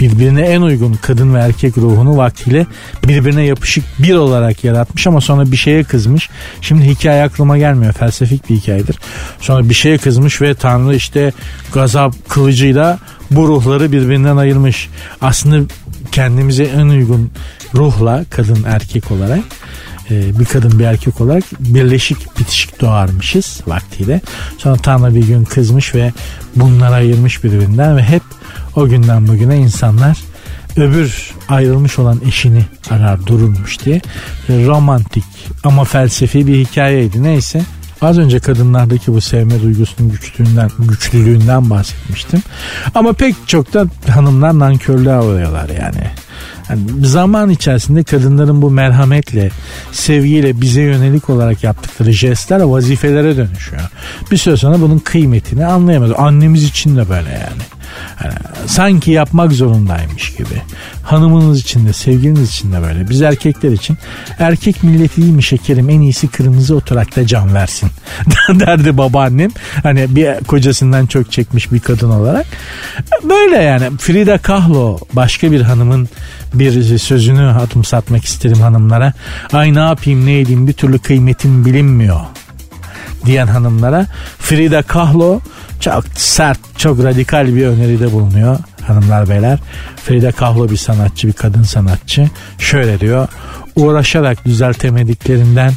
birbirine 0.00 0.40
en 0.40 0.62
uygun 0.62 0.94
kadın 0.94 1.34
ve 1.34 1.38
erkek 1.38 1.78
ruhunu 1.78 2.16
vaktiyle 2.16 2.66
birbirine 3.04 3.42
yapışık 3.42 3.84
bir 3.98 4.14
olarak 4.14 4.64
yaratmış 4.64 5.06
ama 5.06 5.20
sonra 5.20 5.52
bir 5.52 5.56
şeye 5.56 5.84
kızmış. 5.84 6.30
Şimdi 6.60 6.84
hikaye 6.84 7.22
aklıma 7.22 7.58
gelmiyor 7.58 7.92
felsefik 7.92 8.50
bir 8.50 8.56
hikayedir. 8.56 8.98
Sonra 9.40 9.68
bir 9.68 9.74
şeye 9.74 9.98
kızmış 9.98 10.42
ve 10.42 10.54
Tanrı 10.54 10.96
işte 10.96 11.32
gazap 11.72 12.28
kılıcıyla 12.28 12.98
bu 13.30 13.48
ruhları 13.48 13.92
birbirinden 13.92 14.36
ayırmış. 14.36 14.88
Aslında 15.20 15.74
kendimize 16.12 16.64
en 16.64 16.86
uygun 16.86 17.30
ruhla 17.74 18.24
kadın 18.30 18.64
erkek 18.66 19.10
olarak 19.10 19.40
e, 20.10 20.38
bir 20.38 20.44
kadın 20.44 20.78
bir 20.78 20.84
erkek 20.84 21.20
olarak 21.20 21.44
birleşik 21.60 22.38
bitişik 22.38 22.80
doğarmışız 22.80 23.60
vaktiyle. 23.66 24.20
Sonra 24.58 24.76
Tanrı 24.76 25.14
bir 25.14 25.26
gün 25.26 25.44
kızmış 25.44 25.94
ve 25.94 26.12
bunları 26.56 26.94
ayırmış 26.94 27.44
birbirinden 27.44 27.96
ve 27.96 28.02
hep 28.02 28.22
o 28.76 28.88
günden 28.88 29.28
bugüne 29.28 29.56
insanlar 29.56 30.18
öbür 30.76 31.32
ayrılmış 31.48 31.98
olan 31.98 32.20
eşini 32.26 32.64
arar 32.90 33.26
dururmuş 33.26 33.84
diye 33.84 34.00
romantik 34.48 35.24
ama 35.64 35.84
felsefi 35.84 36.46
bir 36.46 36.58
hikayeydi 36.58 37.22
neyse. 37.22 37.62
Az 38.02 38.18
önce 38.18 38.38
kadınlardaki 38.38 39.12
bu 39.12 39.20
sevme 39.20 39.62
duygusunun 39.62 40.10
güçlüğünden, 40.10 40.70
güçlülüğünden 40.78 41.70
bahsetmiştim. 41.70 42.42
Ama 42.94 43.12
pek 43.12 43.34
çok 43.46 43.74
da 43.74 43.86
hanımlar 44.08 44.58
nankörlüğe 44.58 45.18
uğruyorlar 45.18 45.68
yani. 45.68 46.10
Yani. 46.72 47.06
Zaman 47.06 47.50
içerisinde 47.50 48.02
kadınların 48.02 48.62
bu 48.62 48.70
merhametle, 48.70 49.50
sevgiyle 49.92 50.60
bize 50.60 50.82
yönelik 50.82 51.30
olarak 51.30 51.64
yaptıkları 51.64 52.12
jestler 52.12 52.60
vazifelere 52.60 53.36
dönüşüyor. 53.36 53.82
Bir 54.30 54.36
süre 54.36 54.56
sonra 54.56 54.80
bunun 54.80 54.98
kıymetini 54.98 55.66
anlayamaz. 55.66 56.10
Annemiz 56.16 56.64
için 56.64 56.96
de 56.96 57.08
böyle 57.08 57.30
yani. 57.30 57.62
Yani 58.24 58.34
sanki 58.66 59.10
yapmak 59.10 59.52
zorundaymış 59.52 60.32
gibi. 60.34 60.62
Hanımınız 61.02 61.60
için 61.60 61.86
de 61.86 61.92
sevgiliniz 61.92 62.50
için 62.50 62.72
de 62.72 62.82
böyle. 62.82 63.08
Biz 63.08 63.22
erkekler 63.22 63.72
için 63.72 63.98
erkek 64.38 64.82
milleti 64.82 65.22
değil 65.22 65.32
mi 65.32 65.42
şekerim 65.42 65.90
en 65.90 66.00
iyisi 66.00 66.28
kırmızı 66.28 66.76
oturakta 66.76 67.26
can 67.26 67.54
versin 67.54 67.90
derdi 68.48 68.98
babaannem. 68.98 69.50
Hani 69.82 70.16
bir 70.16 70.44
kocasından 70.44 71.06
çok 71.06 71.32
çekmiş 71.32 71.72
bir 71.72 71.80
kadın 71.80 72.10
olarak. 72.10 72.46
Böyle 73.24 73.56
yani 73.56 73.90
Frida 73.98 74.38
Kahlo 74.38 74.98
başka 75.12 75.52
bir 75.52 75.60
hanımın 75.60 76.08
bir 76.54 76.98
sözünü 76.98 77.46
adım 77.46 77.84
satmak 77.84 78.24
isterim 78.24 78.60
hanımlara. 78.60 79.12
Ay 79.52 79.74
ne 79.74 79.80
yapayım 79.80 80.26
ne 80.26 80.40
edeyim 80.40 80.66
bir 80.66 80.72
türlü 80.72 80.98
kıymetim 80.98 81.64
bilinmiyor 81.64 82.20
diyen 83.26 83.46
hanımlara 83.46 84.06
Frida 84.38 84.82
Kahlo 84.82 85.40
çok 85.80 86.04
sert, 86.14 86.58
çok 86.78 87.04
radikal 87.04 87.54
bir 87.54 87.66
öneride 87.66 88.12
bulunuyor 88.12 88.58
hanımlar 88.82 89.28
beyler. 89.28 89.58
Frida 90.04 90.32
Kahlo 90.32 90.70
bir 90.70 90.76
sanatçı, 90.76 91.28
bir 91.28 91.32
kadın 91.32 91.62
sanatçı. 91.62 92.30
Şöyle 92.58 93.00
diyor. 93.00 93.28
Uğraşarak 93.76 94.44
düzeltemediklerinden 94.44 95.72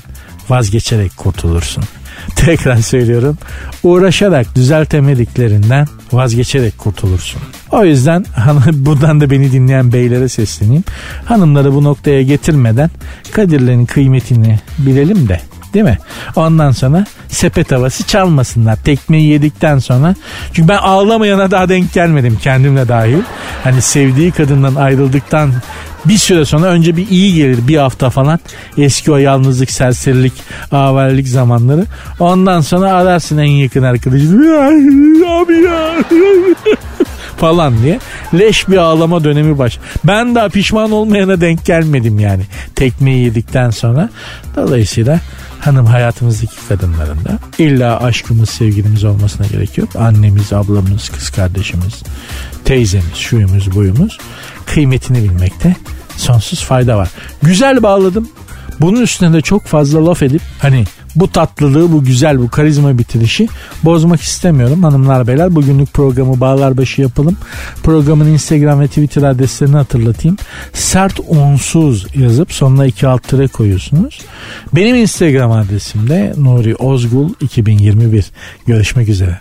vazgeçerek 0.50 1.18
kurtulursun. 1.18 1.84
Tekrar 2.36 2.78
söylüyorum. 2.78 3.38
Uğraşarak 3.84 4.56
düzeltemediklerinden 4.56 5.88
vazgeçerek 6.12 6.78
kurtulursun. 6.78 7.42
O 7.72 7.86
yüzden 7.86 8.26
buradan 8.72 9.22
da 9.22 9.30
beni 9.30 9.52
dinleyen 9.52 9.94
beylere 9.94 10.30
sesleneyim. 10.30 10.84
Hanımları 11.26 11.74
bu 11.74 11.84
noktaya 11.84 12.22
getirmeden 12.22 12.90
Kadirlerin 13.32 13.86
kıymetini 13.86 14.60
bilelim 14.78 15.30
de 15.30 15.42
Değil 15.76 15.86
mi? 15.86 15.98
Ondan 16.36 16.72
sonra 16.72 17.06
sepet 17.28 17.72
havası 17.72 18.08
çalmasınlar. 18.08 18.76
Tekmeyi 18.76 19.28
yedikten 19.28 19.80
sonra. 19.80 20.16
Çünkü 20.54 20.68
ben 20.68 20.78
ağlamayana 20.78 21.52
daha 21.52 21.70
denk 21.70 21.94
gelmedim 21.94 22.40
kendimle 22.44 22.88
dahil. 22.88 23.18
Hani 23.64 23.82
sevdiği 23.82 24.32
kadından 24.32 24.76
ayrıldıktan 24.76 25.54
bir 26.06 26.18
süre 26.18 26.46
sonra 26.46 26.66
önce 26.66 26.98
bir 26.98 27.10
iyi 27.10 27.36
gelir 27.36 27.68
bir 27.68 27.78
hafta 27.78 28.10
falan. 28.10 28.40
Eski 28.78 29.12
o 29.12 29.18
yalnızlık, 29.18 29.72
serserilik, 29.72 30.34
avellik 30.72 31.28
zamanları. 31.28 31.86
Ondan 32.20 32.62
sonra 32.62 32.92
ararsın 32.94 33.38
en 33.38 33.52
yakın 33.52 33.84
arkadaşını. 33.84 34.60
Abi 35.28 35.54
ya. 35.54 35.96
falan 37.38 37.84
diye. 37.84 38.00
Leş 38.34 38.70
bir 38.70 38.78
ağlama 38.78 39.24
dönemi 39.24 39.58
baş. 39.58 39.80
Ben 40.04 40.36
daha 40.36 40.50
pişman 40.50 40.92
olmayana 40.92 41.42
denk 41.42 41.66
gelmedim 41.66 42.20
yani. 42.20 42.44
Tekmeyi 42.76 43.26
yedikten 43.26 43.70
sonra. 43.70 44.10
Dolayısıyla 44.56 45.20
hanım 45.66 45.86
hayatımızdaki 45.86 46.68
kadınların 46.70 47.26
da 47.26 47.40
illa 47.58 48.00
aşkımız 48.04 48.50
sevgilimiz 48.50 49.04
olmasına 49.04 49.48
gerek 49.48 49.78
yok. 49.78 49.96
Annemiz, 49.96 50.54
ablamız, 50.54 51.10
kız 51.10 51.30
kardeşimiz, 51.30 52.04
teyzemiz, 52.66 53.16
şuyumuz, 53.16 53.76
buyumuz 53.76 54.18
kıymetini 54.66 55.24
bilmekte 55.24 55.76
sonsuz 56.18 56.64
fayda 56.64 56.98
var. 56.98 57.10
Güzel 57.42 57.84
bağladım. 57.84 58.30
Bunun 58.82 59.02
üstüne 59.02 59.34
de 59.34 59.42
çok 59.42 59.66
fazla 59.66 60.06
laf 60.06 60.24
edip 60.24 60.42
hani 60.60 60.86
bu 61.16 61.32
tatlılığı, 61.32 61.92
bu 61.92 62.04
güzel, 62.04 62.40
bu 62.40 62.50
karizma 62.50 62.98
bitirişi 62.98 63.48
bozmak 63.84 64.22
istemiyorum. 64.22 64.84
Hanımlar 64.84 65.28
beyler 65.28 65.56
bugünlük 65.56 65.94
programı 65.94 66.40
bağlar 66.40 66.78
başı 66.78 67.02
yapalım. 67.02 67.38
Programın 67.84 68.28
Instagram 68.28 68.80
ve 68.80 68.88
Twitter 68.88 69.24
adreslerini 69.24 69.76
hatırlatayım. 69.76 70.38
Sert 70.74 71.20
onsuz 71.28 72.08
yazıp 72.16 72.52
sonuna 72.52 72.86
iki 72.86 73.08
alt 73.08 73.24
tere 73.24 73.48
koyuyorsunuz. 73.48 74.22
Benim 74.74 74.96
Instagram 74.96 75.52
adresim 75.52 76.10
de 76.10 76.34
Nuri 76.38 76.76
Ozgul 76.76 77.30
2021. 77.42 78.32
Görüşmek 78.68 79.10
üzere. 79.10 79.40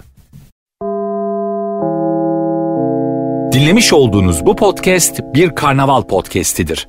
Dinlemiş 3.52 3.92
olduğunuz 3.92 4.46
bu 4.46 4.56
podcast 4.56 5.20
bir 5.34 5.54
karnaval 5.54 6.02
podcastidir. 6.02 6.88